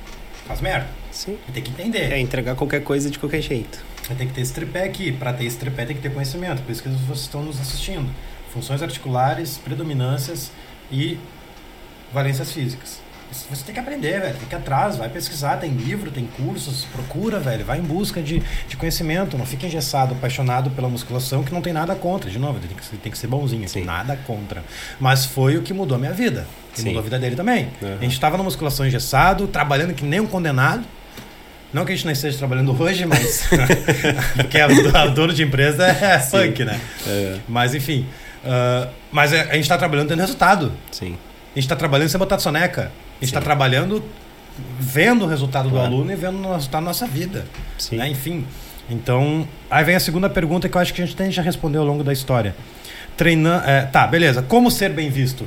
faz 0.48 0.62
merda. 0.62 0.88
Sim. 1.12 1.38
Tem 1.54 1.62
que 1.62 1.70
entender. 1.70 2.12
É 2.12 2.20
entregar 2.20 2.56
qualquer 2.56 2.84
coisa 2.84 3.10
de 3.10 3.20
qualquer 3.20 3.42
jeito. 3.42 3.84
Tem 4.18 4.28
que 4.28 4.34
ter 4.34 4.42
esse 4.42 4.54
tripé 4.54 4.84
aqui. 4.84 5.12
Para 5.12 5.34
ter 5.34 5.46
esse 5.46 5.58
tripé 5.58 5.86
tem 5.86 5.96
que 5.96 6.02
ter 6.02 6.14
conhecimento. 6.14 6.62
Por 6.62 6.72
isso 6.72 6.82
que 6.82 6.90
vocês 6.90 7.20
estão 7.22 7.44
nos 7.44 7.60
assistindo. 7.60 8.10
Funções 8.54 8.82
articulares, 8.82 9.58
predominâncias 9.58 10.52
e 10.92 11.18
valências 12.12 12.52
físicas. 12.52 13.00
Isso 13.32 13.46
Você 13.50 13.64
tem 13.64 13.74
que 13.74 13.80
aprender, 13.80 14.20
velho. 14.20 14.36
Tem 14.36 14.48
que 14.48 14.56
ir 14.56 14.58
atrás, 14.58 14.98
vai 14.98 15.08
pesquisar, 15.08 15.58
tem 15.58 15.72
livro, 15.72 16.10
tem 16.10 16.26
cursos, 16.26 16.86
procura, 16.86 17.40
velho. 17.40 17.64
Vai 17.64 17.78
em 17.78 17.84
busca 17.84 18.22
de, 18.22 18.42
de 18.68 18.76
conhecimento. 18.76 19.38
Não 19.38 19.46
fica 19.46 19.68
engessado, 19.68 20.16
apaixonado 20.16 20.72
pela 20.72 20.90
musculação, 20.90 21.44
que 21.44 21.54
não 21.54 21.62
tem 21.62 21.72
nada 21.72 21.94
contra. 21.96 22.30
De 22.30 22.40
novo, 22.40 22.60
tem 22.60 22.76
que, 22.76 22.98
tem 22.98 23.12
que 23.12 23.18
ser 23.18 23.28
bonzinho, 23.28 23.66
assim, 23.66 23.84
nada 23.84 24.18
contra. 24.26 24.64
Mas 25.00 25.26
foi 25.26 25.58
o 25.58 25.62
que 25.62 25.74
mudou 25.74 25.96
a 25.96 26.00
minha 26.00 26.14
vida. 26.14 26.48
E 26.76 26.82
Sim. 26.82 26.86
mudou 26.88 27.02
a 27.02 27.04
vida 27.04 27.20
dele 27.20 27.36
também. 27.36 27.70
Uhum. 27.82 27.98
A 28.00 28.02
gente 28.02 28.14
estava 28.14 28.36
na 28.36 28.44
musculação 28.44 28.86
engessado, 28.86 29.48
trabalhando 29.48 29.94
que 29.94 30.04
nem 30.04 30.20
um 30.20 30.28
condenado. 30.28 30.84
Não 31.72 31.86
que 31.86 31.92
a 31.92 31.96
gente 31.96 32.06
não 32.06 32.12
esteja 32.12 32.38
trabalhando 32.38 32.76
hoje, 32.82 33.06
mas. 33.06 33.48
porque 34.36 34.58
a, 34.60 34.66
a 35.02 35.08
dono 35.08 35.34
de 35.34 35.44
empresa 35.44 35.86
é 35.88 36.18
funk, 36.20 36.64
né? 36.66 36.80
É. 37.08 37.38
Mas 37.48 37.76
enfim. 37.76 38.06
ah, 38.44 38.88
mas 39.12 39.34
a 39.34 39.42
a 39.42 39.54
gente 39.54 39.62
está 39.62 39.78
trabalhando 39.78 40.08
tendo 40.08 40.20
resultado. 40.20 40.72
Sim. 40.92 41.16
A 41.16 41.56
gente 41.56 41.66
está 41.66 41.76
trabalhando 41.76 42.10
sem 42.10 42.18
botar 42.20 42.40
soneca. 42.40 42.84
A 42.84 42.86
gente 43.16 43.26
está 43.26 43.40
Sim. 43.40 43.46
trabalhando 43.46 44.04
vendo 44.80 45.26
o 45.26 45.28
resultado 45.28 45.66
do 45.70 45.76
Claro. 45.76 45.88
aluno 45.88 46.12
e 46.12 46.16
vendo 46.16 46.48
o 46.48 46.54
resultado 46.54 46.82
da 46.82 46.88
nossa 46.88 47.06
vida. 47.08 47.46
Sim. 47.78 47.98
Né? 47.98 48.10
Enfim. 48.10 48.46
Então, 48.90 49.48
aí 49.70 49.84
vem 49.84 49.96
a 49.96 50.00
segunda 50.00 50.30
pergunta 50.30 50.68
que 50.68 50.76
eu 50.76 50.82
acho 50.82 50.94
que 50.94 51.02
a 51.02 51.06
gente 51.06 51.16
tem 51.16 51.32
já 51.32 51.42
respondeu 51.42 51.82
ao 51.82 51.88
longo 51.88 52.04
da 52.04 52.12
história. 52.12 52.56
Treinando. 53.16 53.64
tá, 53.92 54.08
beleza. 54.08 54.42
Como 54.42 54.72
ser 54.72 54.90
bem 54.92 55.10
visto? 55.10 55.46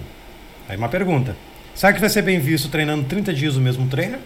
Aí 0.69 0.77
uma 0.77 0.89
pergunta. 0.89 1.35
Será 1.75 1.93
que 1.93 2.01
vai 2.01 2.09
ser 2.11 2.23
bem 2.23 2.39
visto 2.39 2.69
treinando 2.69 3.05
30 3.05 3.33
dias 3.33 3.57
o 3.57 3.61
mesmo 3.61 3.87
treino? 3.89 4.19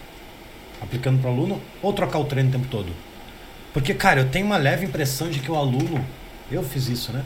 Aplicando 0.81 1.19
para 1.19 1.29
o 1.29 1.33
aluno? 1.33 1.61
Ou 1.81 1.93
trocar 1.93 2.19
o 2.19 2.25
treino 2.25 2.49
o 2.49 2.51
tempo 2.51 2.67
todo? 2.69 2.91
Porque, 3.73 3.93
cara, 3.93 4.21
eu 4.21 4.29
tenho 4.29 4.45
uma 4.45 4.57
leve 4.57 4.85
impressão 4.85 5.29
de 5.29 5.39
que 5.39 5.51
o 5.51 5.55
aluno. 5.55 6.03
Eu 6.51 6.63
fiz 6.63 6.87
isso, 6.87 7.11
né? 7.11 7.23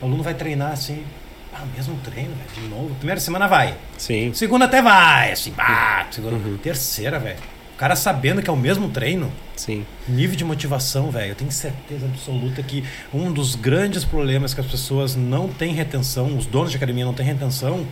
O 0.00 0.06
aluno 0.06 0.22
vai 0.22 0.34
treinar 0.34 0.72
assim. 0.72 1.04
Ah, 1.52 1.64
mesmo 1.74 1.96
treino, 2.02 2.32
velho, 2.34 2.62
de 2.62 2.68
novo. 2.68 2.94
Primeira 2.96 3.20
semana 3.20 3.46
vai. 3.46 3.76
Sim. 3.96 4.32
Segunda 4.34 4.64
até 4.64 4.82
vai, 4.82 5.32
assim, 5.32 5.52
pá. 5.52 6.06
Segunda. 6.10 6.34
Uhum. 6.36 6.56
Terceira, 6.56 7.18
velho. 7.18 7.38
O 7.74 7.76
cara 7.76 7.96
sabendo 7.96 8.42
que 8.42 8.50
é 8.50 8.52
o 8.52 8.56
mesmo 8.56 8.88
treino. 8.88 9.32
Sim. 9.56 9.84
Nível 10.08 10.36
de 10.36 10.44
motivação, 10.44 11.10
velho. 11.10 11.30
Eu 11.30 11.34
tenho 11.34 11.50
certeza 11.50 12.06
absoluta 12.06 12.62
que 12.62 12.84
um 13.12 13.32
dos 13.32 13.54
grandes 13.54 14.04
problemas 14.04 14.52
que 14.52 14.60
as 14.60 14.66
pessoas 14.66 15.16
não 15.16 15.48
têm 15.48 15.72
retenção, 15.74 16.36
os 16.36 16.46
donos 16.46 16.70
de 16.70 16.76
academia 16.76 17.04
não 17.04 17.14
têm 17.14 17.26
retenção, 17.26 17.86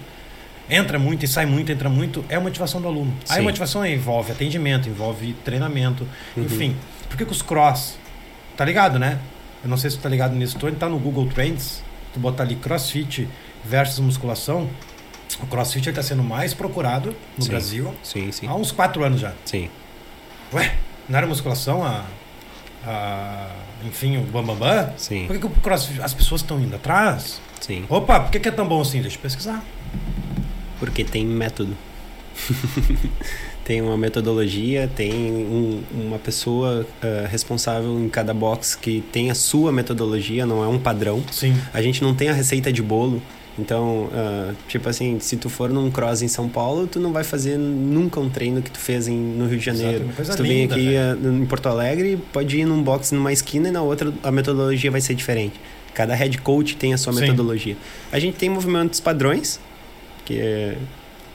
entra 0.75 0.99
muito 0.99 1.25
e 1.25 1.29
sai 1.29 1.45
muito, 1.47 1.71
entra 1.71 1.89
muito, 1.89 2.25
é 2.29 2.37
a 2.37 2.41
motivação 2.41 2.81
do 2.81 2.89
aluno. 2.89 3.13
Aí 3.29 3.37
a 3.37 3.39
Sim. 3.39 3.43
motivação 3.43 3.85
envolve 3.87 4.33
atendimento, 4.33 4.89
envolve 4.89 5.35
treinamento, 5.45 6.07
Uhum. 6.37 6.45
enfim. 6.45 6.77
Por 7.09 7.17
que, 7.17 7.25
que 7.27 7.33
os 7.33 7.43
cross? 7.43 7.97
Tá 8.57 8.65
ligado, 8.65 8.99
né? 8.99 9.19
Eu 9.63 9.69
não 9.71 9.77
sei 9.77 9.91
se 9.91 9.97
tu 9.99 10.03
tá 10.03 10.09
ligado 10.09 10.35
nisso. 10.35 10.59
Tu 10.59 10.71
tá 10.73 10.89
no 10.89 10.99
Google 10.99 11.27
Trends, 11.27 11.83
tu 12.13 12.19
botar 12.21 12.43
ali 12.45 12.57
crossfit 12.57 13.29
versus 13.65 13.99
musculação. 14.01 14.69
O 15.41 15.47
crossfit 15.47 15.89
está 15.89 16.03
sendo 16.03 16.23
mais 16.23 16.53
procurado 16.55 17.15
no 17.37 17.45
Sim. 17.45 17.51
Brasil 17.51 17.95
Sim, 18.03 18.31
sim. 18.33 18.47
há 18.47 18.55
uns 18.55 18.71
quatro 18.73 19.03
anos 19.05 19.21
já. 19.21 19.33
Sim. 19.45 19.69
Ué, 20.53 20.75
não 21.09 21.17
era 21.19 21.27
musculação 21.27 21.85
a. 21.85 22.05
a 22.87 23.49
enfim, 23.85 24.17
o 24.19 24.23
Bambambam? 24.23 24.57
Bam, 24.69 24.85
bam? 24.87 24.93
Sim. 24.97 25.27
Por 25.27 25.35
que, 25.35 25.41
que 25.41 25.47
o 25.47 25.51
crossfit, 25.61 26.01
as 26.01 26.13
pessoas 26.15 26.41
estão 26.43 26.61
indo 26.61 26.75
atrás? 26.77 27.41
Sim. 27.61 27.85
Opa, 27.89 28.21
por 28.21 28.31
que, 28.31 28.41
que 28.41 28.49
é 28.49 28.53
tão 28.53 28.67
bom 28.67 28.81
assim? 28.81 29.01
Deixa 29.01 29.17
eu 29.17 29.21
pesquisar. 29.23 29.63
Porque 30.83 31.05
tem 31.05 31.25
método. 31.25 31.77
tem 33.65 33.81
uma 33.81 33.97
metodologia, 33.97 34.91
tem 34.95 35.13
um- 35.33 35.81
uma 35.95 36.19
pessoa 36.19 36.85
ah, 37.01 37.27
responsável 37.29 37.99
em 38.01 38.09
cada 38.09 38.35
box 38.35 38.75
que 38.75 39.01
tem 39.13 39.31
a 39.31 39.35
sua 39.35 39.71
metodologia, 39.71 40.45
não 40.45 40.63
é 40.63 40.67
um 40.67 40.79
padrão. 40.79 41.23
Sim. 41.31 41.55
A 41.73 41.81
gente 41.81 42.03
não 42.03 42.15
tem 42.15 42.29
a 42.29 42.33
receita 42.33 42.73
de 42.73 42.83
bolo. 42.83 43.23
Então, 43.57 44.09
ah, 44.13 44.53
tipo 44.67 44.89
assim, 44.89 45.21
se 45.21 45.37
tu 45.37 45.49
for 45.49 45.71
num 45.71 45.89
cross 45.89 46.21
em 46.23 46.27
São 46.29 46.49
Paulo, 46.49 46.89
tu 46.89 46.99
não 46.99 47.13
vai 47.13 47.23
fazer 47.23 47.57
nunca 47.57 48.19
um 48.19 48.29
treino 48.29 48.61
que 48.61 48.71
tu 48.73 48.79
fez 48.81 49.07
em, 49.07 49.17
no 49.17 49.47
Rio 49.47 49.59
de 49.59 49.65
Janeiro. 49.65 50.07
se 50.25 50.37
tu 50.37 50.43
vem 50.43 50.63
linda, 50.63 50.75
aqui 50.75 50.97
ah, 50.97 51.17
em 51.23 51.47
Porto 51.47 51.69
Alegre, 51.69 52.19
pode 52.33 52.57
ir 52.59 52.65
num 52.65 52.83
box 52.83 53.13
numa 53.13 53.33
esquina 53.33 53.69
e 53.69 53.71
na 53.71 53.83
outra 53.83 54.13
a 54.25 54.33
metodologia 54.33 54.91
vai 54.91 55.01
ser 55.01 55.15
diferente. 55.15 55.61
Cada 55.95 56.15
head 56.15 56.39
coach 56.39 56.75
tem 56.77 56.93
a 56.95 56.99
sua 56.99 57.13
Sim. 57.13 57.21
metodologia. 57.21 57.77
A 58.11 58.19
gente 58.19 58.37
tem 58.39 58.49
movimentos 58.49 58.99
padrões, 58.99 59.61
que 60.25 60.41
é, 60.41 60.77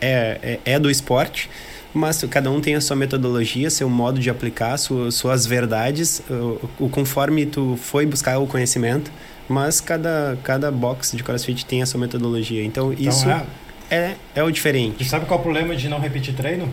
é, 0.02 0.60
é, 0.65 0.80
do 0.80 0.89
esporte, 0.89 1.50
mas 1.93 2.23
cada 2.30 2.52
um 2.52 2.62
tem 2.62 2.76
a 2.76 2.82
sua 2.82 2.95
metodologia, 2.95 3.69
seu 3.69 3.89
modo 3.89 4.19
de 4.19 4.30
aplicar, 4.30 4.78
sua, 4.78 5.10
suas 5.12 5.45
verdades, 5.45 6.21
o, 6.30 6.86
o 6.86 6.89
conforme 6.89 7.45
tu 7.45 7.78
foi 7.82 8.06
buscar 8.06 8.38
o 8.39 8.45
conhecimento, 8.47 9.12
Mas 9.50 9.80
cada, 9.80 10.38
cada 10.43 10.69
box 10.69 11.15
de 11.15 11.23
CrossFit 11.23 11.65
tem 11.65 11.82
a 11.82 11.86
sua 11.86 12.00
metodologia. 12.02 12.63
Então, 12.65 12.91
Então, 12.91 13.10
isso 13.10 13.30
é. 13.30 13.45
é, 13.89 14.15
é 14.36 14.43
o 14.43 14.50
E 14.50 14.52
diferente. 14.52 15.06
sabe 15.06 15.26
qual 15.26 15.38
é 15.38 15.41
o 15.41 15.43
problema 15.43 15.73
de 15.76 15.88
não 15.88 16.00
repetir 16.00 16.34
treino? 16.36 16.67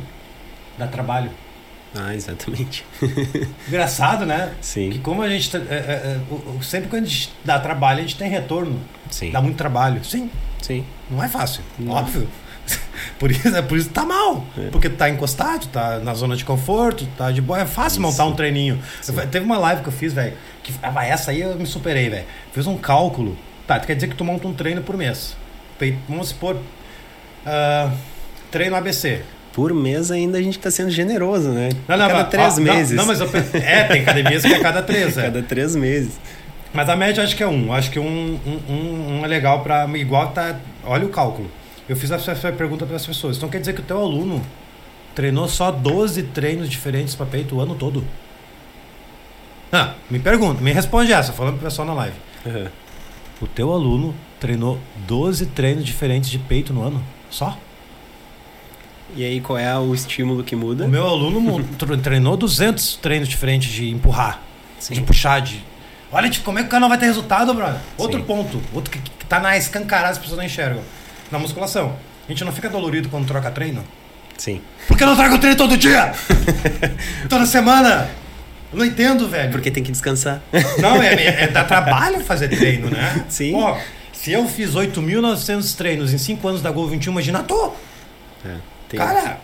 Dá 0.76 0.88
trabalho. 0.88 1.30
Ah, 1.94 2.12
exatamente. 2.12 2.84
Engraçado, 3.68 4.26
né? 4.26 4.54
Que 4.60 4.66
Sim, 4.66 5.00
como 5.04 5.22
a 5.22 5.28
gente. 5.28 5.50
tá- 5.52 5.58
é, 5.70 5.74
é, 5.74 6.18
é, 6.58 6.62
sempre 6.62 6.90
quando 6.90 7.04
a 7.04 7.06
gente 7.06 7.30
dá 7.44 7.60
trabalho, 7.60 8.00
a 8.00 8.02
gente 8.02 8.16
tem 8.16 8.28
retorno. 8.28 8.80
sim, 9.08 9.30
Dá 9.30 9.40
muito 9.40 9.56
trabalho. 9.56 10.04
Sim, 10.04 10.28
sim. 10.60 10.84
Não 11.10 11.22
é 11.22 11.28
fácil. 11.28 11.62
Não. 11.78 11.92
Óbvio. 11.92 12.28
Por 13.18 13.30
isso, 13.30 13.48
é 13.54 13.60
por 13.60 13.76
isso 13.76 13.90
tá 13.90 14.04
mal. 14.04 14.44
É. 14.56 14.68
Porque 14.70 14.88
tá 14.88 15.10
encostado, 15.10 15.66
tá 15.66 15.98
na 15.98 16.14
zona 16.14 16.34
de 16.36 16.44
conforto, 16.44 17.06
tá 17.18 17.30
de 17.30 17.42
boa. 17.42 17.60
É 17.60 17.66
fácil 17.66 18.00
Isso. 18.00 18.10
montar 18.10 18.24
um 18.24 18.34
treininho. 18.34 18.80
Eu- 19.06 19.26
teve 19.28 19.44
uma 19.44 19.58
live 19.58 19.82
que 19.82 19.88
eu 19.88 19.92
fiz, 19.92 20.14
velho. 20.14 20.32
Que 20.62 20.72
ah, 20.82 21.06
essa 21.06 21.30
aí 21.30 21.42
eu 21.42 21.54
me 21.56 21.66
superei, 21.66 22.08
velho. 22.08 22.24
Fiz 22.52 22.66
um 22.66 22.76
cálculo. 22.78 23.36
Tá, 23.66 23.78
quer 23.80 23.94
dizer 23.94 24.08
que 24.08 24.14
tu 24.14 24.24
monta 24.24 24.48
um 24.48 24.54
treino 24.54 24.80
por 24.82 24.96
mês. 24.96 25.36
Vamos 26.08 26.28
supor. 26.30 26.56
ah, 27.44 27.90
treino 28.50 28.74
ABC. 28.76 29.22
Por 29.52 29.72
mês 29.74 30.10
ainda 30.10 30.38
a 30.38 30.42
gente 30.42 30.58
tá 30.58 30.70
sendo 30.70 30.90
generoso, 30.90 31.50
né? 31.50 31.68
Não, 31.86 31.96
não, 31.96 32.06
cada 32.08 32.20
mas- 32.20 32.28
três 32.30 32.54
ó, 32.54 32.60
não, 32.60 32.74
meses. 32.74 32.96
Não, 32.96 33.06
mas 33.06 33.20
eu, 33.20 33.28
é, 33.62 33.84
tem 33.84 34.02
academias 34.02 34.42
que 34.42 34.52
é 34.52 34.60
cada 34.60 34.82
três, 34.82 35.16
é. 35.18 35.22
Cada 35.24 35.42
três 35.42 35.76
meses. 35.76 36.18
Mas 36.72 36.88
a 36.88 36.96
média 36.96 37.22
acho 37.22 37.36
que 37.36 37.42
é 37.42 37.46
um. 37.48 37.72
Acho 37.72 37.90
que 37.90 37.98
um, 38.00 38.40
um, 38.46 38.72
um- 38.72 39.18
um 39.20 39.24
é 39.24 39.28
legal 39.28 39.62
para 39.62 39.86
igual 39.98 40.28
tá. 40.32 40.56
Olha 40.86 41.06
o 41.06 41.08
cálculo. 41.08 41.50
Eu 41.88 41.96
fiz 41.96 42.10
essa 42.10 42.52
pergunta 42.52 42.86
para 42.86 42.96
as 42.96 43.06
pessoas. 43.06 43.36
Então 43.36 43.48
quer 43.48 43.60
dizer 43.60 43.74
que 43.74 43.80
o 43.80 43.84
teu 43.84 43.98
aluno 43.98 44.42
treinou 45.14 45.48
só 45.48 45.70
12 45.70 46.22
treinos 46.24 46.68
diferentes 46.68 47.14
para 47.14 47.26
peito 47.26 47.56
o 47.56 47.60
ano 47.60 47.74
todo? 47.74 48.04
Ah, 49.72 49.94
me 50.08 50.18
pergunta, 50.18 50.62
me 50.62 50.72
responde 50.72 51.12
essa, 51.12 51.32
falando 51.32 51.54
pro 51.54 51.64
pessoal 51.64 51.86
na 51.86 51.94
live. 51.94 52.16
Uhum. 52.46 52.68
O 53.40 53.46
teu 53.46 53.72
aluno 53.72 54.14
treinou 54.38 54.78
12 55.06 55.46
treinos 55.46 55.84
diferentes 55.84 56.30
de 56.30 56.38
peito 56.38 56.72
no 56.72 56.82
ano? 56.82 57.02
Só? 57.28 57.58
E 59.16 59.24
aí, 59.24 59.40
qual 59.40 59.58
é 59.58 59.76
o 59.78 59.94
estímulo 59.94 60.42
que 60.42 60.56
muda? 60.56 60.84
O 60.84 60.88
meu 60.88 61.06
aluno 61.06 61.62
treinou 62.02 62.36
200 62.36 62.96
treinos 62.96 63.28
diferentes 63.28 63.70
de 63.70 63.90
empurrar, 63.90 64.42
de 64.78 64.84
Sim. 64.84 65.02
puxar, 65.04 65.40
de. 65.40 65.62
Olha, 66.12 66.30
tipo, 66.30 66.44
como 66.44 66.58
é 66.58 66.62
que 66.62 66.68
o 66.68 66.70
cara 66.70 66.80
não 66.80 66.88
vai 66.88 66.98
ter 66.98 67.06
resultado, 67.06 67.52
brother? 67.54 67.80
Outro 67.98 68.20
Sim. 68.20 68.26
ponto, 68.26 68.62
outro 68.72 68.90
que, 68.90 68.98
que 68.98 69.26
tá 69.26 69.40
na 69.40 69.56
escancarada, 69.56 70.10
as 70.10 70.18
pessoas 70.18 70.38
não 70.38 70.44
enxergam. 70.44 70.82
Na 71.30 71.38
musculação. 71.38 71.96
A 72.26 72.30
gente 72.30 72.44
não 72.44 72.52
fica 72.52 72.68
dolorido 72.68 73.08
quando 73.08 73.26
troca 73.26 73.50
treino? 73.50 73.84
Sim. 74.36 74.60
Por 74.86 74.96
que 74.96 75.02
eu 75.02 75.08
não 75.08 75.16
trago 75.16 75.38
treino 75.38 75.56
todo 75.56 75.76
dia? 75.76 76.12
Toda 77.28 77.46
semana? 77.46 78.08
Eu 78.72 78.78
não 78.78 78.84
entendo, 78.84 79.28
velho. 79.28 79.50
Porque 79.52 79.70
tem 79.70 79.82
que 79.82 79.92
descansar. 79.92 80.40
Não, 80.78 81.02
é, 81.02 81.14
é, 81.14 81.44
é 81.44 81.48
dá 81.48 81.64
trabalho 81.64 82.20
fazer 82.20 82.48
treino, 82.48 82.90
né? 82.90 83.24
Sim. 83.28 83.52
Pô, 83.52 83.76
se 84.12 84.32
eu 84.32 84.46
fiz 84.48 84.72
8.900 84.74 85.76
treinos 85.76 86.12
em 86.12 86.18
5 86.18 86.46
anos 86.48 86.62
da 86.62 86.70
Gol 86.70 86.88
21, 86.88 87.12
imagina 87.12 87.42
tu. 87.42 87.72
É, 88.44 88.54
tem- 88.88 88.98
Cara, 88.98 89.38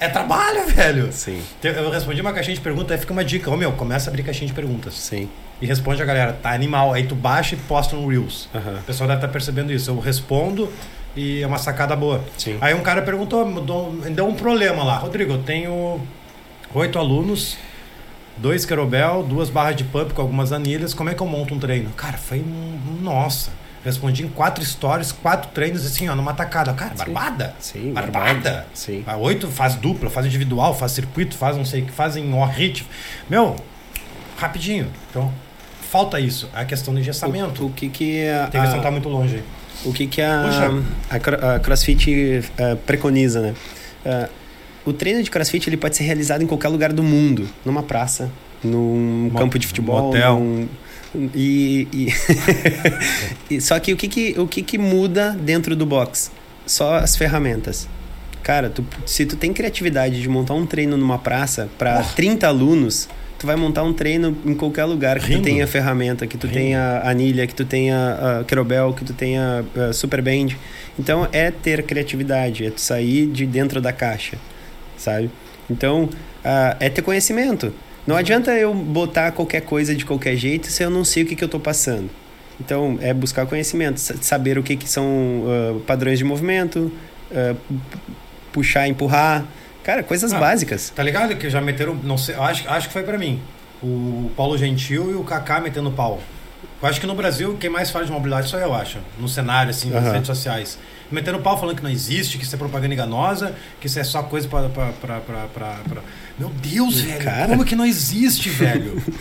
é 0.00 0.08
trabalho, 0.08 0.66
velho. 0.66 1.12
Sim, 1.12 1.42
Eu 1.62 1.90
respondi 1.90 2.20
uma 2.20 2.32
caixinha 2.32 2.54
de 2.54 2.60
perguntas, 2.60 2.92
aí 2.92 2.98
fica 2.98 3.12
uma 3.12 3.24
dica. 3.24 3.50
Ô 3.50 3.56
meu, 3.56 3.72
começa 3.72 4.08
a 4.08 4.10
abrir 4.10 4.22
caixinha 4.22 4.46
de 4.48 4.54
perguntas. 4.54 4.94
sim. 4.94 5.28
E 5.60 5.66
responde 5.66 6.00
a 6.00 6.04
galera, 6.04 6.32
tá 6.34 6.52
animal. 6.52 6.94
Aí 6.94 7.04
tu 7.04 7.16
baixa 7.16 7.56
e 7.56 7.58
posta 7.58 7.96
no 7.96 8.06
Reels. 8.06 8.48
Aham. 8.54 8.78
O 8.78 8.82
pessoal 8.84 9.08
deve 9.08 9.18
estar 9.18 9.26
percebendo 9.28 9.72
isso. 9.72 9.90
Eu 9.90 9.98
respondo 9.98 10.72
e 11.16 11.42
é 11.42 11.46
uma 11.48 11.58
sacada 11.58 11.96
boa. 11.96 12.24
Sim. 12.36 12.56
Aí 12.60 12.74
um 12.74 12.80
cara 12.80 13.02
perguntou, 13.02 13.44
me 13.44 14.10
deu 14.10 14.28
um 14.28 14.34
problema 14.34 14.84
lá. 14.84 14.98
Rodrigo, 14.98 15.32
eu 15.32 15.42
tenho 15.42 16.00
oito 16.72 16.96
alunos, 16.96 17.56
dois 18.36 18.64
querobel, 18.64 19.24
duas 19.28 19.50
barras 19.50 19.74
de 19.74 19.82
pump 19.82 20.12
com 20.14 20.22
algumas 20.22 20.52
anilhas. 20.52 20.94
Como 20.94 21.10
é 21.10 21.14
que 21.14 21.20
eu 21.20 21.26
monto 21.26 21.52
um 21.54 21.58
treino? 21.58 21.90
Cara, 21.90 22.16
foi 22.16 22.38
um. 22.38 22.78
Nossa. 23.02 23.50
Respondi 23.88 24.22
em 24.24 24.28
quatro 24.28 24.62
stories, 24.64 25.12
quatro 25.12 25.50
treinos, 25.52 25.86
assim, 25.86 26.08
ó, 26.08 26.14
numa 26.14 26.34
tacada. 26.34 26.72
Cara, 26.74 26.94
barbada. 26.94 27.54
Sim, 27.58 27.92
Barbada. 27.92 28.66
Sim. 28.74 29.02
A 29.06 29.16
oito 29.16 29.48
faz 29.48 29.74
dupla, 29.76 30.10
faz 30.10 30.26
individual, 30.26 30.74
faz 30.74 30.92
circuito, 30.92 31.36
faz 31.36 31.56
não 31.56 31.64
sei 31.64 31.82
o 31.82 31.86
que, 31.86 31.92
fazem 31.92 32.32
o 32.32 32.44
hit. 32.44 32.86
Meu, 33.30 33.56
rapidinho. 34.36 34.88
Então, 35.10 35.32
falta 35.90 36.20
isso. 36.20 36.48
A 36.54 36.64
questão 36.64 36.92
do 36.92 37.00
engessamento. 37.00 37.62
O, 37.64 37.66
o 37.68 37.70
que 37.72 37.88
que 37.88 38.28
a, 38.28 38.46
Tem 38.48 38.60
que 38.60 38.66
a- 38.66 38.80
tá 38.80 38.90
muito 38.90 39.08
longe 39.08 39.36
aí. 39.36 39.42
o 39.84 39.92
que 39.92 40.06
que 40.06 40.20
a, 40.20 40.42
a, 41.10 41.54
a 41.56 41.58
CrossFit 41.60 42.44
eh, 42.58 42.74
preconiza, 42.86 43.40
né? 43.40 43.54
Eh, 44.04 44.28
o 44.84 44.92
treino 44.92 45.22
de 45.22 45.30
CrossFit 45.30 45.68
ele 45.68 45.76
pode 45.76 45.96
ser 45.96 46.04
realizado 46.04 46.42
em 46.42 46.46
qualquer 46.46 46.68
lugar 46.68 46.92
do 46.92 47.02
mundo, 47.02 47.48
numa 47.64 47.82
praça, 47.82 48.30
num 48.62 49.30
campo 49.36 49.58
de 49.58 49.66
futebol, 49.66 50.06
motel. 50.06 50.38
num- 50.40 50.68
e, 51.34 51.86
e- 51.92 52.08
e- 53.56 53.60
só 53.60 53.78
que 53.78 53.92
o 53.92 53.96
que 53.96 54.08
que 54.08 54.34
o 54.38 54.46
que 54.46 54.62
que 54.62 54.78
muda 54.78 55.30
dentro 55.40 55.74
do 55.74 55.86
box? 55.86 56.30
Só 56.66 56.96
as 56.96 57.16
ferramentas. 57.16 57.88
Cara, 58.42 58.68
tu- 58.70 58.84
se 59.06 59.26
tu 59.26 59.36
tem 59.36 59.52
criatividade 59.52 60.20
de 60.20 60.28
montar 60.28 60.54
um 60.54 60.66
treino 60.66 60.96
numa 60.96 61.18
praça 61.18 61.68
para 61.78 62.02
30 62.02 62.46
alunos, 62.46 63.08
tu 63.38 63.46
vai 63.46 63.56
montar 63.56 63.82
um 63.82 63.92
treino 63.92 64.36
em 64.44 64.54
qualquer 64.54 64.84
lugar 64.84 65.18
que 65.18 65.26
Rindo. 65.26 65.42
tu 65.42 65.44
tenha 65.44 65.66
ferramenta, 65.66 66.26
que 66.26 66.36
tu 66.38 66.46
Rindo. 66.46 66.58
tenha 66.58 67.02
anilha, 67.04 67.46
que 67.46 67.54
tu 67.54 67.64
tenha 67.64 68.16
uh, 68.40 68.44
kettlebell, 68.44 68.92
que 68.94 69.04
tu 69.04 69.12
tenha 69.12 69.64
uh, 69.76 69.92
super 69.92 70.20
band. 70.22 70.48
Então 70.98 71.28
é 71.32 71.50
ter 71.50 71.82
criatividade, 71.84 72.66
é 72.66 72.70
tu 72.70 72.80
sair 72.80 73.26
de 73.26 73.46
dentro 73.46 73.80
da 73.80 73.92
caixa, 73.92 74.36
sabe? 74.96 75.30
Então 75.70 76.08
ah, 76.44 76.76
é 76.80 76.88
ter 76.88 77.02
conhecimento. 77.02 77.72
Não 78.08 78.16
adianta 78.16 78.52
eu 78.52 78.72
botar 78.72 79.32
qualquer 79.32 79.60
coisa 79.60 79.94
de 79.94 80.04
qualquer 80.04 80.34
jeito 80.34 80.66
se 80.68 80.82
eu 80.82 80.88
não 80.90 81.04
sei 81.04 81.22
o 81.22 81.26
que, 81.26 81.36
que 81.36 81.44
eu 81.44 81.46
estou 81.46 81.60
passando. 81.60 82.08
Então 82.58 82.98
é 83.02 83.12
buscar 83.12 83.44
conhecimento, 83.46 84.00
sa- 84.00 84.14
saber 84.20 84.58
o 84.58 84.62
que, 84.62 84.76
que 84.76 84.88
são 84.88 85.04
ah, 85.46 85.80
padrões 85.86 86.18
de 86.18 86.24
movimento, 86.24 86.90
p- 87.28 87.78
puxar, 88.52 88.88
empurrar, 88.88 89.44
cara, 89.84 90.02
coisas 90.02 90.32
Ah. 90.32 90.38
básicas. 90.40 90.90
Tá 90.90 91.02
ligado 91.02 91.36
que 91.36 91.50
já 91.50 91.60
meteram, 91.60 91.94
não 92.02 92.16
sei, 92.18 92.34
acho, 92.34 92.68
acho 92.68 92.86
que 92.88 92.92
foi 92.92 93.02
pra 93.02 93.18
mim. 93.18 93.40
O 93.82 94.30
Paulo 94.36 94.56
Gentil 94.58 95.10
e 95.10 95.14
o 95.14 95.22
Kaká 95.22 95.60
metendo 95.60 95.90
pau. 95.90 96.20
Eu 96.82 96.88
acho 96.88 97.00
que 97.00 97.06
no 97.06 97.14
Brasil 97.14 97.56
quem 97.60 97.68
mais 97.70 97.90
fala 97.90 98.04
de 98.06 98.10
mobilidade 98.10 98.48
sou 98.48 98.58
eu, 98.58 98.74
acho. 98.74 98.98
No 99.20 99.28
cenário, 99.28 99.70
assim, 99.70 99.90
nas 99.90 100.02
Aham. 100.04 100.12
redes 100.14 100.26
sociais. 100.26 100.78
Metendo 101.10 101.38
pau 101.38 101.58
falando 101.58 101.76
que 101.76 101.82
não 101.82 101.90
existe, 101.90 102.36
que 102.38 102.44
isso 102.44 102.54
é 102.54 102.58
propaganda 102.58 102.92
enganosa, 102.94 103.54
que 103.80 103.86
isso 103.86 103.98
é 103.98 104.04
só 104.04 104.22
coisa 104.22 104.46
pra. 104.48 104.68
pra, 104.68 104.92
pra, 104.92 105.20
pra, 105.20 105.46
pra- 105.88 106.02
Meu 106.38 106.50
Deus, 106.50 107.00
velho. 107.00 107.24
Cara. 107.24 107.48
Como 107.48 107.64
que 107.64 107.74
não 107.76 107.86
existe, 107.86 108.48
velho? 108.50 109.02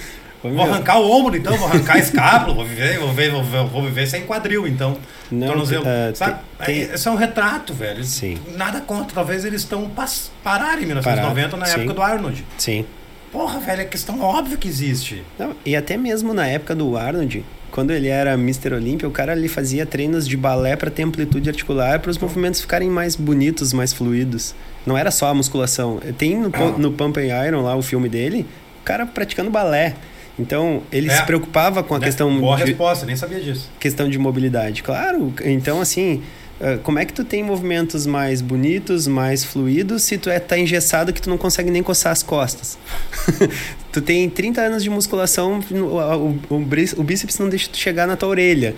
Ô, 0.43 0.49
Vou 0.49 0.61
arrancar 0.61 0.99
o 0.99 1.09
ombro, 1.09 1.35
então, 1.35 1.57
vou 1.57 1.67
arrancar 1.67 1.95
a 1.95 1.97
escápula, 1.97 2.53
vou 2.53 2.63
viver, 2.63 2.99
vou 2.99 3.09
viver, 3.09 3.31
vou, 3.31 3.43
viver- 3.43 3.63
vou 3.65 3.83
viver 3.83 4.05
sem 4.05 4.21
quadril, 4.23 4.67
então. 4.67 4.95
Não, 5.31 5.47
tornozelo. 5.47 5.83
ah, 5.87 6.13
Sabe? 6.13 6.39
tem- 6.63 6.81
É, 6.83 6.93
Esse 6.93 7.07
é 7.07 7.11
um 7.11 7.15
retrato, 7.15 7.73
velho. 7.73 8.03
Sim. 8.03 8.37
Nada 8.55 8.79
contra. 8.81 9.15
Talvez 9.15 9.43
eles 9.43 9.61
estão 9.61 9.89
pas- 9.89 10.29
pararam 10.43 10.79
em 10.83 10.85
1990 10.85 11.49
Parar, 11.49 11.59
na 11.59 11.65
sim. 11.65 11.79
época 11.79 11.93
do 11.95 12.01
Arnold. 12.03 12.45
Sim. 12.55 12.85
Porra, 13.31 13.59
velho, 13.59 13.81
é 13.81 13.85
questão 13.85 14.21
óbvia 14.21 14.57
que 14.57 14.67
existe. 14.67 15.23
Não, 15.39 15.55
e 15.65 15.75
até 15.75 15.97
mesmo 15.97 16.33
na 16.35 16.45
época 16.45 16.75
do 16.75 16.95
Arnold, 16.95 17.43
quando 17.71 17.91
ele 17.91 18.07
era 18.07 18.33
Mr. 18.33 18.73
Olympia, 18.73 19.07
o 19.07 19.11
cara 19.11 19.31
ali 19.33 19.47
fazia 19.47 19.85
treinos 19.85 20.27
de 20.27 20.35
balé 20.37 20.75
para 20.75 20.89
ter 20.89 21.03
amplitude 21.03 21.49
articular, 21.49 21.99
para 21.99 22.09
os 22.11 22.17
movimentos 22.17 22.61
ficarem 22.61 22.89
mais 22.89 23.15
bonitos, 23.15 23.73
mais 23.73 23.93
fluidos. 23.93 24.55
Não 24.85 24.97
era 24.97 25.11
só 25.11 25.27
a 25.27 25.33
musculação. 25.33 25.99
Tem 26.17 26.35
no, 26.37 26.49
no 26.77 26.91
Pump 26.91 27.17
and 27.19 27.45
Iron 27.47 27.61
lá 27.61 27.75
o 27.75 27.81
filme 27.81 28.07
dele, 28.09 28.45
o 28.81 28.83
cara 28.83 29.05
praticando 29.05 29.49
balé. 29.51 29.95
Então, 30.39 30.83
ele 30.91 31.09
É. 31.09 31.15
se 31.17 31.23
preocupava 31.23 31.83
com 31.83 31.95
a 31.95 31.99
Né? 31.99 32.05
questão 32.05 32.39
Boa 32.39 32.57
de, 32.57 32.63
resposta, 32.65 33.05
nem 33.05 33.15
sabia 33.15 33.39
disso. 33.41 33.69
questão 33.79 34.07
de 34.07 34.17
mobilidade. 34.19 34.83
Claro, 34.83 35.33
então 35.43 35.81
assim, 35.81 36.21
como 36.83 36.97
é 36.97 37.05
que 37.05 37.13
tu 37.13 37.23
tem 37.23 37.43
movimentos 37.43 38.05
mais 38.05 38.41
bonitos, 38.41 39.07
mais 39.07 39.43
fluidos, 39.43 40.03
se 40.03 40.17
tu 40.17 40.29
é 40.29 40.39
tá 40.39 40.57
engessado 40.57 41.13
que 41.13 41.21
tu 41.21 41.29
não 41.29 41.37
consegue 41.37 41.69
nem 41.69 41.83
coçar 41.83 42.11
as 42.11 42.23
costas? 42.23 42.77
tu 43.91 44.01
tem 44.01 44.29
30 44.29 44.61
anos 44.61 44.83
de 44.83 44.89
musculação, 44.89 45.59
o, 45.71 46.55
o, 46.55 46.55
o 46.55 47.03
bíceps 47.03 47.37
não 47.37 47.47
deixa 47.47 47.69
tu 47.69 47.77
chegar 47.77 48.07
na 48.07 48.15
tua 48.15 48.29
orelha. 48.29 48.75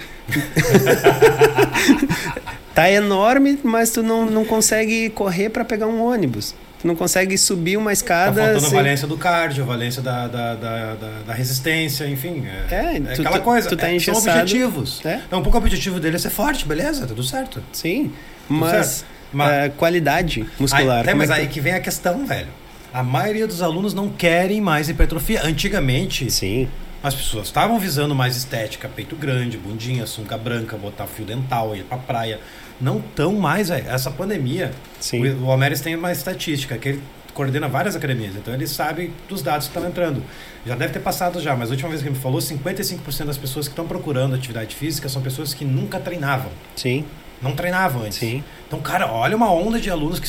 tá 2.75 2.91
enorme, 2.91 3.59
mas 3.63 3.91
tu 3.91 4.03
não, 4.03 4.25
não 4.25 4.43
consegue 4.43 5.09
correr 5.11 5.49
para 5.49 5.63
pegar 5.63 5.87
um 5.87 6.01
ônibus. 6.01 6.53
Tu 6.79 6.87
não 6.87 6.95
consegue 6.95 7.37
subir 7.37 7.75
uma 7.77 7.89
Tá 7.89 7.93
escada. 7.93 8.41
faltando 8.41 8.57
a 8.65 8.69
sem- 8.69 8.77
valência 8.77 9.07
do 9.07 9.17
cardio, 9.17 9.63
a 9.63 9.67
valência 9.67 10.01
da, 10.01 10.27
da, 10.27 10.55
da, 10.55 10.95
da- 11.27 11.33
resistência, 11.33 12.07
enfim. 12.07 12.45
É, 12.71 12.75
É, 12.97 12.99
tu- 13.15 13.21
aquela 13.21 13.39
coisa. 13.41 13.67
tu 13.67 13.75
tá 13.75 13.91
é, 13.93 13.99
são 13.99 14.15
objetivos. 14.15 15.05
É. 15.05 15.21
Então, 15.27 15.39
um 15.39 15.43
pouco 15.43 15.57
o 15.57 15.61
objetivo 15.61 15.99
dele 15.99 16.15
é 16.15 16.19
ser 16.19 16.29
forte, 16.29 16.65
beleza, 16.65 17.05
tudo 17.05 17.21
certo. 17.23 17.61
Sim, 17.73 18.11
mas, 18.47 18.87
certo. 18.87 19.05
Mas- 19.33 19.51
ah, 19.65 19.69
qualidade 19.75 20.45
muscular. 20.59 20.97
Aí, 20.97 21.01
é, 21.01 21.11
como 21.11 21.23
é 21.23 21.27
mas 21.27 21.31
aí 21.31 21.47
que 21.47 21.59
vem 21.59 21.73
a 21.73 21.79
questão, 21.81 22.25
velho. 22.25 22.47
A 22.93 23.03
maioria 23.03 23.45
dos 23.45 23.61
alunos 23.61 23.93
não 23.93 24.09
querem 24.09 24.59
mais 24.61 24.87
hipertrofia. 24.89 25.41
Antigamente, 25.43 26.31
Sim, 26.31 26.67
as 27.03 27.13
pessoas 27.13 27.47
estavam 27.47 27.77
visando 27.77 28.15
mais 28.15 28.35
estética, 28.35 28.89
peito 28.89 29.15
grande, 29.15 29.57
bundinha, 29.57 30.07
sunga 30.07 30.37
branca, 30.37 30.75
botar 30.77 31.05
fio 31.05 31.25
dental, 31.25 31.75
ir 31.75 31.83
pra 31.83 31.97
praia. 31.97 32.39
Não 32.79 33.01
tão 33.01 33.33
mais, 33.33 33.69
velho. 33.69 33.89
Essa 33.89 34.09
pandemia, 34.09 34.71
sim. 34.99 35.21
o, 35.21 35.45
o 35.45 35.51
Almeres 35.51 35.81
tem 35.81 35.95
uma 35.95 36.11
estatística, 36.11 36.77
que 36.77 36.89
ele 36.89 37.01
coordena 37.33 37.67
várias 37.67 37.95
academias, 37.95 38.35
então 38.35 38.53
ele 38.53 38.67
sabe 38.67 39.13
dos 39.27 39.41
dados 39.41 39.67
que 39.67 39.75
estão 39.75 39.89
entrando. 39.89 40.21
Já 40.65 40.75
deve 40.75 40.91
ter 40.91 40.99
passado 40.99 41.39
já, 41.39 41.55
mas 41.55 41.69
a 41.69 41.71
última 41.71 41.89
vez 41.89 42.01
que 42.01 42.07
ele 42.07 42.15
me 42.15 42.21
falou, 42.21 42.39
55% 42.39 43.25
das 43.25 43.37
pessoas 43.37 43.67
que 43.67 43.71
estão 43.71 43.87
procurando 43.87 44.35
atividade 44.35 44.75
física 44.75 45.07
são 45.07 45.21
pessoas 45.21 45.53
que 45.53 45.63
nunca 45.63 45.99
treinavam. 45.99 46.51
Sim. 46.75 47.05
Não 47.41 47.53
treinavam 47.53 48.03
antes. 48.03 48.17
Sim. 48.17 48.43
Então, 48.67 48.81
cara, 48.81 49.09
olha 49.09 49.37
uma 49.37 49.51
onda 49.51 49.79
de 49.79 49.89
alunos 49.89 50.19
que 50.19 50.27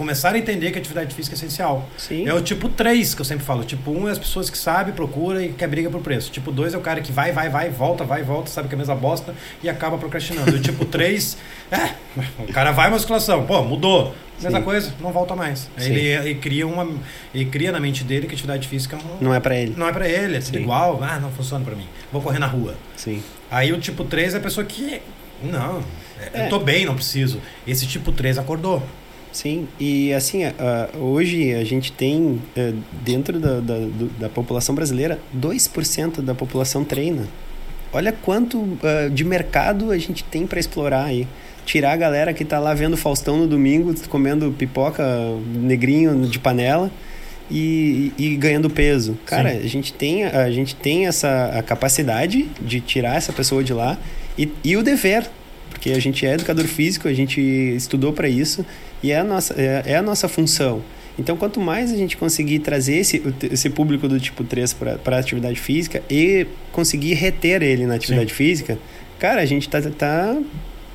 começaram 0.00 0.36
a 0.36 0.38
entender 0.38 0.70
que 0.70 0.78
a 0.78 0.80
atividade 0.80 1.14
física 1.14 1.34
é 1.34 1.36
essencial. 1.36 1.86
Sim. 1.98 2.26
É 2.26 2.32
o 2.32 2.40
tipo 2.40 2.70
3 2.70 3.14
que 3.14 3.20
eu 3.20 3.24
sempre 3.26 3.44
falo. 3.44 3.62
Tipo 3.62 3.90
1 3.90 4.08
é 4.08 4.12
as 4.12 4.18
pessoas 4.18 4.48
que 4.48 4.56
sabem, 4.56 4.94
procura 4.94 5.44
e 5.44 5.52
quer 5.52 5.68
briga 5.68 5.90
por 5.90 6.00
preço. 6.00 6.30
Tipo 6.30 6.50
2 6.50 6.72
é 6.72 6.78
o 6.78 6.80
cara 6.80 7.02
que 7.02 7.12
vai, 7.12 7.32
vai, 7.32 7.50
vai, 7.50 7.68
volta, 7.68 8.02
vai, 8.02 8.22
volta, 8.22 8.48
sabe 8.50 8.66
que 8.66 8.74
é 8.74 8.76
a 8.76 8.78
mesma 8.78 8.94
bosta 8.94 9.34
e 9.62 9.68
acaba 9.68 9.98
procrastinando. 9.98 10.52
E 10.52 10.54
o 10.54 10.62
tipo 10.62 10.86
3, 10.86 11.36
é, 11.70 11.90
o 12.38 12.50
cara 12.50 12.72
vai 12.72 12.88
musculação, 12.88 13.44
pô, 13.44 13.62
mudou. 13.62 14.14
Mesma 14.42 14.58
Sim. 14.60 14.64
coisa, 14.64 14.94
não 15.02 15.12
volta 15.12 15.36
mais. 15.36 15.68
Ele, 15.76 16.00
ele 16.00 16.34
cria 16.36 16.66
uma 16.66 16.88
ele 17.34 17.44
cria 17.44 17.70
na 17.70 17.78
mente 17.78 18.02
dele 18.02 18.26
que 18.26 18.32
atividade 18.32 18.66
física 18.66 18.96
não, 18.96 19.28
Não 19.28 19.34
é 19.34 19.38
pra 19.38 19.54
ele. 19.54 19.74
não 19.76 19.86
é 19.86 19.92
pra 19.92 20.08
ele, 20.08 20.38
é 20.38 20.40
tudo 20.40 20.56
Sim. 20.56 20.62
igual. 20.62 20.98
Ah, 21.02 21.18
não 21.20 21.30
funciona 21.30 21.62
pra 21.62 21.76
mim. 21.76 21.86
Vou 22.10 22.22
correr 22.22 22.38
na 22.38 22.46
rua. 22.46 22.74
Sim. 22.96 23.22
Aí 23.50 23.70
o 23.70 23.78
tipo 23.78 24.02
3 24.02 24.32
é 24.32 24.38
a 24.38 24.40
pessoa 24.40 24.64
que 24.64 25.02
não, 25.42 25.82
É. 26.32 26.46
eu 26.46 26.48
tô 26.48 26.58
bem, 26.58 26.86
não 26.86 26.94
preciso. 26.94 27.38
Esse 27.66 27.86
tipo 27.86 28.12
3 28.12 28.38
acordou. 28.38 28.82
Sim, 29.32 29.68
e 29.78 30.12
assim, 30.12 30.44
ah, 30.44 30.88
hoje 30.98 31.52
a 31.54 31.62
gente 31.64 31.92
tem 31.92 32.40
eh, 32.56 32.72
dentro 33.04 33.38
da, 33.38 33.60
da, 33.60 33.78
do- 33.78 34.10
da 34.18 34.28
população 34.28 34.74
brasileira, 34.74 35.20
2% 35.36 36.20
da 36.20 36.34
população 36.34 36.84
treina. 36.84 37.28
Olha 37.92 38.12
quanto 38.12 38.76
ah, 38.82 39.08
de 39.08 39.24
mercado 39.24 39.92
a 39.92 39.98
gente 39.98 40.24
tem 40.24 40.46
para 40.46 40.58
explorar 40.58 41.04
aí. 41.04 41.28
Tirar 41.64 41.92
a 41.92 41.96
galera 41.96 42.34
que 42.34 42.44
tá 42.44 42.58
lá 42.58 42.74
vendo 42.74 42.96
Faustão 42.96 43.36
no 43.36 43.46
domingo, 43.46 43.94
comendo 44.08 44.50
pipoca 44.50 45.04
negrinho 45.54 46.26
de 46.26 46.38
panela 46.40 46.90
e, 47.48 48.12
e 48.18 48.34
ganhando 48.36 48.68
peso. 48.68 49.16
Cara, 49.26 49.50
Sim. 49.52 49.58
a 49.58 49.68
gente 49.68 49.92
tem, 49.92 50.24
a 50.24 50.50
gente 50.50 50.74
tem 50.74 51.06
essa 51.06 51.52
a 51.56 51.62
capacidade 51.62 52.48
de 52.60 52.80
tirar 52.80 53.16
essa 53.16 53.32
pessoa 53.32 53.62
de 53.62 53.72
lá 53.72 53.96
e, 54.36 54.50
e 54.64 54.76
o 54.76 54.82
dever, 54.82 55.28
porque 55.68 55.90
a 55.92 56.00
gente 56.00 56.26
é 56.26 56.34
educador 56.34 56.64
físico, 56.66 57.06
a 57.06 57.12
gente 57.14 57.40
estudou 57.40 58.12
para 58.12 58.28
isso 58.28 58.64
e 59.02 59.12
é 59.12 59.18
a 59.18 59.24
nossa, 59.24 59.54
é, 59.60 59.82
é 59.86 59.96
a 59.96 60.02
nossa 60.02 60.28
função. 60.28 60.82
Então, 61.18 61.36
quanto 61.36 61.60
mais 61.60 61.92
a 61.92 61.96
gente 61.96 62.16
conseguir 62.16 62.60
trazer 62.60 62.96
esse, 62.96 63.22
esse 63.50 63.68
público 63.68 64.08
do 64.08 64.18
tipo 64.18 64.42
3 64.42 64.72
para 64.72 65.16
a 65.16 65.18
atividade 65.18 65.60
física 65.60 66.02
e 66.08 66.46
conseguir 66.72 67.14
reter 67.14 67.62
ele 67.62 67.86
na 67.86 67.94
atividade 67.94 68.32
física, 68.32 68.78
cara, 69.18 69.42
a 69.42 69.46
gente 69.46 69.68
tá, 69.68 69.82
tá 69.82 70.38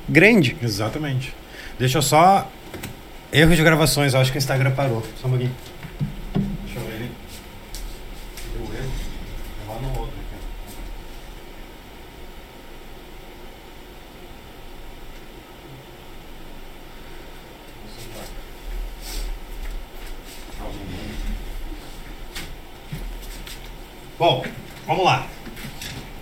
grande. 0.08 0.56
Exatamente. 0.60 1.32
Deixa 1.78 1.98
eu 1.98 2.02
só. 2.02 2.50
Erro 3.32 3.54
de 3.54 3.62
gravações, 3.62 4.14
eu 4.14 4.20
acho 4.20 4.32
que 4.32 4.38
o 4.38 4.40
Instagram 4.40 4.70
parou. 4.70 5.02
Só 5.20 5.26
um 5.26 5.30
pouquinho. 5.30 5.52
Deixa 6.64 6.78
eu 6.78 6.84
ver 6.86 6.94
ele. 6.94 7.10
Deu 8.54 8.62
erro. 8.62 8.90
É 9.62 9.72
lá 9.72 9.80
no 9.80 9.88
outro 10.00 10.14
aqui. 10.16 10.26
Bom, 24.18 24.44
vamos 24.86 25.04
lá. 25.04 25.26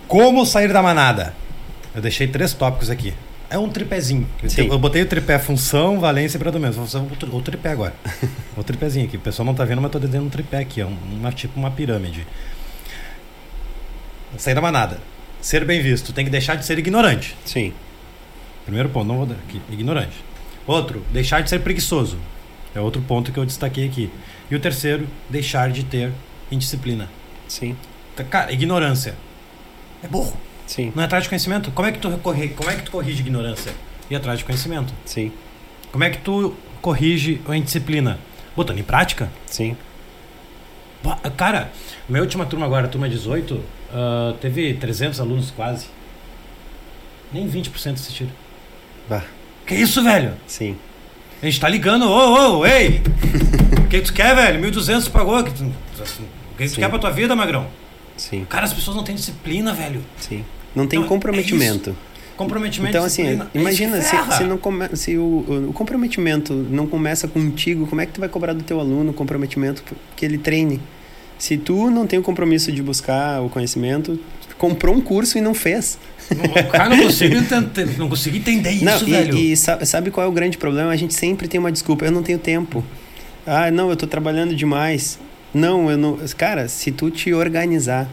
Como 0.07 0.45
sair 0.45 0.71
da 0.71 0.81
manada? 0.81 1.33
Eu 1.93 2.01
deixei 2.01 2.27
três 2.27 2.53
tópicos 2.53 2.89
aqui. 2.89 3.13
É 3.49 3.57
um 3.57 3.69
tripézinho. 3.69 4.27
Eu, 4.43 4.49
Sim. 4.49 4.67
eu 4.67 4.77
botei 4.79 5.01
o 5.01 5.05
tripé 5.07 5.39
função, 5.39 5.99
valência 5.99 6.37
e 6.37 6.39
predomínio. 6.39 6.73
Vou 6.73 6.85
fazer 6.85 7.03
o 7.05 7.09
tri- 7.15 7.29
o 7.31 7.41
tripé 7.41 7.69
agora. 7.71 7.93
o 8.57 8.63
tripézinho 8.63 9.05
aqui. 9.05 9.17
O 9.17 9.19
pessoal 9.19 9.45
não 9.45 9.53
tá 9.53 9.63
vendo, 9.63 9.77
mas 9.81 9.85
eu 9.85 9.91
tô 9.91 9.99
desenhando 9.99 10.27
um 10.27 10.29
tripé 10.29 10.57
aqui. 10.59 10.81
É 10.81 10.85
um- 10.85 10.97
uma, 11.13 11.31
tipo 11.31 11.57
uma 11.59 11.71
pirâmide. 11.71 12.25
Sair 14.37 14.55
da 14.55 14.61
manada. 14.61 14.99
Ser 15.41 15.63
bem 15.63 15.81
visto. 15.81 16.11
Tem 16.11 16.25
que 16.25 16.31
deixar 16.31 16.55
de 16.55 16.65
ser 16.65 16.77
ignorante. 16.79 17.35
Sim, 17.45 17.73
Primeiro 18.65 18.89
ponto, 18.89 19.05
não 19.07 19.17
vou 19.17 19.25
dar 19.27 19.35
aqui. 19.47 19.61
Ignorante. 19.69 20.15
Outro, 20.65 21.05
deixar 21.13 21.41
de 21.41 21.49
ser 21.51 21.59
preguiçoso. 21.59 22.17
É 22.73 22.79
outro 22.81 22.99
ponto 22.99 23.31
que 23.31 23.37
eu 23.37 23.45
destaquei 23.45 23.85
aqui. 23.87 24.09
E 24.49 24.55
o 24.55 24.59
terceiro, 24.59 25.07
deixar 25.29 25.69
de 25.71 25.83
ter 25.83 26.11
indisciplina. 26.51 27.07
Sim, 27.47 27.75
Tá, 28.15 28.23
Cara, 28.23 28.51
ignorância. 28.51 29.15
É 30.03 30.07
burro. 30.07 30.35
sim, 30.67 30.91
Não 30.95 31.01
é 31.03 31.05
atrás 31.05 31.23
de 31.23 31.29
conhecimento? 31.29 31.71
Como 31.71 31.87
é 31.87 31.91
que 31.91 31.99
tu 31.99 32.09
corrige, 32.19 32.53
como 32.53 32.69
é 32.69 32.75
que 32.75 32.83
tu 32.83 32.91
corrige 32.91 33.21
ignorância? 33.21 33.73
Ir 34.09 34.15
atrás 34.15 34.39
de 34.39 34.45
conhecimento. 34.45 34.93
sim, 35.05 35.31
Como 35.91 36.03
é 36.03 36.09
que 36.09 36.19
tu 36.19 36.53
corrige 36.81 37.41
a 37.47 37.55
indisciplina? 37.57 38.19
Botando 38.55 38.79
em 38.79 38.83
prática? 38.83 39.29
sim. 39.47 39.75
Cara, 41.37 41.71
minha 42.09 42.21
última 42.23 42.47
turma 42.47 42.65
agora, 42.65 42.87
turma 42.87 43.07
18, 43.07 43.61
ah, 43.93 44.33
teve 44.41 44.73
300 44.73 45.19
alunos 45.19 45.51
quase. 45.51 45.85
Nem 47.31 47.47
20% 47.47 47.93
assistiram. 47.93 48.31
Bah, 49.07 49.21
Que 49.67 49.75
isso, 49.75 50.03
velho? 50.03 50.33
sim, 50.47 50.75
A 51.41 51.45
gente 51.45 51.59
tá 51.59 51.69
ligando, 51.69 52.07
ô, 52.09 52.59
ô, 52.59 52.65
ei! 52.65 53.01
O 53.85 53.87
que 53.87 54.01
tu 54.01 54.13
quer, 54.13 54.35
velho? 54.35 54.59
1.200 54.71 55.03
tu 55.03 55.11
pagou. 55.11 55.39
O 55.39 55.43
que 56.57 56.63
tu, 56.63 56.63
o 56.63 56.65
que 56.65 56.71
tu 56.71 56.75
Sim. 56.75 56.81
quer 56.81 56.89
pra 56.89 56.99
tua 56.99 57.11
vida, 57.11 57.35
magrão? 57.35 57.67
sim, 58.17 58.45
Cara, 58.49 58.63
as 58.65 58.73
pessoas 58.73 58.95
não 58.95 59.03
têm 59.03 59.15
disciplina, 59.15 59.73
velho. 59.73 60.01
sim. 60.19 60.43
Não 60.75 60.87
tem 60.87 60.97
Então, 60.99 61.05
é 61.05 61.09
comprometimento. 61.09 61.95
Comprometimento, 62.37 62.89
Então, 62.97 63.05
assim, 63.05 63.27
é 63.27 63.39
imagina 63.53 63.97
isso 63.97 64.09
se, 64.09 64.37
se, 64.37 64.43
não 64.43 64.57
come, 64.57 64.89
se 64.93 65.17
o, 65.17 65.23
o- 65.69 65.73
comprometimento 65.73 66.53
não 66.53 66.85
começa 66.85 67.27
contigo, 67.29 67.87
como 67.87 68.01
é 68.01 68.05
que 68.05 68.11
tu 68.11 68.19
vai 68.19 68.27
cobrar 68.27 68.51
do 68.51 68.61
teu 68.61 68.77
aluno 68.79 69.11
o 69.11 69.13
comprometimento 69.13 69.81
que 70.17 70.25
ele 70.25 70.37
treine? 70.37 70.81
Se 71.37 71.57
tu 71.57 71.89
não 71.89 72.05
tem 72.05 72.19
o 72.19 72.21
compromisso 72.21 72.71
de 72.73 72.81
buscar 72.83 73.41
o 73.41 73.49
conhecimento, 73.49 74.19
comprou 74.57 74.93
um 74.95 74.99
curso 75.01 75.37
e 75.37 75.41
não 75.41 75.53
fez. 75.53 75.97
Não, 76.35 76.63
Cara, 76.71 76.89
não 76.89 77.03
consigo, 77.03 77.35
entender, 77.35 77.97
não 77.97 78.09
consigo 78.09 78.35
entender 78.35 78.71
isso, 78.71 78.83
não, 78.85 78.99
velho. 78.99 79.37
e, 79.37 79.51
e 79.53 79.57
sa- 79.57 79.85
sabe 79.85 80.11
qual 80.11 80.25
é 80.25 80.29
o 80.29 80.31
grande 80.33 80.57
problema? 80.57 80.91
A 80.91 80.95
gente 80.97 81.13
sempre 81.13 81.47
tem 81.47 81.57
uma 81.59 81.71
desculpa. 81.71 82.03
Eu 82.05 82.11
não 82.11 82.23
tenho 82.23 82.39
tempo. 82.39 82.83
Ah, 83.45 83.69
não, 83.71 83.89
eu 83.89 83.95
tô 83.95 84.07
trabalhando 84.07 84.53
demais. 84.55 85.19
Não, 85.55 85.89
eu 85.89 85.97
não. 85.97 86.17
Cara, 86.37 86.67
se 86.67 86.91
tu 86.91 87.09
te 87.09 87.33
organizar, 87.33 88.09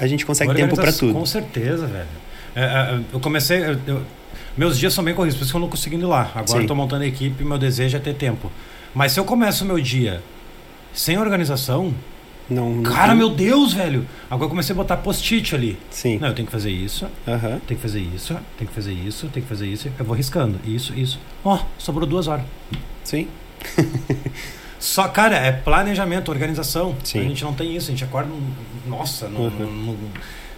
a 0.00 0.06
gente 0.06 0.24
consegue 0.24 0.54
tempo 0.54 0.74
para 0.74 0.92
tudo. 0.92 1.12
Com 1.12 1.26
certeza, 1.26 1.86
velho. 1.86 2.06
É, 2.54 2.62
é, 2.64 3.00
eu 3.12 3.20
comecei. 3.20 3.58
eu- 3.62 3.78
eu- 3.86 4.02
meus 4.56 4.78
dias 4.78 4.94
são 4.94 5.04
bem 5.04 5.14
corridos, 5.14 5.36
por 5.36 5.42
isso 5.44 5.52
que 5.52 5.56
eu 5.56 5.60
não 5.60 5.68
consigo 5.68 5.94
ir 5.94 6.02
lá. 6.04 6.32
Agora 6.34 6.66
tô 6.66 6.74
montando 6.74 7.02
a 7.04 7.06
equipe 7.06 7.42
e 7.42 7.46
meu 7.46 7.58
desejo 7.58 7.96
é 7.98 8.00
ter 8.00 8.14
tempo. 8.14 8.50
Mas 8.94 9.12
se 9.12 9.20
eu 9.20 9.24
começo 9.26 9.62
o 9.62 9.66
meu 9.66 9.78
dia 9.78 10.22
sem 10.94 11.18
organização, 11.18 11.94
Não, 12.48 12.76
não 12.76 12.82
cara, 12.84 13.08
tem- 13.08 13.16
meu 13.18 13.28
Deus, 13.28 13.74
velho. 13.74 14.06
Agora 14.30 14.46
eu 14.46 14.48
comecei 14.48 14.72
a 14.72 14.76
botar 14.76 14.96
post-it 14.96 15.54
ali. 15.54 15.76
Sim. 15.90 16.18
Não, 16.18 16.28
eu 16.28 16.34
tenho 16.34 16.46
que 16.46 16.52
fazer 16.52 16.70
isso, 16.70 17.06
Aham. 17.28 17.60
tem 17.66 17.76
que 17.76 17.82
fazer 17.82 18.00
isso, 18.00 18.34
tem 18.56 18.66
que 18.66 18.72
fazer 18.72 18.92
isso, 18.94 19.28
tem 19.28 19.42
que 19.42 19.48
fazer 19.50 19.66
isso. 19.66 19.90
Eu 19.98 20.04
vou 20.06 20.16
riscando. 20.16 20.58
Isso, 20.64 20.94
isso. 20.98 21.20
Ó, 21.44 21.58
sobrou 21.76 22.06
duas 22.08 22.26
horas. 22.26 22.46
Sim. 23.04 23.28
Só, 24.78 25.08
cara, 25.08 25.36
é 25.36 25.52
planejamento, 25.52 26.30
organização. 26.30 26.94
Sim. 27.02 27.20
A 27.20 27.22
gente 27.22 27.42
não 27.44 27.54
tem 27.54 27.74
isso, 27.76 27.88
a 27.88 27.90
gente 27.90 28.04
acorda. 28.04 28.30
Nossa, 28.86 29.28
não, 29.28 29.42
Uhum. 29.42 29.50
não- 29.58 29.92
não- 29.94 29.96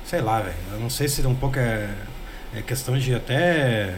sei 0.05 0.21
lá, 0.21 0.41
velho. 0.41 0.55
Eu 0.73 0.81
não 0.81 0.91
sei 0.91 1.09
se 1.09 1.25
um 1.27 1.35
pouco 1.35 1.59
é, 1.59 1.89
é 2.55 2.63
questão 2.63 2.99
de 2.99 3.15
até. 3.15 3.95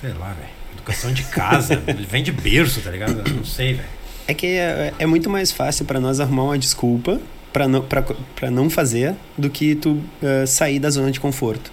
Sei 0.00 0.12
lá, 0.12 0.28
velho. 0.28 0.48
Educação 0.74 1.12
de 1.12 1.22
casa. 1.24 1.76
vem 2.08 2.22
de 2.22 2.32
berço, 2.32 2.80
tá 2.80 2.90
ligado? 2.90 3.22
Eu 3.26 3.34
não 3.34 3.44
sei, 3.44 3.74
velho. 3.74 3.88
É 4.26 4.32
que 4.34 4.46
é, 4.46 4.92
é 4.98 5.06
muito 5.06 5.28
mais 5.28 5.50
fácil 5.52 5.84
para 5.84 6.00
nós 6.00 6.18
arrumar 6.20 6.44
uma 6.44 6.58
desculpa 6.58 7.20
para 7.52 7.68
não, 7.68 7.82
pra, 7.82 8.02
pra 8.34 8.50
não 8.50 8.68
fazer 8.70 9.14
do 9.36 9.48
que 9.50 9.74
tu 9.74 10.00
eh, 10.22 10.46
sair 10.46 10.78
da 10.78 10.88
zona 10.90 11.10
de 11.10 11.20
conforto. 11.20 11.70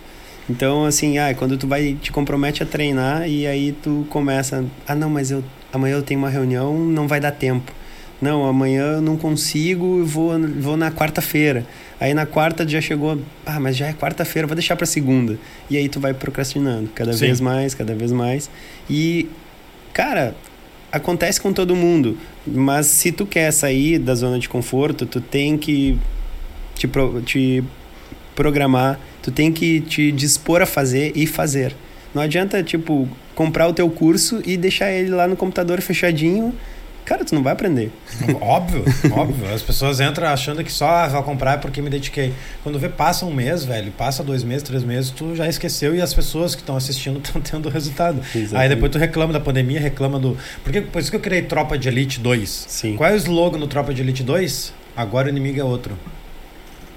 Então, 0.50 0.86
assim, 0.86 1.18
ah, 1.18 1.34
quando 1.34 1.58
tu 1.58 1.66
vai 1.68 1.94
te 2.02 2.12
compromete 2.12 2.62
a 2.62 2.66
treinar 2.66 3.28
e 3.28 3.48
aí 3.48 3.72
tu 3.72 4.06
começa, 4.10 4.66
ah, 4.88 4.94
não, 4.94 5.10
mas 5.10 5.32
eu 5.32 5.44
amanhã 5.72 5.96
eu 5.96 6.04
tenho 6.04 6.20
uma 6.20 6.30
reunião, 6.30 6.78
não 6.78 7.08
vai 7.08 7.20
dar 7.22 7.32
tempo. 7.32 7.72
Não, 8.22 8.46
amanhã 8.46 8.84
eu 8.98 9.02
não 9.02 9.18
consigo, 9.18 10.00
eu 10.00 10.06
vou, 10.06 10.40
vou 10.60 10.78
na 10.78 10.92
quarta-feira. 10.92 11.66
Aí 12.00 12.14
na 12.14 12.26
quarta 12.26 12.68
já 12.68 12.80
chegou, 12.80 13.20
ah, 13.46 13.60
mas 13.60 13.76
já 13.76 13.88
é 13.88 13.94
quarta-feira, 13.94 14.48
vou 14.48 14.56
deixar 14.56 14.76
para 14.76 14.86
segunda. 14.86 15.40
E 15.70 15.78
aí 15.78 15.90
tu 15.90 16.00
vai 16.00 16.14
procrastinando, 16.14 16.90
cada 16.94 17.14
Sim. 17.14 17.26
vez 17.26 17.42
mais, 17.42 17.74
cada 17.74 17.96
vez 17.96 18.12
mais. 18.12 18.50
E, 18.90 19.28
cara, 19.92 20.36
acontece 20.92 21.42
com 21.42 21.52
todo 21.52 21.76
mundo, 21.76 22.18
mas 22.46 22.86
se 22.88 23.12
tu 23.12 23.26
quer 23.26 23.52
sair 23.52 23.98
da 23.98 24.14
zona 24.14 24.38
de 24.38 24.48
conforto, 24.48 25.06
tu 25.06 25.20
tem 25.20 25.58
que 25.58 25.98
te, 26.76 26.88
pro- 26.88 27.22
te 27.22 27.64
programar, 28.36 29.00
tu 29.22 29.32
tem 29.32 29.52
que 29.52 29.82
te 29.82 30.12
dispor 30.12 30.62
a 30.62 30.66
fazer 30.68 31.12
e 31.16 31.26
fazer. 31.26 31.76
Não 32.14 32.22
adianta, 32.22 32.62
tipo, 32.62 33.08
comprar 33.34 33.68
o 33.68 33.74
teu 33.74 33.90
curso 33.90 34.42
e 34.46 34.58
deixar 34.58 34.92
ele 34.92 35.10
lá 35.10 35.28
no 35.28 35.36
computador 35.36 35.82
fechadinho. 35.82 36.54
Cara, 37.12 37.26
tu 37.26 37.36
não 37.36 37.44
vai 37.44 37.52
aprender. 37.52 37.92
Óbvio, 38.40 38.86
óbvio. 39.12 39.54
As 39.54 39.62
pessoas 39.62 40.00
entram 40.00 40.30
achando 40.30 40.64
que 40.64 40.72
só 40.72 40.88
ah, 40.88 41.08
vou 41.10 41.22
comprar 41.24 41.60
porque 41.60 41.82
me 41.82 41.90
dediquei. 41.90 42.32
Quando 42.64 42.80
vê, 42.80 42.88
passa 42.88 43.26
um 43.26 43.34
mês, 43.34 43.66
velho, 43.66 43.92
passa 43.92 44.24
dois 44.24 44.46
meses, 44.46 44.64
três 44.64 44.82
meses, 44.82 45.12
tu 45.12 45.36
já 45.36 45.46
esqueceu 45.46 45.94
e 45.94 46.00
as 46.02 46.14
pessoas 46.14 46.56
que 46.56 46.62
estão 46.62 46.78
assistindo 46.78 47.20
estão 47.22 47.42
tendo 47.42 47.68
resultado. 47.68 48.20
Exatamente. 48.20 48.56
Aí 48.56 48.70
depois 48.70 48.90
tu 48.94 48.98
reclama 48.98 49.34
da 49.34 49.42
pandemia, 49.42 49.78
reclama 49.78 50.18
do. 50.18 50.38
Porque 50.64 50.80
por 50.80 51.00
isso 51.00 51.10
que 51.10 51.18
eu 51.18 51.20
criei 51.20 51.42
Tropa 51.42 51.78
de 51.78 51.90
Elite 51.90 52.18
2. 52.18 52.66
Sim. 52.70 52.96
Qual 52.96 53.10
é 53.10 53.14
o 53.14 53.18
slogan 53.18 53.60
do 53.60 53.68
Tropa 53.68 53.94
de 53.94 54.02
Elite 54.02 54.24
2? 54.24 54.74
Agora 54.96 55.28
o 55.28 55.30
inimigo 55.30 55.60
é 55.60 55.64
outro. 55.66 55.98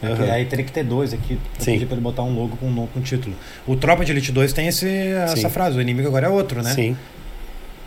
Aham. 0.00 0.30
Aí 0.30 0.44
teria 0.44 0.64
que 0.64 0.70
ter 0.70 0.84
dois 0.84 1.12
aqui. 1.12 1.32
Eu 1.32 1.64
Sim. 1.64 1.72
pedi 1.72 1.86
pra 1.86 1.96
ele 1.96 2.02
botar 2.02 2.22
um 2.22 2.36
logo 2.36 2.56
com 2.56 2.66
um, 2.66 2.86
com 2.86 3.00
um 3.00 3.02
título. 3.02 3.34
O 3.66 3.74
Tropa 3.74 4.04
de 4.04 4.12
Elite 4.12 4.30
2 4.30 4.52
tem 4.52 4.68
esse, 4.68 4.86
essa 4.86 5.36
Sim. 5.36 5.50
frase: 5.50 5.76
o 5.76 5.80
inimigo 5.80 6.06
agora 6.06 6.28
é 6.28 6.30
outro, 6.30 6.62
né? 6.62 6.72
Sim. 6.72 6.96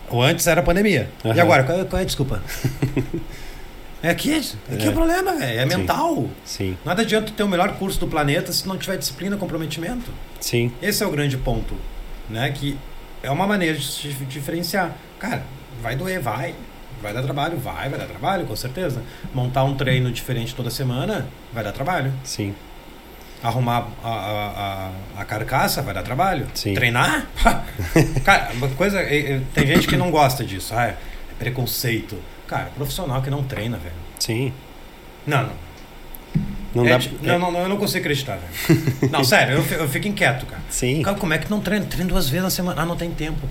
O 0.09 0.21
antes 0.21 0.47
era 0.47 0.61
a 0.61 0.63
pandemia. 0.63 1.09
E 1.23 1.29
Aham. 1.29 1.41
agora? 1.41 1.63
Qual, 1.63 1.79
é- 1.81 1.85
qual 1.85 1.99
é 1.99 2.03
a 2.03 2.05
desculpa? 2.05 2.41
é 4.01 4.09
aqui. 4.09 4.33
Aqui 4.71 4.83
é, 4.83 4.85
É. 4.85 4.89
o 4.89 4.93
problema, 4.93 5.33
velho. 5.35 5.59
É 5.59 5.65
mental. 5.65 6.29
Sim. 6.45 6.77
Nada 6.85 7.01
adianta 7.01 7.31
ter 7.35 7.43
o 7.43 7.47
melhor 7.47 7.73
curso 7.77 7.99
do 7.99 8.07
planeta 8.07 8.51
se 8.53 8.67
não 8.67 8.77
tiver 8.77 8.97
disciplina 8.97 9.35
e 9.35 9.39
comprometimento. 9.39 10.11
Sim. 10.39 10.71
Esse 10.81 11.03
é 11.03 11.07
o 11.07 11.11
grande 11.11 11.37
ponto. 11.37 11.75
Né? 12.29 12.51
Que 12.51 12.77
é 13.23 13.31
uma 13.31 13.47
maneira 13.47 13.77
de 13.77 13.85
se 13.85 14.07
diferenciar. 14.09 14.95
Cara, 15.19 15.43
vai 15.81 15.95
doer, 15.95 16.19
vai. 16.21 16.53
Vai 17.01 17.13
dar 17.13 17.21
trabalho, 17.21 17.57
vai, 17.57 17.89
vai 17.89 17.99
dar 17.99 18.07
trabalho, 18.07 18.45
com 18.47 18.55
certeza. 18.55 19.03
Montar 19.33 19.63
um 19.63 19.75
treino 19.75 20.11
diferente 20.11 20.55
toda 20.55 20.69
semana 20.71 21.27
vai 21.53 21.63
dar 21.63 21.71
trabalho. 21.71 22.11
Sim. 22.23 22.55
Arrumar 23.43 23.87
a, 24.03 24.09
a, 24.09 25.21
a, 25.21 25.25
carcaça 25.25 25.81
vai 25.83 25.93
dar 25.93 26.01
trabalho. 26.01 26.47
Sim. 26.55 26.73
Treinar? 26.73 27.27
Cara, 28.25 28.51
uma 28.53 28.67
coisa. 28.69 28.99
Tem 29.53 29.67
gente 29.67 29.87
que 29.87 29.95
não 29.95 30.09
gosta 30.09 30.43
disso. 30.43 30.73
Ah, 30.75 30.85
é 30.87 30.97
preconceito. 31.37 32.17
Cara, 32.47 32.71
profissional 32.75 33.21
que 33.21 33.29
não 33.29 33.43
treina, 33.43 33.77
velho. 33.77 33.93
Sim. 34.19 34.51
Não, 35.25 35.43
não. 35.43 35.67
Não 36.75 36.85
É 36.87 36.97
dá. 36.97 37.05
não, 37.21 37.39
não, 37.39 37.51
não, 37.51 37.59
eu 37.61 37.69
não 37.69 37.77
consigo 37.77 37.99
acreditar, 37.99 38.37
velho. 38.37 38.81
Não, 39.11 39.23
sério, 39.23 39.55
eu, 39.55 39.63
fi- 39.63 39.75
eu 39.75 39.87
fico 39.87 40.07
inquieto, 40.07 40.45
cara. 40.45 40.61
Sim. 40.69 41.01
Cara, 41.01 41.17
como 41.17 41.33
é 41.33 41.37
que 41.37 41.49
não 41.49 41.59
treina? 41.59 41.85
Treina 41.85 42.07
duas 42.09 42.29
vezes 42.29 42.43
na 42.43 42.49
semana. 42.49 42.81
Ah, 42.81 42.85
não 42.85 42.95
tem 42.95 43.09
tempo. 43.09 43.47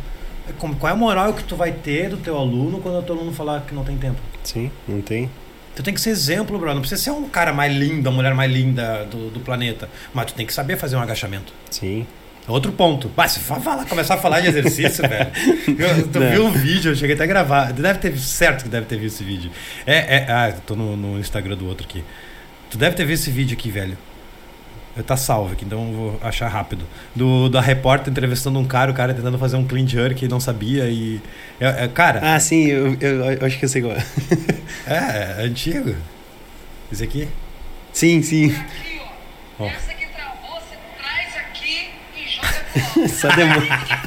É 0.48 0.52
como- 0.58 0.76
Qual 0.76 0.90
é 0.90 0.92
a 0.92 0.96
moral 0.96 1.32
que 1.32 1.42
tu 1.42 1.56
vai 1.56 1.72
ter 1.72 2.10
do 2.10 2.16
teu 2.18 2.36
aluno 2.36 2.78
quando 2.80 2.98
o 2.98 3.02
teu 3.02 3.16
aluno 3.16 3.32
falar 3.32 3.62
que 3.62 3.74
não 3.74 3.82
tem 3.84 3.96
tempo? 3.96 4.18
Sim. 4.44 4.70
Não 4.86 5.00
tem. 5.00 5.30
Tu 5.76 5.82
tem 5.82 5.92
que 5.92 6.00
ser 6.00 6.10
exemplo, 6.10 6.58
bro. 6.58 6.72
Não 6.72 6.80
precisa 6.80 7.00
ser 7.00 7.10
um 7.10 7.28
cara 7.28 7.52
mais 7.52 7.70
lindo, 7.72 8.08
a 8.08 8.12
mulher 8.12 8.34
mais 8.34 8.50
linda 8.50 9.04
do, 9.04 9.30
do 9.30 9.40
planeta. 9.40 9.90
Mas 10.12 10.26
tu 10.26 10.34
tem 10.34 10.46
que 10.46 10.52
saber 10.52 10.78
fazer 10.78 10.96
um 10.96 11.00
agachamento. 11.00 11.52
Sim. 11.70 12.06
Outro 12.48 12.72
ponto. 12.72 13.10
Mas 13.14 13.32
se 13.32 13.40
falar, 13.40 13.84
começar 13.84 14.14
a 14.14 14.16
falar 14.16 14.40
de 14.40 14.46
exercício, 14.46 15.02
velho. 15.06 15.30
Eu, 15.78 16.08
tu 16.08 16.18
viu 16.18 16.46
um 16.46 16.50
vídeo, 16.50 16.92
eu 16.92 16.96
cheguei 16.96 17.14
até 17.14 17.24
a 17.24 17.26
gravar. 17.26 17.74
Tu 17.74 17.82
deve 17.82 17.98
ter 17.98 18.16
certo 18.18 18.62
que 18.62 18.70
deve 18.70 18.86
ter 18.86 18.96
visto 18.96 19.16
esse 19.16 19.24
vídeo. 19.24 19.50
É, 19.86 20.16
é, 20.16 20.26
ah, 20.30 20.54
tô 20.64 20.74
no, 20.74 20.96
no 20.96 21.18
Instagram 21.18 21.56
do 21.56 21.66
outro 21.66 21.86
aqui. 21.86 22.02
Tu 22.70 22.78
deve 22.78 22.96
ter 22.96 23.04
visto 23.04 23.24
esse 23.24 23.30
vídeo 23.30 23.54
aqui, 23.54 23.70
velho. 23.70 23.98
Tá 25.04 25.16
salvo 25.16 25.52
aqui, 25.52 25.64
então 25.64 25.88
eu 25.88 25.92
vou 25.94 26.20
achar 26.22 26.48
rápido. 26.48 26.84
Do, 27.14 27.48
da 27.48 27.60
repórter 27.60 28.10
entrevistando 28.10 28.58
um 28.58 28.64
cara, 28.64 28.90
o 28.90 28.94
cara 28.94 29.12
tentando 29.12 29.38
fazer 29.38 29.56
um 29.56 29.64
clean 29.66 29.86
jerk 29.86 30.24
e 30.24 30.28
não 30.28 30.40
sabia. 30.40 30.88
E. 30.88 31.20
É, 31.60 31.84
é, 31.84 31.88
cara, 31.88 32.20
Ah, 32.22 32.40
sim, 32.40 32.66
eu, 32.66 32.96
eu, 33.00 33.24
eu 33.32 33.46
acho 33.46 33.58
que 33.58 33.64
eu 33.64 33.68
sei 33.68 33.82
qual 33.82 33.94
é. 33.94 34.04
é, 34.86 35.42
é 35.42 35.44
antigo. 35.44 35.94
Esse 36.90 37.04
aqui? 37.04 37.28
Sim, 37.92 38.22
sim. 38.22 38.50
Aqui, 38.52 39.00
ó. 39.58 39.64
Ó. 39.64 39.66
Essa 39.66 39.92
que 39.94 40.06
travou, 40.06 40.60
você 40.60 40.76
traz 40.98 41.36
aqui 41.36 41.90
e 42.16 42.28
joga. 42.28 43.08
Só 43.12 43.28
demora. 43.34 44.06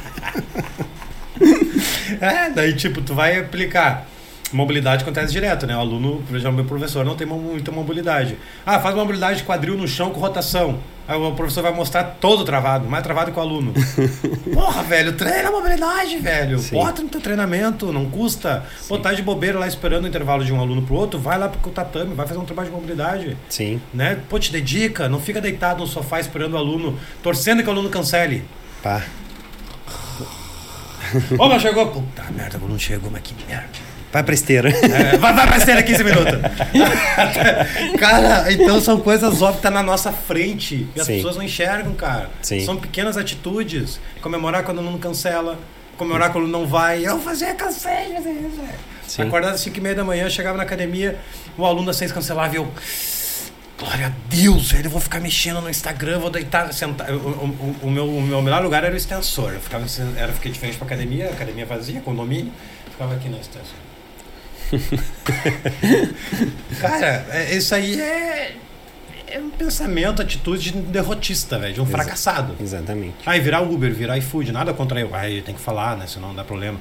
É, 2.20 2.50
daí 2.50 2.74
tipo, 2.74 3.00
tu 3.00 3.14
vai 3.14 3.38
aplicar. 3.38 4.06
Mobilidade 4.52 5.02
acontece 5.02 5.32
direto, 5.32 5.66
né? 5.66 5.76
O 5.76 5.80
aluno, 5.80 6.22
por 6.26 6.36
exemplo, 6.36 6.56
meu 6.56 6.64
professor 6.64 7.04
não 7.04 7.14
tem 7.14 7.26
muita 7.26 7.70
mobilidade. 7.70 8.36
Ah, 8.66 8.80
faz 8.80 8.94
mobilidade 8.94 9.38
de 9.38 9.44
quadril 9.44 9.76
no 9.76 9.86
chão 9.86 10.10
com 10.10 10.18
rotação. 10.18 10.78
Aí 11.06 11.16
o 11.16 11.32
professor 11.32 11.62
vai 11.62 11.72
mostrar 11.72 12.04
todo 12.04 12.44
travado, 12.44 12.88
mais 12.88 13.02
travado 13.02 13.32
que 13.32 13.38
o 13.38 13.42
aluno. 13.42 13.72
Porra, 14.54 14.82
velho, 14.84 15.12
treina 15.14 15.48
a 15.48 15.52
mobilidade, 15.52 16.18
velho. 16.18 16.58
Sim. 16.58 16.76
Bota 16.76 17.02
no 17.02 17.08
teu 17.08 17.20
treinamento, 17.20 17.92
não 17.92 18.08
custa. 18.08 18.64
Botar 18.88 19.12
de 19.12 19.22
bobeira 19.22 19.58
lá 19.58 19.66
esperando 19.66 20.04
o 20.04 20.08
intervalo 20.08 20.44
de 20.44 20.52
um 20.52 20.60
aluno 20.60 20.82
pro 20.82 20.94
outro, 20.94 21.18
vai 21.18 21.38
lá 21.38 21.48
pro 21.48 21.70
tatame, 21.70 22.14
vai 22.14 22.26
fazer 22.26 22.38
um 22.38 22.44
trabalho 22.44 22.68
de 22.68 22.74
mobilidade. 22.74 23.36
Sim. 23.48 23.80
Né? 23.92 24.20
Pô, 24.28 24.38
te 24.38 24.52
dedica, 24.52 25.08
não 25.08 25.20
fica 25.20 25.40
deitado 25.40 25.80
no 25.80 25.86
sofá 25.86 26.20
esperando 26.20 26.54
o 26.54 26.56
aluno, 26.56 26.98
torcendo 27.22 27.62
que 27.62 27.68
o 27.68 27.72
aluno 27.72 27.88
cancele. 27.88 28.44
Pá. 28.82 29.02
Ô, 31.38 31.48
mas 31.48 31.60
chegou. 31.60 31.88
Puta 31.88 32.22
merda, 32.30 32.56
o 32.58 32.64
aluno 32.64 32.78
chegou, 32.78 33.10
mas 33.10 33.22
que 33.22 33.34
merda. 33.46 33.89
Vai 34.12 34.22
pra 34.24 34.34
esteira. 34.34 34.70
É, 34.70 35.16
vai, 35.18 35.32
vai, 35.32 35.60
ser 35.60 35.76
daqui 35.76 35.92
15 35.92 36.02
minutos. 36.04 36.34
cara, 37.98 38.52
então 38.52 38.80
são 38.80 39.00
coisas 39.00 39.34
óbvias 39.40 39.56
que 39.56 39.62
tá 39.62 39.70
na 39.70 39.82
nossa 39.82 40.12
frente. 40.12 40.88
E 40.96 41.00
as 41.00 41.06
Sim. 41.06 41.16
pessoas 41.16 41.36
não 41.36 41.42
enxergam, 41.44 41.94
cara. 41.94 42.28
Sim. 42.42 42.64
São 42.64 42.76
pequenas 42.76 43.16
atitudes. 43.16 44.00
Comemorar 44.20 44.64
quando 44.64 44.78
o 44.78 44.80
aluno 44.80 44.98
cancela. 44.98 45.58
Comemorar 45.96 46.32
quando 46.32 46.48
não 46.48 46.66
vai. 46.66 47.06
Eu 47.06 47.20
fazia 47.20 47.54
cansei, 47.54 48.14
fazer 48.14 48.30
isso. 48.32 48.60
Sim. 49.06 49.22
Acordava 49.22 49.54
às 49.54 49.60
5 49.60 49.76
e 49.76 49.80
meia 49.80 49.94
da 49.94 50.04
manhã, 50.04 50.28
chegava 50.30 50.56
na 50.56 50.62
academia, 50.62 51.18
o 51.58 51.64
aluno 51.66 51.90
às 51.90 51.96
6 51.96 52.12
cancelava 52.12 52.54
e 52.54 52.56
eu. 52.58 52.72
Glória 53.78 54.06
a 54.08 54.12
Deus, 54.28 54.72
velho, 54.72 54.86
eu 54.86 54.90
vou 54.90 55.00
ficar 55.00 55.20
mexendo 55.20 55.60
no 55.60 55.68
Instagram, 55.70 56.18
vou 56.18 56.30
deitar, 56.30 56.72
sentar. 56.72 57.10
O, 57.10 57.16
o- 57.16 57.76
o 57.84 57.90
meu, 57.90 58.06
o 58.08 58.20
meu 58.22 58.40
melhor 58.42 58.62
lugar 58.62 58.84
era 58.84 58.92
o 58.92 58.96
extensor. 58.96 59.52
Eu 59.54 59.60
ficava, 59.60 59.84
era, 60.16 60.32
fiquei 60.32 60.52
de 60.52 60.58
frente 60.58 60.76
pra 60.76 60.86
academia, 60.86 61.30
academia 61.30 61.64
vazia, 61.66 62.00
condomínio, 62.02 62.52
ficava 62.90 63.14
aqui 63.14 63.28
no 63.28 63.38
extensor. 63.40 63.74
Cara, 66.80 67.26
é- 67.30 67.56
isso 67.56 67.74
aí 67.74 68.00
é, 68.00 68.56
é 69.28 69.38
um 69.38 69.50
pensamento, 69.50 70.22
atitude 70.22 70.70
de 70.72 70.78
um 70.78 70.82
derrotista, 70.82 71.58
velho, 71.58 71.74
de 71.74 71.80
um 71.80 71.84
Exa- 71.84 71.92
fracassado. 71.92 72.54
Exatamente. 72.60 73.14
Aí 73.26 73.40
virar 73.40 73.60
Uber, 73.62 73.92
virar 73.92 74.16
iFood, 74.18 74.52
nada 74.52 74.72
contra 74.72 75.00
eu. 75.00 75.14
Aí 75.14 75.42
tem 75.42 75.54
que 75.54 75.60
falar, 75.60 75.96
né? 75.96 76.06
Senão 76.06 76.34
dá 76.34 76.44
problema. 76.44 76.78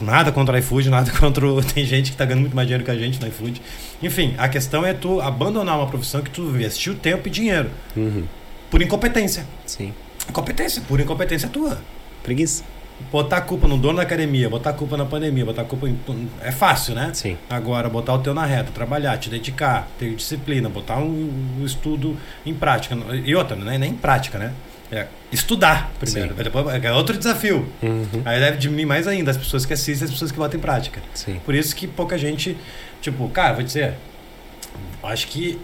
Nada 0.00 0.30
contra 0.30 0.58
iFood, 0.58 0.90
nada 0.90 1.10
contra. 1.12 1.46
o- 1.46 1.62
Tem 1.62 1.84
gente 1.84 2.12
que 2.12 2.16
tá 2.16 2.24
ganhando 2.24 2.42
muito 2.42 2.56
mais 2.56 2.66
dinheiro 2.68 2.84
que 2.84 2.90
a 2.90 2.96
gente 2.96 3.20
no 3.20 3.26
iFood. 3.28 3.60
Enfim, 4.02 4.34
a 4.38 4.48
questão 4.48 4.84
é 4.86 4.92
tu 4.94 5.20
abandonar 5.20 5.76
uma 5.76 5.86
profissão 5.88 6.22
que 6.22 6.30
tu 6.30 6.42
investiu 6.42 6.94
tempo 6.94 7.26
e 7.28 7.30
dinheiro. 7.30 7.70
Uhum. 7.96 8.24
Por 8.70 8.82
incompetência. 8.82 9.44
Sim. 9.66 9.92
Incompetência, 10.28 10.82
por 10.86 11.00
incompetência 11.00 11.48
tua. 11.48 11.78
Preguiça. 12.22 12.62
Botar 13.12 13.38
a 13.38 13.40
culpa 13.40 13.68
no 13.68 13.78
dono 13.78 13.96
da 13.96 14.02
academia, 14.02 14.50
botar 14.50 14.70
a 14.70 14.72
culpa 14.72 14.96
na 14.96 15.04
pandemia, 15.04 15.44
botar 15.44 15.62
a 15.62 15.64
culpa 15.64 15.88
em. 15.88 15.98
É 16.42 16.50
fácil, 16.50 16.94
né? 16.94 17.10
Sim. 17.14 17.38
Agora, 17.48 17.88
botar 17.88 18.14
o 18.14 18.18
teu 18.18 18.34
na 18.34 18.44
reta, 18.44 18.70
trabalhar, 18.72 19.16
te 19.18 19.30
dedicar, 19.30 19.88
ter 19.98 20.14
disciplina, 20.14 20.68
botar 20.68 20.98
um, 20.98 21.56
um 21.60 21.64
estudo 21.64 22.16
em 22.44 22.52
prática. 22.52 22.96
E 23.24 23.34
outra, 23.34 23.56
não 23.56 23.70
é 23.70 23.78
nem 23.78 23.92
em 23.92 23.96
prática, 23.96 24.38
né? 24.38 24.52
É 24.90 25.06
estudar 25.30 25.92
primeiro. 25.98 26.34
Sim. 26.34 26.42
Depois, 26.42 26.84
é 26.84 26.92
outro 26.92 27.16
desafio. 27.16 27.68
Uhum. 27.82 28.22
Aí 28.24 28.40
deve 28.40 28.56
diminuir 28.56 28.86
mais 28.86 29.06
ainda 29.06 29.30
as 29.30 29.36
pessoas 29.36 29.66
que 29.66 29.72
assistem 29.72 30.06
as 30.06 30.10
pessoas 30.10 30.32
que 30.32 30.38
botam 30.38 30.58
em 30.58 30.62
prática. 30.62 31.00
Sim. 31.14 31.40
Por 31.44 31.54
isso 31.54 31.76
que 31.76 31.86
pouca 31.86 32.16
gente. 32.18 32.56
Tipo, 33.00 33.28
cara, 33.28 33.54
vou 33.54 33.62
dizer. 33.62 33.94
Acho 35.02 35.28
que 35.28 35.58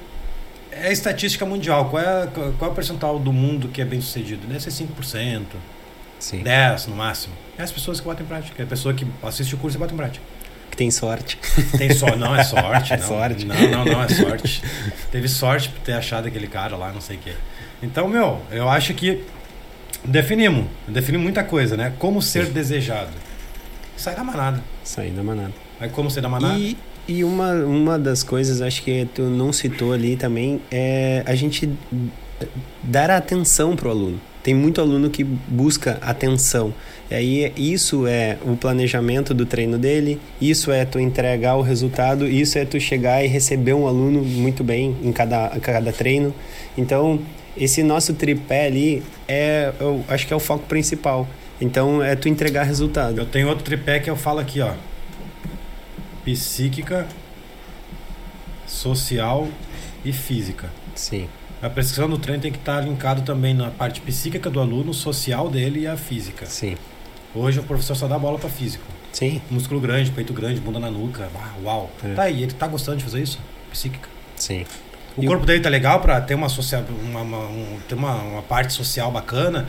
é 0.71 0.89
a 0.89 0.93
estatística 0.93 1.45
mundial. 1.47 1.89
Qual 1.89 2.03
é, 2.03 2.29
qual 2.59 2.71
é 2.71 2.73
o 2.73 2.75
percentual 2.75 3.19
do 3.19 3.33
mundo 3.33 3.69
que 3.69 3.81
é 3.81 3.85
bem 3.85 4.01
sucedido? 4.01 4.47
Deve 4.47 4.61
ser 4.61 4.71
5%, 4.71 5.43
Sim. 6.25 6.43
10% 6.43 6.89
no 6.89 6.97
máximo. 6.97 7.35
É 7.59 7.63
as 7.63 7.71
pessoas 7.71 8.01
que 8.01 8.07
botam 8.07 8.25
em 8.25 8.27
prática. 8.27 8.63
É 8.63 8.65
a 8.65 8.67
pessoa 8.67 8.95
que 8.95 9.07
assiste 9.23 9.55
o 9.55 9.59
curso 9.59 9.77
e 9.77 9.79
bota 9.79 9.93
em 9.93 9.97
prática. 9.97 10.25
Que 10.71 10.77
tem 10.79 10.91
sorte. 10.91 11.39
Tem 11.77 11.93
só, 11.93 12.17
não 12.17 12.35
é 12.35 12.43
sorte. 12.43 12.95
É 12.95 12.97
não. 12.97 13.07
sorte. 13.07 13.45
Não, 13.45 13.55
não, 13.71 13.85
não 13.85 14.03
é 14.03 14.09
sorte. 14.09 14.63
Teve 15.13 15.29
sorte 15.29 15.69
por 15.69 15.81
ter 15.81 15.93
achado 15.93 16.27
aquele 16.27 16.47
cara 16.47 16.79
lá, 16.79 16.91
não 16.91 17.01
sei 17.03 17.17
o 17.17 17.21
quê. 17.21 17.35
Então, 17.83 18.09
meu, 18.09 18.41
eu 18.51 18.71
acho 18.71 18.95
que 18.95 19.23
definimos. 20.03 20.65
Definimos 20.89 21.25
muita 21.25 21.45
coisa, 21.45 21.77
né? 21.77 21.93
Como 21.99 22.23
ser 22.23 22.47
desejado. 22.47 23.13
Sai 23.95 24.15
da 24.15 24.25
manada. 24.25 24.65
Sair 24.83 25.11
da 25.11 25.23
manada. 25.23 25.53
Aí 25.79 25.91
como 25.91 26.11
ser 26.11 26.23
da 26.23 26.29
manada? 26.31 26.59
E, 26.59 26.79
e 27.07 27.23
uma, 27.23 27.53
uma 27.53 27.99
das 27.99 28.23
coisas, 28.23 28.63
acho 28.63 28.83
que 28.83 29.07
tu 29.15 29.25
não 29.25 29.53
citou 29.53 29.93
ali 29.93 30.17
também, 30.17 30.63
é 30.71 31.23
a 31.27 31.35
gente 31.35 31.71
dar 32.83 33.11
atenção 33.11 33.77
pro 33.77 33.91
aluno. 33.91 34.19
Tem 34.45 34.53
muito 34.55 34.79
aluno 34.79 35.09
que 35.09 35.25
busca 35.25 35.99
atenção. 36.03 36.75
E 37.11 37.15
aí 37.15 37.53
isso 37.57 38.07
é 38.07 38.37
o 38.45 38.55
planejamento 38.55 39.33
do 39.33 39.47
treino 39.47 39.79
dele, 39.79 40.21
isso 40.39 40.71
é 40.71 40.85
tu 40.85 41.01
entregar 41.01 41.57
o 41.57 41.63
resultado, 41.63 42.27
isso 42.27 42.59
é 42.59 42.65
tu 42.67 42.79
chegar 42.79 43.25
e 43.25 43.27
receber 43.27 43.73
um 43.73 43.89
aluno 43.89 44.23
muito 44.23 44.63
bem 44.63 44.95
em 45.03 45.11
cada, 45.13 45.49
cada 45.61 45.91
treino. 45.93 46.35
Então, 46.77 47.21
esse 47.57 47.83
nosso 47.83 48.13
tripé 48.13 48.67
ali 48.67 49.03
é, 49.27 49.73
eu 49.81 50.05
acho 50.09 50.27
que 50.27 50.33
é 50.35 50.37
o 50.37 50.41
foco 50.41 50.67
principal. 50.67 51.27
Então, 51.59 52.03
é 52.03 52.15
tu 52.15 52.29
entregar 52.29 52.65
resultado. 52.65 53.19
Eu 53.19 53.27
tenho 53.27 53.49
outro 53.49 53.65
tripé 53.65 53.99
que 53.99 54.11
eu 54.11 54.17
falo 54.17 54.41
aqui, 54.41 54.61
ó. 54.61 54.75
Psíquica, 56.23 57.07
social 58.67 59.49
e 60.05 60.13
física. 60.13 60.69
Sim, 60.95 61.29
A 61.63 61.71
prescrição 61.71 62.09
do 62.09 62.19
treino 62.19 62.43
tem 62.43 62.53
que 62.53 62.59
estar 62.59 62.81
linkado 62.83 63.23
também 63.23 63.55
na 63.55 63.71
parte 63.71 64.01
psíquica 64.01 64.51
do 64.51 64.61
aluno, 64.61 64.93
social 64.93 65.49
dele 65.49 65.81
e 65.81 65.87
a 65.87 65.97
física. 65.97 66.47
sim, 66.47 66.77
Hoje 67.35 67.59
o 67.59 67.63
professor 67.65 67.97
só 67.97 68.07
dá 68.07 68.17
bola 68.19 68.39
para 68.39 68.49
físico. 68.49 68.85
Sim, 69.13 69.41
Músculo 69.51 69.81
grande, 69.81 70.11
peito 70.11 70.33
grande, 70.33 70.61
bunda 70.61 70.79
na 70.79 70.91
nuca. 70.91 71.29
Uau. 71.65 71.91
É. 72.05 72.15
Tá, 72.15 72.29
e 72.31 72.43
ele 72.43 72.53
tá 72.53 72.67
gostando 72.69 72.99
de 72.99 73.05
fazer 73.05 73.23
isso? 73.23 73.39
Psíquica. 73.73 74.09
sim. 74.37 74.65
O 75.17 75.23
E 75.23 75.27
o- 75.27 75.29
corpo 75.31 75.47
dele 75.47 75.61
tá 75.61 75.69
legal 75.69 76.01
pra 76.01 76.21
ter 76.21 76.35
uma, 76.35 76.49
socia... 76.49 76.85
uma, 77.05 77.21
uma, 77.21 77.39
um- 77.39 77.79
ter 77.89 77.95
uma, 77.95 78.15
uma 78.15 78.43
parte 78.43 78.73
social 78.73 79.11
bacana, 79.13 79.67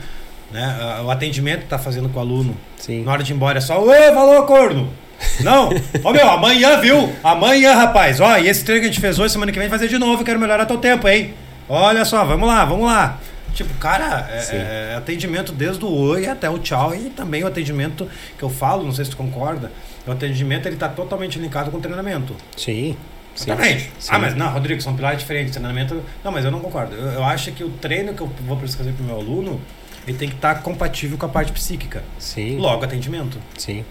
né? 0.52 0.76
Ah, 0.80 1.02
O 1.04 1.10
atendimento 1.10 1.60
que 1.62 1.66
tá 1.68 1.78
fazendo 1.78 2.08
com 2.08 2.18
o 2.18 2.22
aluno. 2.22 2.56
Sim. 2.76 3.02
Na 3.04 3.12
hora 3.12 3.22
de 3.22 3.32
ir 3.32 3.36
embora 3.36 3.58
é 3.58 3.60
só, 3.60 3.80
ê, 3.94 4.10
valor, 4.12 4.44
corno! 4.46 4.92
Não! 5.40 5.70
Ô 6.04 6.12
meu, 6.12 6.28
amanhã, 6.28 6.80
viu? 6.80 7.12
Amanhã, 7.22 7.74
rapaz. 7.74 8.20
Ó, 8.20 8.36
e 8.38 8.48
esse 8.48 8.64
treino 8.64 8.82
que 8.82 8.88
a 8.88 8.92
gente 8.92 9.00
fez 9.00 9.18
hoje, 9.20 9.32
semana 9.32 9.50
que 9.52 9.58
vem, 9.58 9.68
fazer 9.68 9.88
de 9.88 9.98
novo, 9.98 10.22
quero 10.24 10.38
melhorar 10.38 10.66
teu 10.66 10.78
tempo, 10.78 11.06
hein? 11.08 11.32
Olha 11.68 12.04
só, 12.04 12.24
vamos 12.24 12.46
lá, 12.48 12.64
vamos 12.64 12.86
lá. 12.86 13.18
Tipo, 13.54 13.72
cara, 13.74 14.28
é, 14.30 14.40
Sim. 14.40 14.56
é 14.56 14.94
atendimento 14.98 15.50
desde 15.50 15.84
o 15.84 15.88
oi 15.88 16.26
até 16.26 16.48
o 16.48 16.58
tchau 16.58 16.94
e 16.94 17.10
também 17.10 17.42
o 17.42 17.46
atendimento 17.46 18.08
que 18.36 18.42
eu 18.42 18.50
falo, 18.50 18.84
não 18.84 18.92
sei 18.92 19.06
se 19.06 19.12
tu 19.12 19.16
concorda, 19.16 19.72
o 20.06 20.12
atendimento 20.12 20.66
ele 20.66 20.76
tá 20.76 20.88
totalmente 20.88 21.38
linkado 21.38 21.70
com 21.70 21.78
o 21.78 21.80
treinamento. 21.80 22.36
Sim. 22.56 22.96
Sim. 23.34 23.50
Sim. 23.98 24.10
Ah, 24.10 24.18
mas 24.18 24.34
não, 24.34 24.48
Rodrigo, 24.50 24.80
são 24.80 24.96
pilares 24.96 25.20
diferentes. 25.20 25.52
Treinamento. 25.52 26.02
Não, 26.24 26.32
mas 26.32 26.44
eu 26.44 26.50
não 26.50 26.60
concordo. 26.60 26.94
Eu, 26.94 27.12
eu 27.12 27.24
acho 27.24 27.52
que 27.52 27.62
o 27.62 27.68
treino 27.68 28.14
que 28.14 28.22
eu 28.22 28.30
vou 28.46 28.56
prescrever 28.56 28.94
para 28.94 29.02
o 29.02 29.06
meu 29.06 29.16
aluno, 29.16 29.60
ele 30.06 30.16
tem 30.16 30.28
que 30.28 30.36
estar 30.36 30.62
compatível 30.62 31.18
com 31.18 31.26
a 31.26 31.28
parte 31.28 31.52
psíquica. 31.52 32.02
Sim. 32.18 32.56
Logo, 32.56 32.82
atendimento. 32.84 33.38
Sim. 33.58 33.84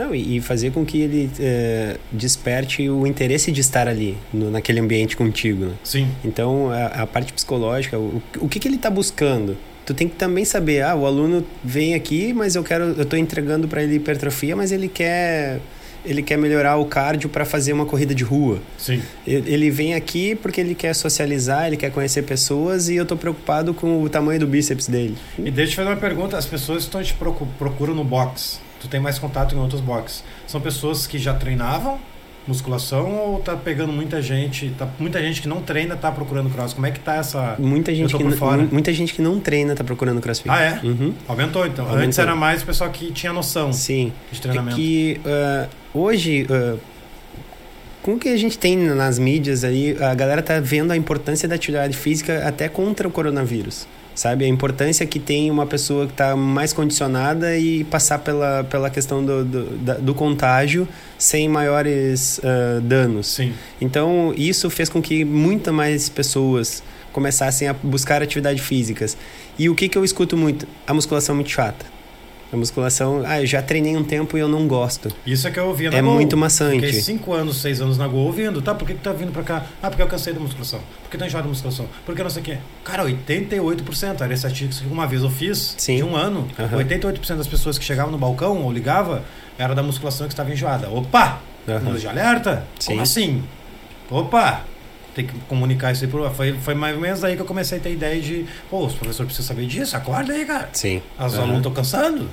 Não, 0.00 0.14
e, 0.14 0.36
e 0.36 0.40
fazer 0.40 0.70
com 0.72 0.84
que 0.84 0.98
ele 1.00 1.30
eh, 1.38 1.96
desperte 2.10 2.88
o 2.88 3.06
interesse 3.06 3.52
de 3.52 3.60
estar 3.60 3.86
ali, 3.86 4.16
no- 4.32 4.50
naquele 4.50 4.80
ambiente 4.80 5.16
contigo. 5.16 5.66
Né? 5.66 5.72
Sim. 5.84 6.08
Então, 6.24 6.70
a, 6.70 6.86
a 7.02 7.06
parte 7.06 7.32
psicológica, 7.32 7.98
o, 7.98 8.22
o 8.38 8.48
que, 8.48 8.58
que 8.58 8.66
ele 8.68 8.76
está 8.76 8.88
buscando? 8.88 9.56
Tu 9.84 9.92
tem 9.94 10.08
que 10.08 10.14
também 10.16 10.44
saber, 10.44 10.82
ah, 10.82 10.94
o 10.94 11.04
aluno 11.04 11.44
vem 11.64 11.94
aqui, 11.94 12.32
mas 12.32 12.54
eu 12.54 12.62
quero, 12.62 12.84
eu 12.96 13.02
estou 13.02 13.18
entregando 13.18 13.66
para 13.68 13.82
ele 13.82 13.96
hipertrofia, 13.96 14.54
mas 14.54 14.70
ele 14.70 14.86
quer, 14.88 15.58
ele 16.04 16.22
quer 16.22 16.38
melhorar 16.38 16.76
o 16.76 16.84
cardio 16.84 17.28
para 17.28 17.44
fazer 17.44 17.72
uma 17.72 17.84
corrida 17.84 18.14
de 18.14 18.22
rua. 18.22 18.60
Sim. 18.78 19.02
Ele 19.26 19.68
vem 19.70 19.94
aqui 19.94 20.34
porque 20.36 20.60
ele 20.60 20.74
quer 20.76 20.94
socializar, 20.94 21.66
ele 21.66 21.76
quer 21.76 21.90
conhecer 21.90 22.22
pessoas 22.22 22.88
e 22.88 22.94
eu 22.96 23.02
estou 23.02 23.18
preocupado 23.18 23.74
com 23.74 24.02
o 24.02 24.08
tamanho 24.08 24.38
do 24.38 24.46
bíceps 24.46 24.86
dele. 24.86 25.16
E 25.38 25.50
deixa 25.50 25.72
eu 25.72 25.76
fazer 25.76 25.88
uma 25.90 25.96
pergunta. 25.96 26.36
As 26.38 26.46
pessoas 26.46 26.84
estão 26.84 27.02
te 27.02 27.12
procu- 27.14 27.48
procuram 27.58 27.94
no 27.94 28.04
box, 28.04 28.60
tu 28.80 28.88
tem 28.88 28.98
mais 28.98 29.18
contato 29.18 29.54
em 29.54 29.58
outros 29.58 29.80
boxes. 29.80 30.24
São 30.46 30.60
pessoas 30.60 31.06
que 31.06 31.18
já 31.18 31.34
treinavam 31.34 31.98
musculação 32.46 33.14
ou 33.16 33.38
tá 33.38 33.54
pegando 33.54 33.92
muita 33.92 34.20
gente, 34.20 34.70
tá, 34.70 34.88
muita 34.98 35.20
gente 35.20 35.42
que 35.42 35.48
não 35.48 35.60
treina 35.60 35.96
tá 35.96 36.10
procurando 36.10 36.50
cross? 36.50 36.72
Como 36.72 36.86
é 36.86 36.90
que 36.90 36.98
tá 36.98 37.16
essa... 37.16 37.54
Muita 37.58 37.94
gente, 37.94 38.16
que, 38.16 38.30
fora. 38.32 38.66
muita 38.70 38.92
gente 38.92 39.14
que 39.14 39.22
não 39.22 39.38
treina 39.38 39.72
está 39.72 39.84
procurando 39.84 40.20
crossfit. 40.20 40.50
Ah, 40.50 40.60
é? 40.60 40.80
Uhum. 40.82 41.14
Aumentou 41.28 41.66
então. 41.66 41.84
Aumentou. 41.84 42.06
Antes 42.06 42.18
era 42.18 42.34
mais 42.34 42.62
o 42.62 42.66
pessoal 42.66 42.90
que 42.90 43.12
tinha 43.12 43.32
noção 43.32 43.72
Sim. 43.72 44.12
de 44.32 44.38
É 44.38 44.42
treinamento. 44.42 44.76
que 44.76 45.20
ah, 45.24 45.68
hoje, 45.94 46.46
ah, 46.50 46.76
com 48.10 48.16
o 48.16 48.18
que 48.18 48.28
a 48.28 48.36
gente 48.36 48.58
tem 48.58 48.76
nas 48.76 49.20
mídias 49.20 49.62
aí, 49.62 49.96
a 50.00 50.12
galera 50.14 50.42
tá 50.42 50.58
vendo 50.58 50.90
a 50.90 50.96
importância 50.96 51.48
da 51.48 51.54
atividade 51.54 51.96
física 51.96 52.42
até 52.44 52.68
contra 52.68 53.06
o 53.06 53.10
coronavírus. 53.10 53.86
Sabe? 54.12 54.44
A 54.44 54.48
importância 54.48 55.06
que 55.06 55.20
tem 55.20 55.50
uma 55.50 55.64
pessoa 55.64 56.06
que 56.06 56.12
está 56.12 56.34
mais 56.34 56.72
condicionada 56.72 57.56
e 57.56 57.84
passar 57.84 58.18
pela, 58.18 58.64
pela 58.64 58.90
questão 58.90 59.24
do, 59.24 59.44
do, 59.44 59.64
do 60.02 60.14
contágio 60.14 60.86
sem 61.16 61.48
maiores 61.48 62.40
ah, 62.42 62.80
danos. 62.82 63.28
Sim. 63.28 63.52
Então, 63.80 64.34
isso 64.36 64.68
fez 64.68 64.88
com 64.88 65.00
que 65.00 65.24
muitas 65.24 65.72
mais 65.72 66.08
pessoas 66.08 66.82
começassem 67.12 67.68
a 67.68 67.72
buscar 67.72 68.22
atividades 68.22 68.62
físicas. 68.62 69.16
E 69.56 69.70
o 69.70 69.74
que, 69.74 69.88
que 69.88 69.96
eu 69.96 70.04
escuto 70.04 70.36
muito? 70.36 70.66
A 70.86 70.92
musculação 70.92 71.34
é 71.34 71.36
muito 71.36 71.50
chata. 71.50 71.86
A 72.52 72.56
musculação, 72.56 73.22
ah, 73.24 73.40
eu 73.40 73.46
já 73.46 73.62
treinei 73.62 73.96
um 73.96 74.02
tempo 74.02 74.36
e 74.36 74.40
eu 74.40 74.48
não 74.48 74.66
gosto. 74.66 75.08
Isso 75.24 75.46
é 75.46 75.52
que 75.52 75.60
eu 75.60 75.66
ouvia 75.68 75.88
na 75.90 75.96
É 75.98 76.02
Gol. 76.02 76.14
muito 76.14 76.36
maçante. 76.36 76.84
Fiquei 76.84 77.00
5 77.00 77.32
anos, 77.32 77.60
6 77.60 77.80
anos 77.80 77.96
na 77.96 78.08
Gol 78.08 78.26
ouvindo. 78.26 78.60
Tá, 78.60 78.74
por 78.74 78.86
que, 78.88 78.94
que 78.94 79.00
tá 79.00 79.12
vindo 79.12 79.30
pra 79.30 79.44
cá? 79.44 79.66
Ah, 79.80 79.88
porque 79.88 80.02
eu 80.02 80.08
cansei 80.08 80.32
da 80.32 80.40
musculação. 80.40 80.80
Por 81.04 81.10
que 81.10 81.16
tá 81.16 81.26
enjoado 81.26 81.44
da 81.46 81.50
musculação? 81.50 81.86
Por 82.04 82.14
que 82.16 82.22
não 82.22 82.30
sei 82.30 82.42
o 82.42 82.44
quê? 82.44 82.58
Cara, 82.82 83.04
88%. 83.04 84.20
Era 84.22 84.34
estatística 84.34 84.84
que 84.86 84.92
uma 84.92 85.06
vez 85.06 85.22
eu 85.22 85.30
fiz, 85.30 85.74
Sim. 85.78 85.96
de 85.96 86.02
um 86.02 86.16
ano. 86.16 86.48
Aham. 86.58 86.78
88% 86.78 87.36
das 87.36 87.46
pessoas 87.46 87.78
que 87.78 87.84
chegavam 87.84 88.10
no 88.10 88.18
balcão 88.18 88.62
ou 88.64 88.72
ligava 88.72 89.22
era 89.56 89.72
da 89.74 89.82
musculação 89.82 90.26
que 90.26 90.32
estava 90.32 90.50
enjoada. 90.52 90.90
Opa! 90.90 91.40
Aham. 91.68 91.90
Luz 91.90 92.00
de 92.00 92.08
alerta? 92.08 92.66
Sim. 92.80 92.88
Como 92.92 93.02
assim? 93.02 93.44
Opa! 94.10 94.64
Tem 95.20 95.26
que 95.26 95.34
comunicar 95.48 95.92
isso 95.92 96.04
aí 96.04 96.10
pro. 96.10 96.30
Foi, 96.30 96.52
foi 96.54 96.74
mais 96.74 96.94
ou 96.94 97.00
menos 97.00 97.22
aí 97.22 97.36
que 97.36 97.42
eu 97.42 97.46
comecei 97.46 97.78
a 97.78 97.80
ter 97.80 97.92
ideia 97.92 98.20
de. 98.20 98.46
Pô, 98.70 98.86
os 98.86 98.94
professores 98.94 99.32
precisam 99.32 99.54
saber 99.54 99.66
disso. 99.66 99.96
Acorda 99.96 100.32
aí, 100.32 100.44
cara. 100.46 100.68
Sim. 100.72 101.02
Os 101.18 101.34
Aham. 101.34 101.42
alunos 101.42 101.56
estão 101.58 101.72
cansando. 101.72 102.28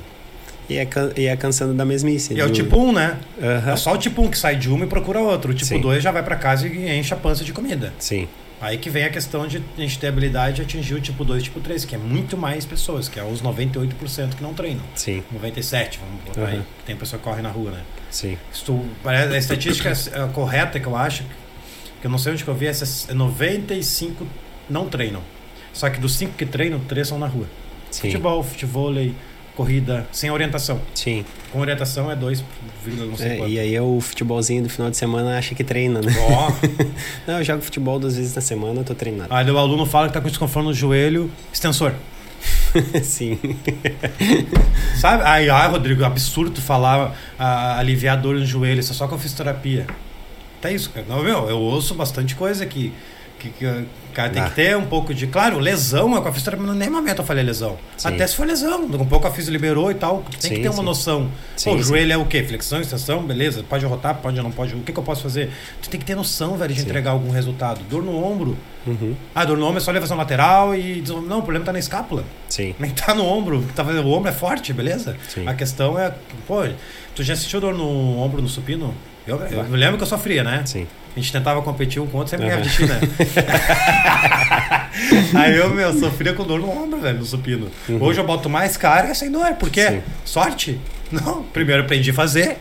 E 0.69 0.77
é, 0.77 0.85
can- 0.85 1.11
e 1.15 1.25
é 1.27 1.35
cansando 1.37 1.73
da 1.73 1.85
mesmice. 1.85 2.33
E 2.33 2.39
é 2.39 2.45
o 2.45 2.49
tipo 2.51 2.77
1, 2.77 2.91
né? 2.93 3.17
Aham. 3.41 3.71
É 3.71 3.75
só 3.77 3.93
o 3.93 3.97
tipo 3.97 4.21
1 4.21 4.29
que 4.29 4.37
sai 4.37 4.55
de 4.55 4.69
uma 4.69 4.85
e 4.85 4.87
procura 4.87 5.19
outro. 5.19 5.51
O 5.51 5.53
tipo 5.53 5.65
Sim. 5.65 5.79
2 5.81 6.03
já 6.03 6.11
vai 6.11 6.23
pra 6.23 6.35
casa 6.35 6.67
e 6.67 6.89
enche 6.97 7.13
a 7.13 7.17
pança 7.17 7.43
de 7.43 7.51
comida. 7.53 7.93
Sim. 7.99 8.27
Aí 8.59 8.77
que 8.77 8.89
vem 8.89 9.03
a 9.05 9.09
questão 9.09 9.45
de 9.47 9.57
a 9.57 9.81
gente 9.81 9.99
ter 9.99 10.07
habilidade 10.07 10.55
de 10.57 10.61
atingir 10.63 10.95
o 10.95 10.99
tipo 11.01 11.23
2 11.23 11.41
e 11.41 11.43
tipo 11.45 11.59
3, 11.59 11.85
que 11.85 11.93
é 11.93 11.97
muito 11.97 12.35
mais 12.35 12.65
pessoas, 12.65 13.07
que 13.07 13.19
é 13.19 13.23
os 13.23 13.41
98% 13.41 14.35
que 14.35 14.41
não 14.43 14.53
treinam. 14.53 14.81
Sim. 14.95 15.23
97, 15.31 15.99
vamos 15.99 16.23
botar 16.25 16.47
aí, 16.51 16.57
Uhum. 16.57 16.63
que 16.79 16.83
tem 16.85 16.95
pessoa 16.95 17.19
que 17.19 17.23
corre 17.23 17.41
na 17.41 17.49
rua, 17.49 17.71
né? 17.71 17.79
Sim. 18.09 18.35
Se 18.51 18.63
tu- 18.63 18.83
parece- 19.03 19.33
a 19.35 19.37
estatística 19.37 19.89
é, 19.89 20.27
correta 20.33 20.79
que 20.79 20.87
eu 20.87 20.95
acho, 20.97 21.23
que 22.01 22.07
eu 22.07 22.11
não 22.11 22.17
sei 22.17 22.33
onde 22.33 22.43
que 22.43 22.49
eu 22.49 22.55
vi, 22.55 22.67
é 22.67 22.73
95 23.13 24.27
não 24.69 24.87
treinam. 24.87 25.21
Só 25.73 25.89
que 25.89 25.99
dos 25.99 26.15
5 26.15 26.33
que 26.33 26.45
treinam, 26.45 26.79
3 26.79 27.07
são 27.07 27.19
na 27.19 27.27
rua. 27.27 27.45
Sim. 27.91 28.01
Futebol, 28.09 28.43
futevôlei, 28.43 29.13
corrida, 29.55 30.07
sem 30.11 30.29
orientação. 30.31 30.79
Sim. 30.93 31.23
Com 31.51 31.59
orientação 31.59 32.11
é 32.11 32.15
2, 32.15 32.43
não 32.85 33.15
sei 33.15 33.27
É, 33.27 33.37
quanto. 33.37 33.49
e 33.51 33.59
aí 33.59 33.75
é 33.75 33.81
o 33.81 33.99
futebolzinho 34.01 34.63
do 34.63 34.69
final 34.69 34.89
de 34.89 34.97
semana 34.97 35.37
acha 35.37 35.53
que 35.55 35.63
treina, 35.63 36.01
né? 36.01 36.11
Ó, 36.31 36.51
Não, 37.27 37.37
eu 37.39 37.43
jogo 37.43 37.61
futebol 37.61 37.99
duas 37.99 38.17
vezes 38.17 38.35
na 38.35 38.41
semana, 38.41 38.81
eu 38.81 38.83
tô 38.83 38.93
treinando. 38.95 39.33
Aí 39.33 39.49
o 39.49 39.57
aluno 39.57 39.85
fala 39.85 40.07
que 40.07 40.13
tá 40.13 40.21
com 40.21 40.27
desconforto 40.27 40.65
no 40.65 40.73
joelho, 40.73 41.31
extensor. 41.53 41.93
Sim. 43.03 43.39
Sabe? 44.99 45.23
Aí, 45.23 45.49
ai, 45.49 45.69
Rodrigo, 45.69 46.03
absurdo 46.03 46.61
falar 46.61 47.15
ah, 47.37 47.77
aliviar 47.79 48.19
dor 48.19 48.35
no 48.35 48.45
joelho, 48.45 48.79
isso 48.79 48.91
é 48.91 48.95
só 48.95 49.07
com 49.07 49.17
fisioterapia. 49.17 49.87
Tá 50.61 50.71
isso, 50.71 50.89
cara. 50.89 51.05
Não, 51.07 51.23
meu, 51.23 51.49
eu 51.49 51.57
ouço 51.59 51.93
bastante 51.93 52.35
coisa 52.35 52.65
que, 52.65 52.91
que, 53.39 53.49
que 53.51 53.65
o 53.65 53.85
cara 54.13 54.29
tem 54.31 54.41
Ah. 54.41 54.49
que 54.49 54.55
ter 54.55 54.75
um 54.75 54.85
pouco 54.87 55.13
de. 55.13 55.27
Claro, 55.27 55.59
lesão 55.59 56.17
é 56.17 56.21
com 56.21 56.27
a 56.27 56.31
fisioterapia, 56.31 56.65
mas 56.65 56.75
em 56.75 56.79
nenhum 56.79 56.93
momento 56.93 57.19
eu 57.19 57.25
falei 57.25 57.43
lesão. 57.43 57.77
Sim. 57.95 58.07
Até 58.07 58.25
se 58.25 58.35
for 58.35 58.47
lesão, 58.47 58.83
um 58.85 59.05
pouco 59.05 59.27
a 59.27 59.31
fisio 59.31 59.51
liberou 59.51 59.91
e 59.91 59.93
tal. 59.93 60.23
Tu 60.31 60.37
tem 60.39 60.49
Sim, 60.49 60.55
que 60.55 60.61
ter 60.63 60.69
uma 60.69 60.77
sim. 60.79 60.83
noção. 60.83 61.29
Pô, 61.63 61.75
o 61.75 61.83
joelho 61.83 62.11
é 62.13 62.17
o 62.17 62.25
quê? 62.25 62.43
Flexão, 62.43 62.81
extensão, 62.81 63.21
beleza. 63.23 63.63
Pode 63.69 63.85
rotar, 63.85 64.15
pode 64.15 64.35
ou 64.37 64.43
não 64.43 64.51
pode. 64.51 64.73
O 64.73 64.79
que, 64.79 64.91
que 64.91 64.97
eu 64.99 65.03
posso 65.03 65.21
fazer? 65.21 65.51
Tu 65.83 65.89
tem 65.89 65.99
que 65.99 66.05
ter 66.07 66.15
noção, 66.15 66.57
velho, 66.57 66.73
de 66.73 66.81
entregar 66.81 67.11
algum 67.11 67.29
resultado. 67.29 67.81
Dor 67.87 68.01
no 68.01 68.15
ombro. 68.23 68.57
Uhum. 68.87 69.15
Ah, 69.35 69.45
dor 69.45 69.57
no 69.57 69.65
ombro 69.65 69.77
é 69.77 69.81
só 69.81 69.91
elevação 69.91 70.17
lateral 70.17 70.73
e. 70.73 71.03
Não, 71.27 71.37
o 71.39 71.43
problema 71.43 71.63
tá 71.65 71.71
na 71.71 71.77
escápula. 71.79 72.23
Sim. 72.49 72.73
Nem 72.79 72.89
tá 72.89 73.13
no 73.13 73.23
ombro, 73.23 73.63
tá 73.75 73.83
o 73.83 74.11
ombro 74.11 74.29
é 74.29 74.33
forte, 74.33 74.73
beleza? 74.73 75.15
Sim. 75.29 75.47
A 75.47 75.53
questão 75.53 75.99
é, 75.99 76.11
pô, 76.47 76.63
tu 77.13 77.21
já 77.21 77.33
assistiu 77.33 77.61
dor 77.61 77.75
no 77.75 78.17
ombro 78.17 78.41
no 78.41 78.49
supino? 78.49 78.95
Eu, 79.27 79.39
eu 79.39 79.75
lembro 79.75 79.97
que 79.97 80.03
eu 80.03 80.07
sofria, 80.07 80.43
né? 80.43 80.63
Sim. 80.65 80.87
A 81.15 81.19
gente 81.19 81.31
tentava 81.31 81.61
competir 81.61 82.01
um 82.01 82.07
com 82.07 82.17
o 82.17 82.19
outro, 82.19 82.31
sempre 82.31 82.45
Aham. 82.47 82.61
ganhava 82.61 82.69
de 82.69 82.75
ti, 82.75 82.85
né? 82.85 82.99
Aí 85.35 85.57
eu, 85.57 85.69
meu, 85.71 85.93
sofria 85.99 86.33
com 86.33 86.43
dor 86.43 86.59
no 86.59 86.69
ombro, 86.69 86.99
velho, 86.99 87.17
no 87.17 87.25
supino. 87.25 87.69
Uhum. 87.89 88.01
Hoje 88.01 88.19
eu 88.19 88.25
boto 88.25 88.49
mais 88.49 88.77
carga 88.77 89.13
sem 89.13 89.31
dor. 89.31 89.53
Por 89.55 89.69
quê? 89.69 89.87
Sim. 89.89 90.01
Sorte? 90.23 90.79
Não. 91.11 91.43
Primeiro 91.43 91.83
aprendi 91.83 92.11
a 92.11 92.13
fazer. 92.13 92.57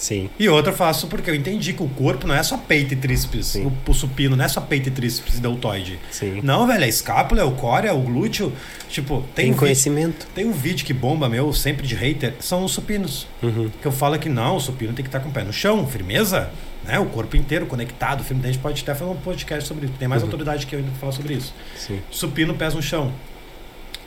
Sim. 0.00 0.30
E 0.38 0.48
outra 0.48 0.72
eu 0.72 0.76
faço 0.76 1.08
porque 1.08 1.28
eu 1.30 1.34
entendi 1.34 1.74
que 1.74 1.82
o 1.82 1.88
corpo 1.88 2.26
não 2.26 2.34
é 2.34 2.42
só 2.42 2.56
peito 2.56 2.94
e 2.94 2.96
tríceps. 2.96 3.48
Sim. 3.48 3.66
O, 3.66 3.90
o 3.90 3.92
supino 3.92 4.34
não 4.34 4.42
é 4.42 4.48
só 4.48 4.58
peito 4.58 4.88
e 4.88 4.90
tríceps 4.90 5.36
e 5.36 5.40
deltoide. 5.42 5.98
Sim. 6.10 6.40
Não, 6.42 6.66
velho, 6.66 6.84
é 6.84 6.88
escápula, 6.88 7.42
é 7.42 7.44
o 7.44 7.50
core, 7.52 7.86
é 7.86 7.92
o 7.92 8.00
glúteo. 8.00 8.50
Tipo, 8.88 9.18
tem, 9.34 9.44
Tem 9.44 9.44
um 9.44 9.48
vídeo, 9.48 9.58
conhecimento. 9.58 10.26
tem 10.34 10.46
um 10.46 10.52
vídeo 10.52 10.86
que 10.86 10.94
bomba 10.94 11.28
meu, 11.28 11.52
sempre 11.52 11.86
de 11.86 11.94
hater, 11.94 12.34
são 12.40 12.64
os 12.64 12.72
supinos. 12.72 13.26
Uhum. 13.42 13.70
Que 13.80 13.86
eu 13.86 13.92
falo 13.92 14.18
que 14.18 14.30
não, 14.30 14.56
o 14.56 14.60
supino 14.60 14.94
tem 14.94 15.02
que 15.04 15.08
estar 15.08 15.20
com 15.20 15.28
o 15.28 15.32
pé 15.32 15.44
no 15.44 15.52
chão, 15.52 15.86
firmeza, 15.86 16.48
né? 16.82 16.98
O 16.98 17.04
corpo 17.04 17.36
inteiro 17.36 17.66
conectado, 17.66 18.24
firme. 18.24 18.40
A 18.42 18.46
gente 18.46 18.58
pode 18.58 18.82
até 18.82 18.94
fazer 18.94 19.10
um 19.10 19.16
podcast 19.16 19.68
sobre 19.68 19.84
isso. 19.84 19.94
Tem 19.98 20.08
mais 20.08 20.22
Uhum. 20.22 20.28
autoridade 20.28 20.66
que 20.66 20.74
eu 20.74 20.78
ainda 20.78 20.90
pra 20.92 20.98
falar 21.00 21.12
sobre 21.12 21.34
isso. 21.34 21.52
Sim. 21.76 22.00
Supino, 22.10 22.54
pés 22.54 22.72
no 22.74 22.80
chão. 22.82 23.12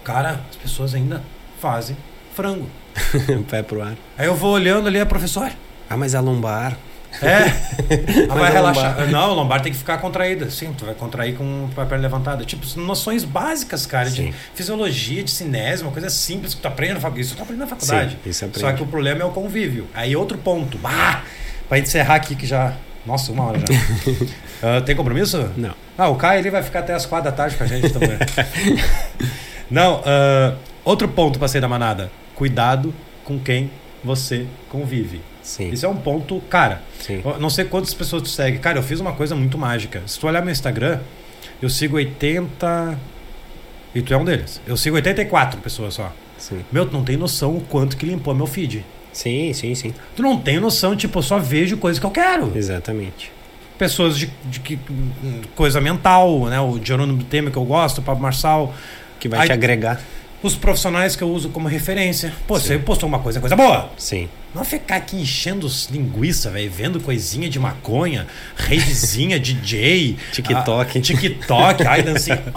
Cara, 0.03 0.41
as 0.49 0.55
pessoas 0.55 0.95
ainda 0.95 1.21
fazem 1.61 1.95
frango. 2.35 2.67
Pé 3.49 3.61
pro 3.63 3.81
ar. 3.81 3.95
Aí 4.17 4.25
eu 4.25 4.35
vou 4.35 4.51
olhando 4.53 4.87
ali, 4.87 4.99
a 4.99 5.05
professora. 5.05 5.53
Ah, 5.93 5.97
mas 5.97 6.15
a 6.15 6.19
lombar. 6.19 6.75
É. 7.21 7.43
Ela 8.25 8.35
vai 8.35 8.51
relaxar. 8.51 8.97
lombar? 8.97 9.11
Não, 9.11 9.19
a 9.19 9.33
lombar 9.33 9.61
tem 9.61 9.71
que 9.71 9.77
ficar 9.77 9.99
contraída. 9.99 10.49
Sim, 10.49 10.73
tu 10.75 10.85
vai 10.85 10.95
contrair 10.95 11.35
com 11.35 11.69
a 11.77 11.85
perna 11.85 12.01
levantada. 12.01 12.43
Tipo, 12.43 12.65
noções 12.79 13.23
básicas, 13.23 13.85
cara, 13.85 14.09
Sim. 14.09 14.31
de 14.31 14.33
fisiologia, 14.55 15.23
de 15.23 15.29
cinese, 15.29 15.83
uma 15.83 15.91
coisa 15.91 16.09
simples 16.09 16.55
que 16.55 16.61
tu 16.61 16.67
aprende 16.67 16.95
na 16.95 16.99
faculdade. 16.99 17.27
Isso 17.27 17.35
tu 17.35 17.43
aprende 17.43 17.59
na 17.59 17.67
faculdade. 17.67 18.17
Sim, 18.23 18.29
isso 18.29 18.45
aprende. 18.45 18.59
Só 18.59 18.73
que 18.73 18.81
o 18.81 18.87
problema 18.87 19.21
é 19.21 19.25
o 19.25 19.29
convívio. 19.29 19.87
Aí 19.93 20.15
outro 20.15 20.35
ponto. 20.39 20.79
Ah, 20.83 21.21
pra 21.69 21.77
encerrar 21.77 22.15
aqui 22.15 22.35
que 22.35 22.47
já. 22.47 22.73
Nossa, 23.05 23.31
uma 23.31 23.43
hora 23.45 23.59
já. 23.59 23.65
Ah, 24.65 24.79
tem 24.79 24.95
compromisso? 24.95 25.51
Não. 25.57 25.75
Ah, 25.97 26.07
o 26.07 26.15
Caio 26.15 26.39
ele 26.39 26.49
vai 26.49 26.63
ficar 26.63 26.79
até 26.79 26.93
as 26.93 27.05
quatro 27.05 27.29
da 27.29 27.35
tarde 27.35 27.57
com 27.57 27.65
a 27.65 27.67
gente 27.67 27.89
também. 27.89 28.17
Não, 29.69 30.01
ah, 30.05 30.55
outro 30.85 31.05
ponto 31.09 31.37
pra 31.37 31.49
sair 31.49 31.59
da 31.59 31.67
manada. 31.67 32.09
Cuidado 32.33 32.93
com 33.25 33.37
quem 33.37 33.69
você 34.01 34.45
convive. 34.69 35.19
Sim. 35.43 35.69
Isso 35.69 35.85
é 35.85 35.89
um 35.89 35.95
ponto, 35.97 36.39
cara. 36.49 36.81
Sim. 36.99 37.21
não 37.39 37.49
sei 37.49 37.65
quantas 37.65 37.93
pessoas 37.93 38.23
tu 38.23 38.29
segue. 38.29 38.57
Cara, 38.59 38.79
eu 38.79 38.83
fiz 38.83 38.99
uma 38.99 39.11
coisa 39.11 39.35
muito 39.35 39.57
mágica. 39.57 40.01
Se 40.07 40.17
tu 40.19 40.25
olhar 40.25 40.41
meu 40.41 40.51
Instagram, 40.51 40.99
eu 41.61 41.69
sigo 41.69 41.97
80 41.97 42.97
e 43.93 44.01
tu 44.01 44.13
é 44.13 44.17
um 44.17 44.23
deles. 44.25 44.61
Eu 44.65 44.77
sigo 44.77 44.95
84 44.95 45.59
pessoas 45.59 45.93
só. 45.95 46.11
Sim. 46.37 46.63
Meu, 46.71 46.85
tu 46.85 46.93
não 46.93 47.03
tem 47.03 47.17
noção 47.17 47.55
o 47.57 47.61
quanto 47.61 47.95
que 47.97 48.05
limpou 48.05 48.33
meu 48.33 48.47
feed. 48.47 48.85
Sim, 49.11 49.53
sim, 49.53 49.75
sim. 49.75 49.93
Tu 50.15 50.23
não 50.23 50.39
tem 50.39 50.59
noção, 50.59 50.95
tipo, 50.95 51.19
eu 51.19 51.23
só 51.23 51.37
vejo 51.37 51.77
coisa 51.77 51.99
que 51.99 52.05
eu 52.05 52.09
quero. 52.11 52.51
Exatamente. 52.55 53.31
Pessoas 53.77 54.17
de, 54.17 54.29
de 54.45 54.59
que- 54.59 54.79
coisa 55.55 55.79
mental, 55.81 56.45
né? 56.45 56.59
O 56.59 56.79
Jerônimo 56.83 57.23
Temer 57.23 57.51
que 57.51 57.57
eu 57.57 57.65
gosto, 57.65 57.99
o 57.99 58.01
Pablo 58.01 58.21
Marçal. 58.23 58.73
Que 59.19 59.27
vai 59.29 59.41
Aí- 59.41 59.47
te 59.47 59.51
agregar. 59.53 60.01
Os 60.43 60.55
profissionais 60.57 61.15
que 61.15 61.23
eu 61.23 61.29
uso 61.29 61.47
como 61.47 61.69
referência. 61.69 62.33
Pô, 62.45 62.59
Sim. 62.59 62.67
você 62.67 62.77
postou 62.77 63.07
uma 63.07 63.19
coisa, 63.19 63.39
coisa 63.39 63.55
boa. 63.55 63.89
Sim. 63.97 64.27
Não 64.53 64.65
ficar 64.65 64.97
aqui 64.97 65.15
enchendo 65.15 65.65
os 65.65 65.89
linguiça, 65.89 66.51
velho, 66.51 66.69
vendo 66.69 66.99
coisinha 66.99 67.49
de 67.49 67.57
maconha, 67.57 68.27
redezinha, 68.57 69.39
DJ, 69.41 70.17
TikTok. 70.33 70.97
ah, 70.97 71.01
TikTok, 71.01 71.87
ai, 71.87 72.03
dancinha. 72.03 72.43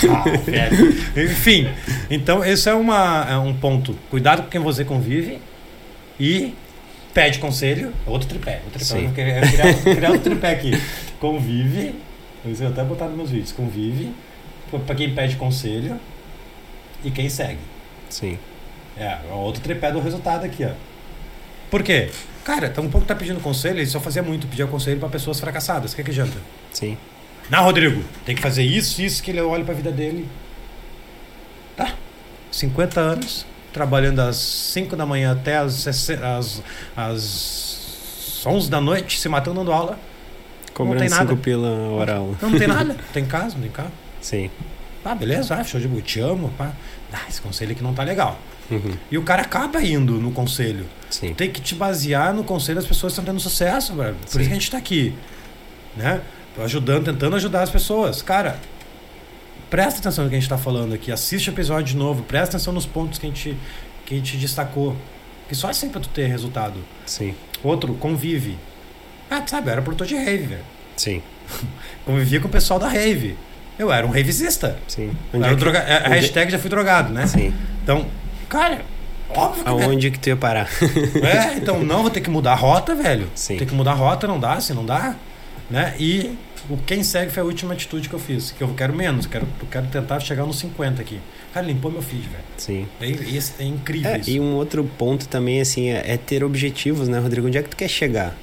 Ah, 0.00 0.24
velho. 0.44 0.94
Enfim, 1.16 1.68
então 2.08 2.44
esse 2.44 2.68
é, 2.68 2.74
uma, 2.74 3.26
é 3.28 3.36
um 3.36 3.52
ponto. 3.52 3.98
Cuidado 4.10 4.42
com 4.42 4.48
quem 4.48 4.60
você 4.60 4.84
convive 4.84 5.40
e 6.20 6.54
pede 7.12 7.40
conselho. 7.40 7.92
Outro 8.06 8.28
tripé. 8.28 8.60
Outro 8.64 8.78
tripé. 8.78 8.84
Sim. 8.84 9.06
Eu 9.06 9.12
queria, 9.12 9.38
eu 9.38 9.48
queria 9.48 9.94
criar 9.96 10.10
outro 10.10 10.30
tripé 10.30 10.52
aqui. 10.52 10.80
Convive. 11.18 11.94
Eu 12.44 12.68
até 12.68 12.84
botar 12.84 13.06
nos 13.06 13.16
meus 13.16 13.30
vídeos. 13.30 13.50
Convive. 13.50 14.12
Pra 14.86 14.94
quem 14.94 15.12
pede 15.12 15.34
conselho 15.34 15.98
e 17.04 17.10
quem 17.10 17.28
segue. 17.28 17.58
Sim. 18.08 18.38
É, 18.96 19.18
é 19.28 19.32
outro 19.32 19.62
tripé 19.62 19.92
do 19.92 20.00
resultado 20.00 20.44
aqui, 20.44 20.64
ó. 20.64 20.70
Por 21.70 21.82
quê? 21.82 22.10
Cara, 22.44 22.70
tá 22.70 22.80
um 22.80 22.88
pouco 22.88 23.06
tá 23.06 23.14
pedindo 23.14 23.40
conselho, 23.40 23.78
ele 23.78 23.86
só 23.86 24.00
fazia 24.00 24.22
muito, 24.22 24.46
pedia 24.46 24.66
conselho 24.66 24.98
pra 24.98 25.08
pessoas 25.08 25.38
fracassadas. 25.38 25.92
O 25.92 25.96
que, 25.96 26.02
que 26.02 26.10
adianta? 26.10 26.36
Sim. 26.72 26.96
Não, 27.50 27.62
Rodrigo, 27.62 28.02
tem 28.24 28.34
que 28.34 28.42
fazer 28.42 28.62
isso, 28.62 29.00
isso, 29.02 29.22
que 29.22 29.30
ele 29.30 29.40
olha 29.40 29.64
pra 29.64 29.74
vida 29.74 29.90
dele. 29.92 30.28
Tá. 31.76 31.94
50 32.50 33.00
anos, 33.00 33.46
trabalhando 33.72 34.16
das 34.16 34.36
5 34.36 34.96
da 34.96 35.06
manhã 35.06 35.32
até 35.32 35.58
as, 35.58 35.74
60 35.74 36.36
as, 36.36 36.62
as 36.96 38.46
11 38.46 38.70
da 38.70 38.80
noite, 38.80 39.18
se 39.18 39.28
matando 39.28 39.60
dando 39.60 39.72
aula. 39.72 39.98
Cobrando 40.74 41.00
tem 41.00 41.08
nada. 41.08 41.28
cinco 41.28 41.36
pila 41.36 41.68
a 41.68 41.90
hora 41.90 42.16
aula. 42.16 42.36
Não, 42.40 42.50
não 42.50 42.58
tem 42.58 42.68
nada. 42.68 42.96
tem 43.12 43.24
casa, 43.26 43.54
não 43.54 43.62
tem 43.62 43.70
carro. 43.70 43.92
Sim. 44.20 44.50
Ah, 45.08 45.14
beleza, 45.14 45.54
ah, 45.54 45.64
show 45.64 45.80
de 45.80 45.88
bola, 45.88 46.02
te 46.02 46.20
amo. 46.20 46.50
Pá. 46.58 46.72
Ah, 47.12 47.24
esse 47.28 47.40
conselho 47.40 47.72
aqui 47.72 47.82
não 47.82 47.94
tá 47.94 48.02
legal. 48.02 48.38
Uhum. 48.70 48.92
E 49.10 49.16
o 49.16 49.22
cara 49.22 49.42
acaba 49.42 49.82
indo 49.82 50.14
no 50.14 50.30
conselho. 50.30 50.86
Sim. 51.08 51.32
tem 51.32 51.50
que 51.50 51.60
te 51.60 51.74
basear 51.74 52.34
no 52.34 52.44
conselho 52.44 52.76
das 52.76 52.86
pessoas 52.86 53.14
que 53.14 53.20
estão 53.20 53.32
tendo 53.32 53.40
sucesso, 53.40 53.94
velho. 53.94 54.14
Por 54.14 54.28
Sim. 54.28 54.40
isso 54.40 54.48
que 54.48 54.54
a 54.54 54.54
gente 54.54 54.70
tá 54.70 54.76
aqui. 54.76 55.14
Né? 55.96 56.20
Ajudando, 56.62 57.06
tentando 57.06 57.36
ajudar 57.36 57.62
as 57.62 57.70
pessoas. 57.70 58.20
Cara, 58.20 58.58
presta 59.70 60.00
atenção 60.00 60.24
no 60.24 60.30
que 60.30 60.36
a 60.36 60.40
gente 60.40 60.48
tá 60.50 60.58
falando 60.58 60.92
aqui. 60.92 61.10
Assiste 61.10 61.48
o 61.48 61.52
episódio 61.52 61.84
de 61.84 61.96
novo. 61.96 62.24
Presta 62.24 62.56
atenção 62.56 62.74
nos 62.74 62.84
pontos 62.84 63.18
que 63.18 63.26
a 63.26 63.30
gente, 63.30 63.56
que 64.04 64.14
a 64.14 64.16
gente 64.18 64.36
destacou. 64.36 64.94
Que 65.48 65.54
só 65.54 65.70
assim 65.70 65.88
pra 65.88 66.00
tu 66.00 66.10
ter 66.10 66.26
resultado. 66.26 66.78
Sim. 67.06 67.34
Outro, 67.64 67.94
convive. 67.94 68.58
Ah, 69.30 69.40
tu 69.40 69.50
sabe, 69.50 69.68
eu 69.68 69.72
era 69.72 69.82
produtor 69.82 70.06
de 70.06 70.14
rave, 70.14 70.44
velho. 70.44 70.64
Sim. 70.96 71.22
Convivia 72.04 72.40
com 72.40 72.48
o 72.48 72.50
pessoal 72.50 72.78
da 72.78 72.88
rave. 72.88 73.36
Eu 73.78 73.92
era 73.92 74.06
um 74.06 74.10
ravesista. 74.10 74.76
Sim. 74.88 75.12
Onde 75.32 75.44
era 75.44 75.52
é 75.52 75.54
que- 75.54 75.60
droga... 75.60 75.78
A 75.80 75.96
onde- 76.06 76.08
hashtag 76.20 76.50
já 76.52 76.58
fui 76.58 76.68
drogado, 76.70 77.12
né? 77.12 77.26
Sim. 77.26 77.54
Então, 77.82 78.06
cara, 78.48 78.80
óbvio 79.30 79.62
que 79.64 79.70
Aonde 79.70 80.10
que 80.10 80.18
tu 80.18 80.28
ia 80.28 80.36
parar? 80.36 80.68
É, 81.22 81.54
então 81.56 81.82
não, 81.84 82.02
vou 82.02 82.10
ter 82.10 82.20
que 82.20 82.30
mudar 82.30 82.52
a 82.52 82.56
rota, 82.56 82.94
velho. 82.94 83.28
Sim. 83.34 83.56
Tem 83.56 83.66
que 83.66 83.74
mudar 83.74 83.92
a 83.92 83.94
rota, 83.94 84.26
não 84.26 84.38
dá, 84.40 84.60
se 84.60 84.74
não 84.74 84.84
dá. 84.84 85.14
Né? 85.70 85.94
E 85.98 86.36
o 86.68 86.76
quem 86.78 87.02
segue 87.02 87.30
foi 87.30 87.42
a 87.42 87.46
última 87.46 87.74
atitude 87.74 88.08
que 88.08 88.14
eu 88.14 88.18
fiz. 88.18 88.50
Que 88.52 88.62
eu 88.62 88.68
quero 88.74 88.94
menos, 88.94 89.26
quero, 89.26 89.46
eu 89.60 89.66
quero 89.70 89.86
tentar 89.88 90.18
chegar 90.20 90.44
nos 90.46 90.58
50 90.58 91.00
aqui. 91.02 91.20
Cara, 91.52 91.66
limpou 91.66 91.90
meu 91.90 92.02
feed, 92.02 92.22
velho. 92.22 92.44
Sim. 92.56 92.86
É, 93.00 93.06
isso 93.06 93.52
é 93.58 93.64
incrível 93.64 94.10
É, 94.10 94.18
isso. 94.18 94.30
e 94.30 94.40
um 94.40 94.54
outro 94.54 94.82
ponto 94.84 95.28
também, 95.28 95.60
assim, 95.60 95.88
é, 95.90 96.02
é 96.14 96.16
ter 96.16 96.42
objetivos, 96.42 97.06
né, 97.08 97.18
Rodrigo? 97.18 97.46
Onde 97.46 97.58
é 97.58 97.62
que 97.62 97.68
tu 97.68 97.76
quer 97.76 97.88
chegar? 97.88 98.34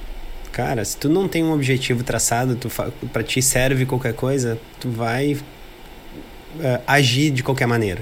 Cara, 0.56 0.82
se 0.86 0.96
tu 0.96 1.10
não 1.10 1.28
tem 1.28 1.44
um 1.44 1.52
objetivo 1.52 2.02
traçado, 2.02 2.56
tu 2.56 2.70
fa... 2.70 2.90
pra 3.12 3.22
ti 3.22 3.42
serve 3.42 3.84
qualquer 3.84 4.14
coisa, 4.14 4.58
tu 4.80 4.88
vai 4.88 5.36
é, 6.58 6.80
agir 6.86 7.30
de 7.30 7.42
qualquer 7.42 7.66
maneira. 7.66 8.00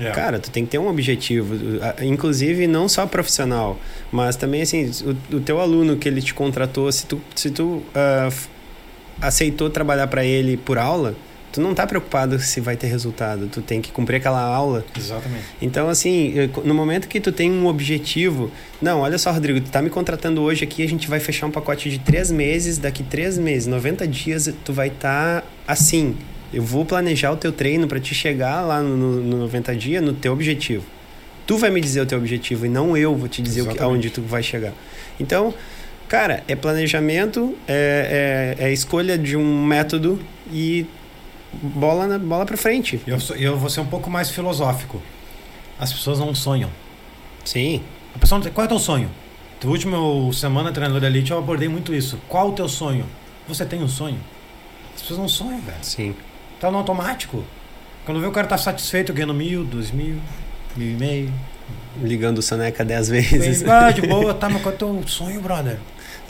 É. 0.00 0.10
Cara, 0.10 0.40
tu 0.40 0.50
tem 0.50 0.64
que 0.64 0.72
ter 0.72 0.78
um 0.78 0.88
objetivo, 0.88 1.54
inclusive 2.02 2.66
não 2.66 2.88
só 2.88 3.06
profissional, 3.06 3.78
mas 4.10 4.34
também 4.34 4.62
assim, 4.62 4.90
o, 5.30 5.36
o 5.36 5.40
teu 5.40 5.60
aluno 5.60 5.96
que 5.96 6.08
ele 6.08 6.20
te 6.20 6.34
contratou, 6.34 6.90
se 6.90 7.06
tu, 7.06 7.20
se 7.36 7.48
tu 7.52 7.80
f- 8.28 8.48
aceitou 9.20 9.70
trabalhar 9.70 10.08
para 10.08 10.24
ele 10.24 10.56
por 10.56 10.78
aula, 10.78 11.14
tu 11.54 11.60
não 11.60 11.72
tá 11.72 11.86
preocupado 11.86 12.36
se 12.40 12.60
vai 12.60 12.76
ter 12.76 12.88
resultado, 12.88 13.46
tu 13.46 13.62
tem 13.62 13.80
que 13.80 13.92
cumprir 13.92 14.16
aquela 14.16 14.42
aula. 14.42 14.84
Exatamente. 14.98 15.44
Então, 15.62 15.88
assim, 15.88 16.34
no 16.64 16.74
momento 16.74 17.06
que 17.06 17.20
tu 17.20 17.30
tem 17.30 17.48
um 17.48 17.68
objetivo, 17.68 18.50
não, 18.82 19.02
olha 19.02 19.16
só, 19.18 19.30
Rodrigo, 19.30 19.60
tu 19.60 19.70
tá 19.70 19.80
me 19.80 19.88
contratando 19.88 20.42
hoje 20.42 20.64
aqui, 20.64 20.82
a 20.82 20.88
gente 20.88 21.06
vai 21.06 21.20
fechar 21.20 21.46
um 21.46 21.52
pacote 21.52 21.88
de 21.88 22.00
três 22.00 22.32
meses, 22.32 22.76
daqui 22.76 23.04
três 23.04 23.38
meses, 23.38 23.68
90 23.68 24.04
dias, 24.08 24.52
tu 24.64 24.72
vai 24.72 24.88
estar 24.88 25.42
tá 25.42 25.46
assim. 25.64 26.16
Eu 26.52 26.60
vou 26.60 26.84
planejar 26.84 27.30
o 27.30 27.36
teu 27.36 27.52
treino 27.52 27.86
para 27.86 28.00
te 28.00 28.16
chegar 28.16 28.62
lá 28.62 28.82
no, 28.82 28.96
no, 28.96 29.22
no 29.22 29.36
90 29.38 29.76
dias 29.76 30.02
no 30.02 30.12
teu 30.12 30.32
objetivo. 30.32 30.84
Tu 31.46 31.56
vai 31.56 31.70
me 31.70 31.80
dizer 31.80 32.00
o 32.00 32.06
teu 32.06 32.18
objetivo 32.18 32.66
e 32.66 32.68
não 32.68 32.96
eu 32.96 33.14
vou 33.14 33.28
te 33.28 33.40
dizer 33.40 33.62
o 33.62 33.68
que, 33.68 33.80
aonde 33.80 34.10
tu 34.10 34.22
vai 34.22 34.42
chegar. 34.42 34.72
Então, 35.20 35.54
cara, 36.08 36.42
é 36.48 36.56
planejamento, 36.56 37.54
é, 37.68 38.56
é, 38.58 38.64
é 38.66 38.72
escolha 38.72 39.16
de 39.16 39.36
um 39.36 39.64
método 39.64 40.18
e 40.52 40.84
bola, 41.62 42.06
na, 42.06 42.18
bola 42.18 42.44
pra 42.46 42.56
frente. 42.56 43.00
Eu, 43.06 43.18
sou- 43.20 43.36
eu 43.36 43.56
vou 43.56 43.68
ser 43.70 43.80
um 43.80 43.86
pouco 43.86 44.10
mais 44.10 44.30
filosófico. 44.30 45.00
As 45.78 45.92
pessoas 45.92 46.18
não 46.18 46.34
sonham. 46.34 46.70
Sim, 47.44 47.82
A 48.14 48.18
pessoa 48.18 48.38
não 48.38 48.44
tem, 48.44 48.52
qual 48.52 48.64
é 48.64 48.66
o 48.66 48.68
teu 48.68 48.78
sonho? 48.78 49.10
Na 49.62 49.70
última 49.70 49.96
semana 50.32 50.70
treinador 50.72 51.00
de 51.00 51.06
elite 51.06 51.30
eu 51.30 51.38
abordei 51.38 51.68
muito 51.68 51.94
isso. 51.94 52.18
Qual 52.28 52.50
o 52.50 52.52
teu 52.52 52.68
sonho? 52.68 53.06
Você 53.48 53.64
tem 53.64 53.82
um 53.82 53.88
sonho? 53.88 54.18
As 54.94 55.00
pessoas 55.02 55.18
não 55.18 55.28
sonham, 55.28 55.60
velho. 55.60 55.78
sim, 55.82 56.14
Tá 56.60 56.70
no 56.70 56.78
automático. 56.78 57.42
Quando 58.04 58.20
vê 58.20 58.26
o 58.26 58.30
cara 58.30 58.46
tá 58.46 58.56
satisfeito 58.58 59.12
ganhando 59.12 59.34
mil, 59.34 59.64
dois 59.64 59.90
mil, 59.90 60.18
mil 60.76 60.90
e 60.92 60.94
meio. 60.96 61.32
ligando 62.02 62.38
o 62.38 62.42
Soneca 62.42 62.84
dez 62.84 63.08
vezes. 63.08 63.66
Ah, 63.66 63.90
de 63.92 64.02
boa, 64.02 64.32
tá, 64.34 64.48
mas 64.48 64.60
qual 64.62 64.72
é 64.72 64.76
o 64.76 64.78
teu 64.78 65.02
sonho, 65.08 65.40
brother? 65.40 65.78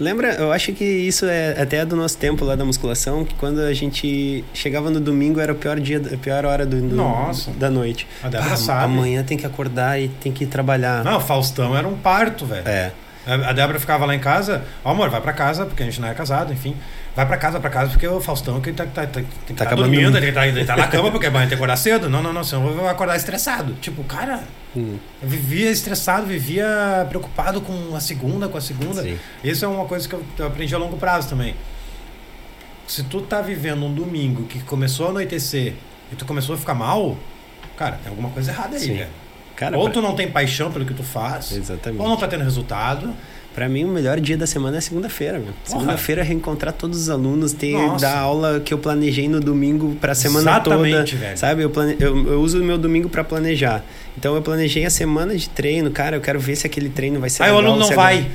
Lembra, 0.00 0.34
eu 0.34 0.50
acho 0.52 0.72
que 0.72 0.84
isso 0.84 1.24
é 1.26 1.60
até 1.60 1.84
do 1.84 1.94
nosso 1.94 2.18
tempo 2.18 2.44
lá 2.44 2.56
da 2.56 2.64
musculação, 2.64 3.24
que 3.24 3.34
quando 3.34 3.60
a 3.60 3.72
gente 3.72 4.44
chegava 4.52 4.90
no 4.90 4.98
domingo 5.00 5.38
era 5.40 5.52
o 5.52 5.54
pior 5.54 5.78
dia, 5.78 6.02
a 6.12 6.16
pior 6.16 6.44
hora 6.44 6.66
do, 6.66 6.80
do- 6.80 6.96
Nossa. 6.96 7.50
da 7.52 7.70
noite. 7.70 8.06
A 8.22 8.28
Débora 8.28 8.52
Ah, 8.52 8.56
sabe. 8.56 8.84
Amanhã 8.84 9.22
tem 9.22 9.38
que 9.38 9.46
acordar 9.46 10.00
e 10.00 10.08
tem 10.08 10.32
que 10.32 10.46
trabalhar. 10.46 11.04
Não, 11.04 11.20
Faustão 11.20 11.76
era 11.76 11.86
um 11.86 11.96
parto, 11.96 12.44
velho. 12.44 12.66
É, 12.66 12.90
A 13.26 13.50
a 13.50 13.52
Débora 13.52 13.78
ficava 13.78 14.04
lá 14.04 14.14
em 14.14 14.18
casa, 14.20 14.64
ó 14.84 14.90
amor, 14.90 15.08
vai 15.10 15.20
pra 15.20 15.32
casa, 15.32 15.64
porque 15.64 15.82
a 15.82 15.86
gente 15.86 16.00
não 16.00 16.08
é 16.08 16.14
casado, 16.14 16.52
enfim. 16.52 16.74
Vai 17.14 17.24
pra 17.26 17.36
casa, 17.36 17.60
pra 17.60 17.70
casa, 17.70 17.90
porque 17.90 18.08
o 18.08 18.20
Faustão 18.20 18.60
que 18.60 18.72
tá, 18.72 18.84
tá, 18.86 19.06
tá, 19.06 19.22
que 19.46 19.54
tá 19.54 19.64
acabando 19.64 19.88
dormindo, 19.88 20.16
ele 20.16 20.32
tá, 20.32 20.48
ele 20.48 20.64
tá 20.64 20.76
na 20.76 20.88
cama, 20.88 21.12
porque 21.12 21.26
amanhã 21.28 21.42
tem 21.42 21.50
que 21.50 21.54
acordar 21.54 21.76
cedo. 21.76 22.10
Não, 22.10 22.20
não, 22.20 22.32
não, 22.32 22.42
senão 22.42 22.66
eu 22.66 22.74
vou 22.74 22.88
acordar 22.88 23.16
estressado. 23.16 23.74
Tipo, 23.74 24.02
cara, 24.02 24.42
hum, 24.76 24.98
eu 25.22 25.28
vivia 25.28 25.70
estressado, 25.70 26.26
vivia 26.26 27.06
preocupado 27.08 27.60
com 27.60 27.94
a 27.94 28.00
segunda, 28.00 28.48
com 28.48 28.58
a 28.58 28.60
segunda. 28.60 29.00
sim, 29.02 29.16
Isso 29.44 29.64
é 29.64 29.68
uma 29.68 29.84
coisa 29.84 30.08
que 30.08 30.14
eu, 30.14 30.24
eu 30.38 30.46
aprendi 30.48 30.74
a 30.74 30.78
longo 30.78 30.96
prazo 30.96 31.28
também. 31.28 31.54
Se 32.86 33.04
tu 33.04 33.20
tá 33.20 33.40
vivendo 33.40 33.84
um 33.84 33.94
domingo 33.94 34.44
que 34.46 34.58
começou 34.60 35.06
a 35.06 35.10
anoitecer 35.10 35.74
e 36.12 36.16
tu 36.16 36.24
começou 36.24 36.56
a 36.56 36.58
ficar 36.58 36.74
mal, 36.74 37.16
cara, 37.76 37.96
tem 38.02 38.10
alguma 38.10 38.30
coisa 38.30 38.50
errada 38.50 38.74
aí, 38.74 38.80
Sim. 38.82 38.94
velho. 38.94 39.10
Cara, 39.54 39.78
Ou 39.78 39.88
tu 39.88 40.02
não 40.02 40.16
tem 40.16 40.28
paixão 40.28 40.72
pelo 40.72 40.84
que 40.84 40.92
tu 40.92 41.04
faz, 41.04 41.52
exatamente. 41.52 42.02
ou 42.02 42.08
não 42.08 42.16
tá 42.16 42.26
tendo 42.26 42.42
resultado. 42.42 43.14
Pra 43.54 43.68
mim, 43.68 43.84
o 43.84 43.88
melhor 43.88 44.18
dia 44.18 44.36
da 44.36 44.48
semana 44.48 44.78
é 44.78 44.80
segunda-feira, 44.80 45.38
meu. 45.38 45.52
Segunda-feira 45.62 46.22
é 46.22 46.24
reencontrar 46.24 46.72
todos 46.72 47.00
os 47.02 47.08
alunos, 47.08 47.52
ter 47.52 47.72
Nossa. 47.72 48.04
dar 48.04 48.18
aula 48.18 48.58
que 48.58 48.74
eu 48.74 48.78
planejei 48.78 49.28
no 49.28 49.38
domingo 49.40 49.94
pra 50.00 50.12
semana 50.12 50.50
Exatamente, 50.50 51.12
toda. 51.12 51.24
velho. 51.24 51.38
Sabe? 51.38 51.62
Eu, 51.62 51.70
plane... 51.70 51.96
eu, 52.00 52.26
eu 52.32 52.40
uso 52.40 52.60
o 52.60 52.64
meu 52.64 52.76
domingo 52.76 53.08
pra 53.08 53.22
planejar. 53.22 53.84
Então 54.18 54.34
eu 54.34 54.42
planejei 54.42 54.84
a 54.84 54.90
semana 54.90 55.36
de 55.36 55.48
treino, 55.48 55.88
cara, 55.92 56.16
eu 56.16 56.20
quero 56.20 56.40
ver 56.40 56.56
se 56.56 56.66
aquele 56.66 56.88
treino 56.88 57.20
vai 57.20 57.30
ser 57.30 57.44
Aí 57.44 57.50
o 57.52 57.56
legal, 57.58 57.70
aluno 57.70 57.86
não 57.86 57.92
é 57.92 57.96
vai. 57.96 58.14
legal. 58.16 58.30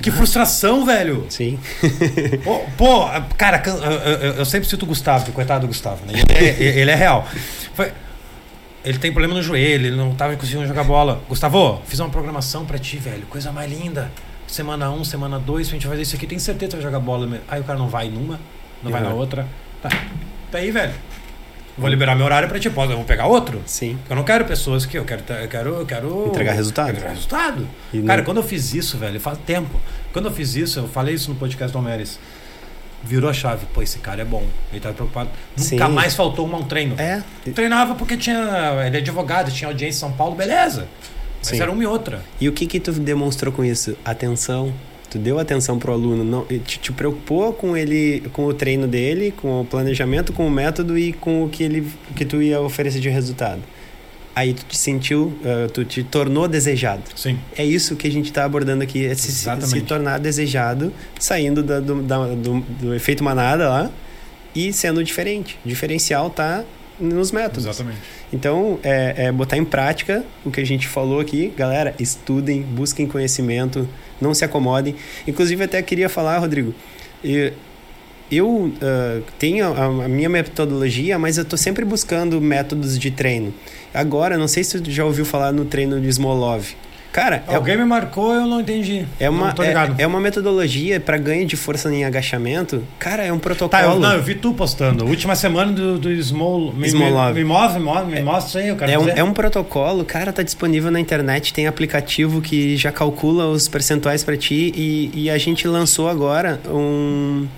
Que 0.00 0.10
frustração, 0.12 0.86
velho. 0.86 1.26
Sim. 1.28 1.58
Pô, 2.44 2.60
pô, 2.78 3.08
cara, 3.36 3.60
eu, 4.38 4.44
sempre 4.44 4.68
cito 4.68 4.84
o 4.84 4.88
Gustavo, 4.88 5.32
coitado 5.32 5.62
do 5.62 5.66
Gustavo, 5.66 6.06
né? 6.06 6.12
Ele 6.14 6.32
é, 6.48 6.78
ele 6.78 6.90
é 6.92 6.94
real. 6.94 7.26
Foi- 7.74 7.90
ele 8.84 8.98
tem 8.98 9.10
problema 9.10 9.34
no 9.34 9.42
joelho, 9.42 9.86
ele 9.88 9.96
não 9.96 10.14
tava 10.14 10.36
conseguindo 10.36 10.64
jogar 10.68 10.84
bola. 10.84 11.20
Gustavo, 11.28 11.82
fiz 11.86 11.98
uma 11.98 12.08
programação 12.08 12.64
pra 12.64 12.78
ti, 12.78 12.98
velho. 12.98 13.24
Coisa 13.28 13.50
mais 13.50 13.68
linda. 13.68 14.12
Semana 14.50 14.90
1, 14.90 14.94
um, 15.00 15.04
semana 15.04 15.38
2, 15.38 15.68
a 15.68 15.70
gente 15.70 15.82
vai 15.86 15.92
fazer 15.92 16.02
isso 16.02 16.16
aqui. 16.16 16.26
Tem 16.26 16.38
certeza 16.38 16.70
que 16.70 16.76
vai 16.82 16.92
jogar 16.92 16.98
bola 16.98 17.26
mesmo. 17.26 17.44
Aí 17.48 17.60
o 17.60 17.64
cara 17.64 17.78
não 17.78 17.88
vai 17.88 18.08
numa, 18.08 18.38
não 18.82 18.90
vai 18.90 19.00
na 19.00 19.10
Uhum. 19.10 19.16
outra. 19.16 19.46
Tá. 19.80 19.88
Tá 20.50 20.58
aí, 20.58 20.70
velho. 20.72 20.92
Vou 21.78 21.88
liberar 21.88 22.14
meu 22.16 22.26
horário 22.26 22.48
pra 22.48 22.58
ti, 22.58 22.68
posso, 22.68 22.92
vou 22.94 23.04
pegar 23.04 23.26
outro. 23.26 23.62
Sim. 23.64 23.96
Eu 24.10 24.16
não 24.16 24.24
quero 24.24 24.44
pessoas 24.44 24.84
que 24.84 24.98
eu 24.98 25.04
quero, 25.04 25.22
eu 25.40 25.48
quero, 25.48 25.70
eu 25.76 25.86
quero 25.86 26.26
Entregar 26.26 26.52
resultado. 26.52 26.90
Entregar 26.90 27.10
resultado. 27.10 27.68
E 27.94 28.02
Cara, 28.02 28.18
não- 28.18 28.24
quando 28.24 28.36
eu 28.38 28.42
fiz 28.42 28.74
isso, 28.74 28.98
velho, 28.98 29.20
faz 29.20 29.38
tempo. 29.46 29.80
Quando 30.12 30.26
eu 30.26 30.32
fiz 30.32 30.56
isso, 30.56 30.80
eu 30.80 30.88
falei 30.88 31.14
isso 31.14 31.30
no 31.30 31.36
podcast 31.36 31.72
do 31.72 31.78
Almeres. 31.78 32.18
Virou 33.02 33.30
a 33.30 33.32
chave. 33.32 33.64
Pô, 33.72 33.80
esse 33.80 33.98
cara 34.00 34.20
é 34.20 34.24
bom. 34.24 34.44
Ele 34.72 34.80
tá 34.80 34.92
preocupado. 34.92 35.30
Nunca 35.56 35.86
Sim. 35.86 35.92
mais 35.94 36.14
faltou 36.14 36.46
um, 36.46 36.54
um 36.56 36.64
treino. 36.64 36.96
É. 37.00 37.22
Treinava 37.54 37.94
porque 37.94 38.16
tinha. 38.16 38.82
Ele 38.86 38.96
é 38.96 39.00
advogado, 39.00 39.50
tinha 39.50 39.68
audiência 39.68 39.96
em 39.98 40.00
São 40.00 40.12
Paulo, 40.12 40.34
beleza. 40.34 40.86
Mas 41.40 41.48
Sim. 41.48 41.60
era 41.60 41.70
uma 41.72 41.82
e 41.82 41.86
outra. 41.86 42.22
E 42.40 42.48
o 42.48 42.52
que 42.52 42.66
que 42.66 42.78
tu 42.78 42.92
demonstrou 42.92 43.52
com 43.52 43.64
isso? 43.64 43.96
Atenção. 44.04 44.72
Tu 45.10 45.18
deu 45.18 45.40
atenção 45.40 45.76
pro 45.76 45.92
aluno, 45.92 46.22
não, 46.22 46.44
te, 46.44 46.78
te 46.78 46.92
preocupou 46.92 47.52
com 47.52 47.76
ele, 47.76 48.22
com 48.32 48.44
o 48.46 48.54
treino 48.54 48.86
dele, 48.86 49.32
com 49.36 49.62
o 49.62 49.64
planejamento, 49.64 50.32
com 50.32 50.46
o 50.46 50.50
método 50.50 50.96
e 50.96 51.12
com 51.12 51.42
o 51.44 51.48
que 51.48 51.64
ele, 51.64 51.84
que 52.14 52.24
tu 52.24 52.40
ia 52.40 52.60
oferecer 52.60 53.00
de 53.00 53.08
resultado. 53.08 53.60
Aí 54.36 54.54
tu 54.54 54.64
te 54.64 54.78
sentiu, 54.78 55.32
eh, 55.44 55.66
tu 55.74 55.84
te 55.84 56.04
tornou 56.04 56.46
desejado. 56.46 57.02
Sim. 57.16 57.36
É 57.58 57.64
isso 57.64 57.96
que 57.96 58.06
a 58.06 58.10
gente 58.12 58.26
está 58.26 58.44
abordando 58.44 58.84
aqui, 58.84 59.04
é 59.04 59.12
se, 59.16 59.32
se 59.32 59.80
tornar 59.80 60.18
desejado, 60.20 60.92
saindo 61.18 61.60
da- 61.60 61.80
do, 61.80 62.00
da- 62.02 62.28
do- 62.28 62.60
do 62.80 62.94
efeito 62.94 63.24
manada 63.24 63.68
lá 63.68 63.90
e 64.54 64.72
sendo 64.72 65.02
diferente. 65.02 65.58
O 65.64 65.68
diferencial 65.68 66.30
tá 66.30 66.62
nos 67.00 67.32
métodos. 67.32 67.64
Exatamente. 67.64 67.98
Então, 68.32 68.78
é, 68.82 69.26
é 69.26 69.32
botar 69.32 69.56
em 69.56 69.64
prática 69.64 70.24
o 70.44 70.50
que 70.50 70.60
a 70.60 70.66
gente 70.66 70.86
falou 70.86 71.20
aqui. 71.20 71.52
Galera, 71.56 71.94
estudem, 71.98 72.62
busquem 72.62 73.06
conhecimento, 73.06 73.88
não 74.20 74.34
se 74.34 74.44
acomodem. 74.44 74.94
Inclusive, 75.26 75.64
até 75.64 75.82
queria 75.82 76.08
falar, 76.08 76.38
Rodrigo, 76.38 76.74
e- 77.24 77.52
eu 78.30 78.72
ah, 78.80 79.20
tenho 79.38 79.66
a, 79.66 80.04
a 80.04 80.08
minha 80.08 80.28
metodologia, 80.28 81.18
mas 81.18 81.36
eu 81.36 81.42
estou 81.42 81.58
sempre 81.58 81.84
buscando 81.84 82.40
métodos 82.40 82.98
de 82.98 83.10
treino. 83.10 83.52
Agora, 83.92 84.38
não 84.38 84.46
sei 84.46 84.62
se 84.62 84.80
tu 84.80 84.90
já 84.90 85.04
ouviu 85.04 85.24
falar 85.24 85.52
no 85.52 85.64
treino 85.64 86.00
de 86.00 86.08
Smolov. 86.08 86.64
Cara, 87.12 87.42
é, 87.48 87.54
Alguém 87.56 87.76
me 87.76 87.84
marcou, 87.84 88.32
eu 88.32 88.46
não 88.46 88.60
entendi. 88.60 89.04
é 89.18 89.28
uma, 89.28 89.50
é, 89.98 90.02
é 90.02 90.06
uma 90.06 90.20
metodologia 90.20 91.00
para 91.00 91.18
ganho 91.18 91.44
de 91.44 91.56
força 91.56 91.92
em 91.92 92.04
agachamento. 92.04 92.84
Cara, 92.98 93.24
é 93.24 93.32
um 93.32 93.36
Tá, 93.38 93.42
protocolo. 93.42 93.82
eu, 93.94 93.98
não, 93.98 94.12
eu 94.12 94.22
vi 94.22 94.36
tu 94.36 94.52
postando. 94.54 95.04
Última 95.06 95.34
semana 95.34 95.72
do, 95.72 95.98
do 95.98 96.22
Small. 96.22 96.72
Me, 96.72 96.86
Smolov. 96.86 97.34
Me, 97.34 97.42
me 97.42 97.44
move, 97.44 97.74
me 97.74 97.84
move, 97.84 98.04
me 98.12 98.22
mostra 98.22 98.60
aí, 98.60 98.68
eu 98.68 98.76
quero 98.76 98.92
É 98.92 98.98
um, 98.98 99.04
fazer. 99.04 99.18
é 99.18 99.24
um 99.24 99.32
protocolo, 99.32 100.04
cara, 100.04 100.32
tá 100.32 100.42
disponível 100.44 100.90
na 100.90 101.00
internet, 101.00 101.52
tem 101.52 101.66
aplicativo 101.66 102.40
que 102.40 102.76
já 102.76 102.92
calcula 102.92 103.46
os 103.46 103.66
percentuais 103.66 104.22
para 104.22 104.36
ti 104.36 104.72
e, 104.76 105.10
e 105.24 105.30
a 105.30 105.36
gente 105.38 105.66
lançou 105.66 106.08
agora 106.08 106.60
um, 106.68 107.48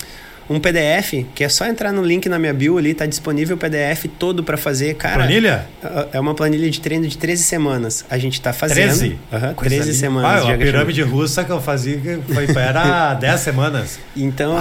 um 0.50 0.58
PDF, 0.60 1.24
que 1.34 1.44
é 1.44 1.48
só 1.48 1.66
entrar 1.66 1.92
no 1.92 2.02
link 2.02 2.28
na 2.28 2.38
minha 2.38 2.52
bio 2.52 2.76
ali, 2.78 2.92
tá 2.94 3.06
disponível 3.06 3.56
o 3.56 3.58
PDF 3.58 4.06
todo 4.18 4.42
para 4.44 4.56
fazer, 4.56 4.94
cara. 4.94 5.16
Planilha? 5.16 5.66
É 6.12 6.20
uma 6.20 6.34
planilha 6.34 6.68
de 6.70 6.80
treino 6.80 7.06
de 7.06 7.16
13 7.16 7.42
semanas. 7.44 8.04
A 8.10 8.18
gente 8.18 8.40
tá 8.40 8.52
fazendo. 8.52 8.96
13? 8.98 9.18
Aham, 9.32 9.54
Coisa 9.54 9.74
13 9.74 9.86
linda. 9.88 9.98
semanas 9.98 10.44
Ah, 10.44 10.52
a 10.54 10.58
pirâmide 10.58 11.02
russa 11.02 11.44
que 11.44 11.50
eu 11.50 11.60
fazia 11.60 12.20
foi, 12.32 12.46
era 12.62 13.14
10 13.20 13.40
semanas. 13.40 13.98
Então, 14.16 14.56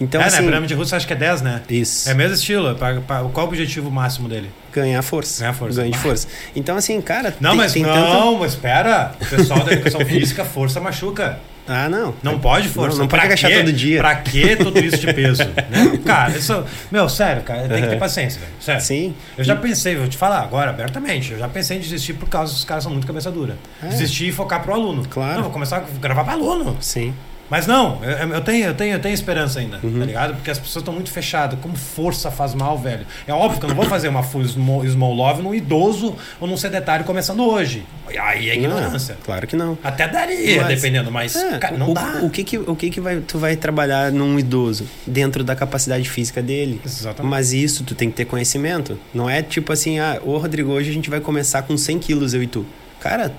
então 0.00 0.20
é, 0.20 0.24
né? 0.24 0.28
assim, 0.28 0.38
A 0.38 0.42
pirâmide 0.42 0.74
russa 0.74 0.96
acho 0.96 1.06
que 1.06 1.12
é 1.12 1.16
10, 1.16 1.42
né? 1.42 1.62
isso. 1.70 2.08
É 2.08 2.12
o 2.12 2.16
mesmo 2.16 2.34
estilo. 2.34 2.74
pra- 2.74 3.00
pra- 3.00 3.22
qual 3.32 3.46
o 3.46 3.48
objetivo 3.48 3.90
máximo 3.90 4.28
dele? 4.28 4.50
Ganhar 4.72 5.00
força. 5.02 5.40
Ganhar 5.40 5.54
força. 5.54 5.80
Ganho 5.80 5.92
de 5.92 5.98
Ah. 5.98 6.02
força. 6.02 6.26
Então, 6.54 6.76
assim, 6.76 7.00
cara, 7.00 7.34
Não, 7.40 7.50
tem, 7.50 7.58
mas 7.58 7.72
tem 7.72 7.82
não, 7.82 7.92
tanto... 7.94 8.38
mas 8.40 8.52
espera. 8.52 9.12
O 9.20 9.26
pessoal 9.26 9.60
da 9.64 9.72
educação 9.72 10.00
física, 10.06 10.44
força 10.44 10.80
machuca. 10.80 11.38
Ah, 11.66 11.88
não. 11.88 12.14
Não 12.22 12.38
pode 12.38 12.68
força. 12.68 12.96
Não, 12.96 13.04
não 13.04 13.08
pode 13.08 13.20
Pra 13.20 13.28
agachar 13.28 13.50
todo 13.52 13.72
dia. 13.72 14.00
Pra 14.00 14.14
que 14.16 14.56
tudo 14.56 14.78
isso 14.78 14.98
de 14.98 15.12
peso? 15.12 15.44
né? 15.70 15.98
Cara, 16.04 16.36
isso. 16.36 16.64
Meu, 16.90 17.08
sério, 17.08 17.42
cara, 17.42 17.68
tem 17.68 17.82
que 17.82 17.88
ter 17.88 17.98
paciência, 17.98 18.40
velho. 18.40 18.52
Sério. 18.60 18.82
Sim. 18.82 19.14
Eu 19.36 19.44
já 19.44 19.56
pensei, 19.56 19.96
vou 19.96 20.08
te 20.08 20.16
falar 20.16 20.40
agora 20.42 20.70
abertamente, 20.70 21.32
eu 21.32 21.38
já 21.38 21.48
pensei 21.48 21.78
em 21.78 21.80
desistir 21.80 22.14
por 22.14 22.28
causa 22.28 22.52
dos 22.52 22.64
caras 22.64 22.82
são 22.84 22.92
muito 22.92 23.06
cabeça 23.06 23.30
dura. 23.30 23.56
É. 23.82 23.88
Desistir 23.88 24.28
e 24.28 24.32
focar 24.32 24.62
pro 24.62 24.74
aluno. 24.74 25.06
Claro. 25.08 25.36
Não, 25.36 25.42
vou 25.44 25.52
começar 25.52 25.78
a 25.78 25.98
gravar 25.98 26.24
para 26.24 26.34
aluno. 26.34 26.76
Sim. 26.80 27.14
Mas 27.50 27.66
não, 27.66 28.00
eu, 28.02 28.28
eu 28.34 28.40
tenho, 28.40 28.64
eu, 28.66 28.74
tenho, 28.74 28.92
eu 28.94 28.98
tenho 29.00 29.14
esperança 29.14 29.60
ainda, 29.60 29.78
Uhum. 29.82 29.98
tá 30.00 30.04
ligado? 30.06 30.34
Porque 30.34 30.50
as 30.50 30.58
pessoas 30.58 30.82
estão 30.82 30.94
muito 30.94 31.10
fechadas. 31.10 31.58
Como 31.60 31.76
força 31.76 32.30
faz 32.30 32.54
mal, 32.54 32.78
velho. 32.78 33.06
É 33.26 33.32
óbvio 33.32 33.60
que 33.60 33.66
eu 33.66 33.68
não 33.68 33.76
vou 33.76 33.84
fazer 33.84 34.08
uma 34.08 34.22
full 34.22 34.44
small, 34.48 34.84
small 34.88 35.12
love 35.14 35.42
num 35.42 35.54
idoso 35.54 36.16
ou 36.40 36.48
num 36.48 36.56
sedentário 36.56 37.04
começando 37.04 37.44
hoje. 37.46 37.84
Aí 38.18 38.48
é 38.50 38.56
ignorância. 38.56 39.14
Não, 39.14 39.22
claro 39.22 39.46
que 39.46 39.56
não. 39.56 39.76
Até 39.84 40.08
daria, 40.08 40.62
Mas- 40.62 40.68
dependendo, 40.68 41.10
mas 41.12 41.36
É, 41.36 41.58
cara, 41.58 41.76
não 41.76 41.90
o, 41.90 41.94
dá. 41.94 42.20
O 42.22 42.30
que 42.30 42.42
que, 42.44 42.58
o 42.58 42.74
que, 42.74 42.88
que 42.90 43.00
vai, 43.00 43.20
tu 43.20 43.38
vai 43.38 43.56
trabalhar 43.56 44.10
num 44.10 44.38
idoso? 44.38 44.86
Dentro 45.06 45.44
da 45.44 45.54
capacidade 45.54 46.08
física 46.08 46.42
dele. 46.42 46.80
Exatamente. 46.84 47.30
Mas 47.30 47.52
isso 47.52 47.84
tu 47.84 47.94
tem 47.94 48.08
que 48.10 48.16
ter 48.16 48.24
conhecimento. 48.24 48.98
Não 49.12 49.28
é 49.28 49.42
tipo 49.42 49.72
assim, 49.72 49.98
ah, 49.98 50.18
ô 50.24 50.38
Rodrigo, 50.38 50.70
hoje 50.72 50.88
a 50.90 50.92
gente 50.94 51.10
vai 51.10 51.20
começar 51.20 51.62
com 51.62 51.76
100 51.76 51.98
quilos, 51.98 52.32
eu 52.34 52.42
e 52.42 52.46
tu. 52.46 52.64
Cara, 53.00 53.32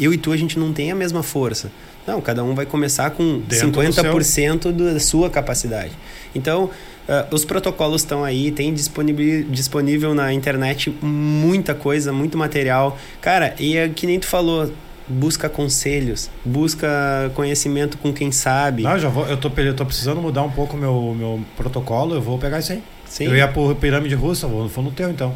eu 0.00 0.12
e 0.12 0.18
tu 0.18 0.32
a 0.32 0.36
gente 0.36 0.58
não 0.58 0.72
tem 0.72 0.90
a 0.90 0.94
mesma 0.94 1.22
força. 1.22 1.70
Não, 2.06 2.20
cada 2.20 2.42
um 2.42 2.54
vai 2.54 2.66
começar 2.66 3.10
com 3.10 3.40
Dentro 3.40 3.70
do 3.70 3.80
50% 3.80 4.72
da 4.72 5.00
sua 5.00 5.30
capacidade. 5.30 5.92
Então, 6.34 6.70
ah, 7.08 7.26
os 7.30 7.44
protocolos 7.44 8.02
estão 8.02 8.24
aí, 8.24 8.50
tem 8.50 8.72
disponível, 8.72 10.14
na 10.14 10.32
internet 10.32 10.94
muita 11.02 11.74
coisa, 11.74 12.12
muito 12.12 12.38
material. 12.38 12.98
Cara, 13.20 13.54
e 13.58 13.76
é 13.76 13.88
que 13.88 14.06
nem 14.06 14.18
tu 14.18 14.26
falou, 14.26 14.72
busca 15.08 15.48
conselhos, 15.48 16.30
busca 16.44 17.30
conhecimento 17.34 17.98
com 17.98 18.12
quem 18.12 18.30
sabe. 18.30 18.82
Não, 18.82 18.92
eu 18.92 18.98
já 18.98 19.08
vou, 19.08 19.26
eu 19.26 19.36
tô, 19.36 19.50
eu 19.56 19.74
tô 19.74 19.84
precisando 19.84 20.20
mudar 20.20 20.42
um 20.42 20.50
pouco 20.50 20.76
o 20.76 20.78
meu, 20.78 21.14
meu 21.16 21.40
protocolo, 21.56 22.14
eu 22.14 22.22
vou 22.22 22.38
pegar 22.38 22.60
isso 22.60 22.72
aí. 22.72 22.82
Sim. 23.06 23.24
Eu 23.24 23.36
ia 23.36 23.48
por 23.48 23.74
pirâmide 23.74 24.14
russa, 24.14 24.46
vou, 24.46 24.66
vou 24.68 24.84
no 24.84 24.90
teu 24.90 25.10
então. 25.10 25.34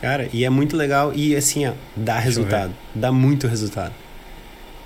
Cara, 0.00 0.28
e 0.32 0.44
é 0.44 0.50
muito 0.50 0.76
legal 0.76 1.12
e 1.14 1.34
assim, 1.34 1.66
ó, 1.66 1.72
dá 1.96 2.16
eu 2.16 2.22
resultado. 2.22 2.72
Dá 2.94 3.10
muito 3.10 3.48
resultado. 3.48 3.92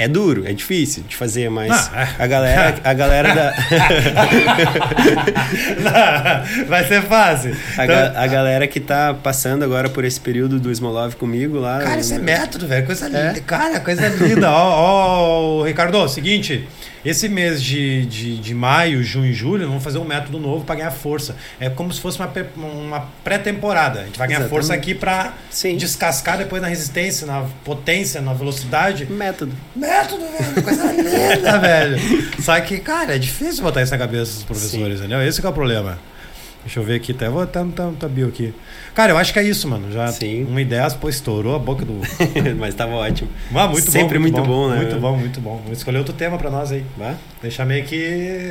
É 0.02 0.08
duro, 0.08 0.46
é 0.46 0.52
difícil 0.52 1.02
de 1.08 1.16
fazer, 1.16 1.48
mas 1.50 1.90
é. 1.92 2.08
a 2.18 2.26
galera, 2.26 2.74
a 2.84 2.94
galera 2.94 3.34
da 3.34 3.52
Vai 6.68 6.86
ser 6.86 7.02
fácil. 7.02 7.50
a, 7.76 7.84
Então- 7.84 7.86
ga- 7.86 8.12
a 8.16 8.26
galera 8.26 8.66
que 8.66 8.80
tá 8.80 9.14
passando 9.14 9.64
agora 9.64 9.88
por 9.88 10.04
esse 10.04 10.20
período 10.20 10.58
do 10.58 10.70
Smolov 10.70 11.14
comigo 11.16 11.58
lá. 11.58 11.80
Cara, 11.80 12.00
isso 12.00 12.14
é 12.14 12.18
método, 12.18 12.66
velho. 12.66 12.86
Coisa 12.86 13.06
linda. 13.06 13.34
É. 13.36 13.40
Cara, 13.40 13.80
coisa 13.80 14.08
linda. 14.08 14.50
ó, 14.50 15.60
ó, 15.60 15.64
Ricardo, 15.64 16.08
seguinte. 16.08 16.66
Esse 17.04 17.28
mês 17.28 17.60
de, 17.60 18.06
de, 18.06 18.38
de 18.38 18.54
maio, 18.54 19.02
junho 19.02 19.26
e 19.26 19.32
julho, 19.34 19.66
vamos 19.66 19.82
fazer 19.82 19.98
um 19.98 20.04
método 20.04 20.38
novo 20.38 20.64
para 20.64 20.76
ganhar 20.76 20.92
força. 20.92 21.34
É 21.58 21.68
como 21.68 21.92
se 21.92 22.00
fosse 22.00 22.16
uma, 22.20 22.30
uma 22.56 23.08
pré-temporada. 23.24 24.02
A 24.02 24.04
gente 24.04 24.16
vai 24.16 24.28
ganhar 24.28 24.38
Exatamente. 24.42 24.66
força 24.68 24.72
aqui 24.72 24.94
para 24.94 25.32
descascar 25.76 26.38
depois 26.38 26.62
na 26.62 26.68
resistência, 26.68 27.26
na 27.26 27.44
potência, 27.64 28.20
na 28.20 28.32
velocidade. 28.32 29.04
Método. 29.06 29.52
Método, 29.74 29.91
velho. 30.00 30.62
Coisa 30.62 30.92
linda, 30.92 31.58
velho. 31.58 32.42
Só 32.42 32.60
que, 32.60 32.78
cara, 32.78 33.16
é 33.16 33.18
difícil 33.18 33.62
botar 33.62 33.82
isso 33.82 33.92
na 33.92 33.98
cabeça 33.98 34.32
dos 34.34 34.44
professores, 34.44 35.00
entendeu? 35.00 35.22
Esse 35.22 35.40
que 35.40 35.46
é 35.46 35.50
o 35.50 35.52
problema. 35.52 35.98
Deixa 36.64 36.78
eu 36.78 36.84
ver 36.84 36.94
aqui, 36.94 37.10
até 37.10 37.28
vou 37.28 37.42
até 37.42 37.62
tá, 37.64 37.90
tá 37.98 38.08
bio 38.08 38.28
aqui. 38.28 38.54
Cara, 38.94 39.12
eu 39.12 39.18
acho 39.18 39.32
que 39.32 39.38
é 39.38 39.42
isso, 39.42 39.66
mano. 39.68 39.90
Já 39.90 40.08
Sim. 40.12 40.44
uma 40.44 40.60
ideia, 40.60 40.88
pô, 40.90 41.08
estourou 41.08 41.56
a 41.56 41.58
boca 41.58 41.84
do. 41.84 42.00
mas 42.56 42.74
tava 42.74 42.92
ótimo. 42.92 43.28
Ah, 43.52 43.66
muito 43.66 43.90
Sempre 43.90 44.18
bom, 44.18 44.22
muito 44.22 44.42
bom, 44.42 44.68
né? 44.68 44.76
Muito 44.76 44.96
bom, 45.00 45.16
muito 45.16 45.40
bom. 45.40 45.60
Vou 45.64 45.72
escolher 45.72 45.98
outro 45.98 46.14
tema 46.14 46.38
pra 46.38 46.50
nós 46.50 46.70
aí. 46.70 46.84
Vá? 46.96 47.16
Deixar 47.42 47.64
meio 47.64 47.84
que 47.84 47.96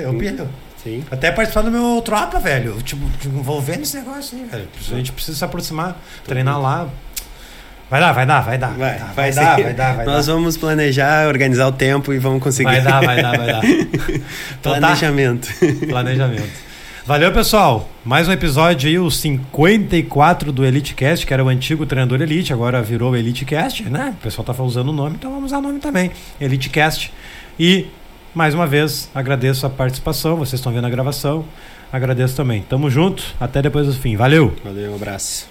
eu 0.04 0.14
pilho. 0.16 0.50
Sim. 0.84 1.04
Até 1.10 1.32
participar 1.32 1.62
do 1.62 1.72
meu 1.72 2.02
tropa, 2.02 2.40
velho. 2.40 2.82
Tipo, 2.82 3.06
envolvendo 3.26 3.84
esse 3.84 3.96
negócio 3.96 4.38
aí, 4.38 4.46
velho. 4.46 4.68
A 4.92 4.96
gente 4.96 5.12
precisa 5.12 5.38
se 5.38 5.46
aproximar, 5.46 5.98
treinar 6.26 6.60
lá. 6.60 6.90
Vai 7.92 8.00
dar, 8.00 8.14
vai 8.14 8.26
dar, 8.26 8.40
vai 8.40 8.58
dar. 8.58 8.70
Vai, 8.70 8.98
dar, 8.98 9.14
vai, 9.14 9.32
dar, 9.34 9.62
vai 9.62 9.74
dar, 9.74 9.96
vai 9.98 10.06
Nós 10.06 10.26
dar. 10.26 10.34
vamos 10.34 10.56
planejar, 10.56 11.28
organizar 11.28 11.68
o 11.68 11.74
tempo 11.74 12.14
e 12.14 12.20
vamos 12.20 12.42
conseguir. 12.42 12.72
Vai 12.72 12.82
dar, 12.82 13.04
vai 13.04 13.22
dar, 13.22 13.38
vai 13.38 13.48
dar. 13.48 13.62
Então 14.58 14.72
tá. 14.72 14.80
Planejamento. 14.80 15.50
Planejamento. 15.90 16.50
Valeu, 17.06 17.34
pessoal. 17.34 17.90
Mais 18.06 18.30
um 18.30 18.32
episódio 18.32 18.90
aí, 18.90 18.98
o 18.98 19.12
54 19.12 20.54
do 20.54 20.64
EliteCast, 20.64 21.28
que 21.28 21.34
era 21.34 21.44
o 21.44 21.50
antigo 21.50 21.86
treinador 21.86 22.22
Elite, 22.22 22.54
agora 22.54 22.82
virou 22.82 23.14
EliteCast, 23.14 23.84
né? 23.90 24.16
O 24.18 24.24
pessoal 24.24 24.46
tá 24.46 24.64
usando 24.64 24.88
o 24.88 24.94
nome, 24.94 25.18
então 25.20 25.30
vamos 25.30 25.48
usar 25.48 25.58
o 25.58 25.62
nome 25.62 25.80
também. 25.80 26.12
EliteCast. 26.40 27.12
E, 27.60 27.88
mais 28.34 28.56
uma 28.56 28.66
vez, 28.66 29.10
agradeço 29.14 29.66
a 29.66 29.70
participação. 29.70 30.38
Vocês 30.38 30.62
estão 30.62 30.72
vendo 30.72 30.88
a 30.88 30.90
gravação. 30.90 31.44
Agradeço 31.92 32.38
também. 32.38 32.62
Tamo 32.62 32.90
junto. 32.90 33.22
Até 33.38 33.62
depois 33.62 33.86
do 33.86 33.94
fim. 33.94 34.16
Valeu! 34.16 34.56
Valeu, 34.64 34.94
um 34.94 34.96
abraço. 34.96 35.51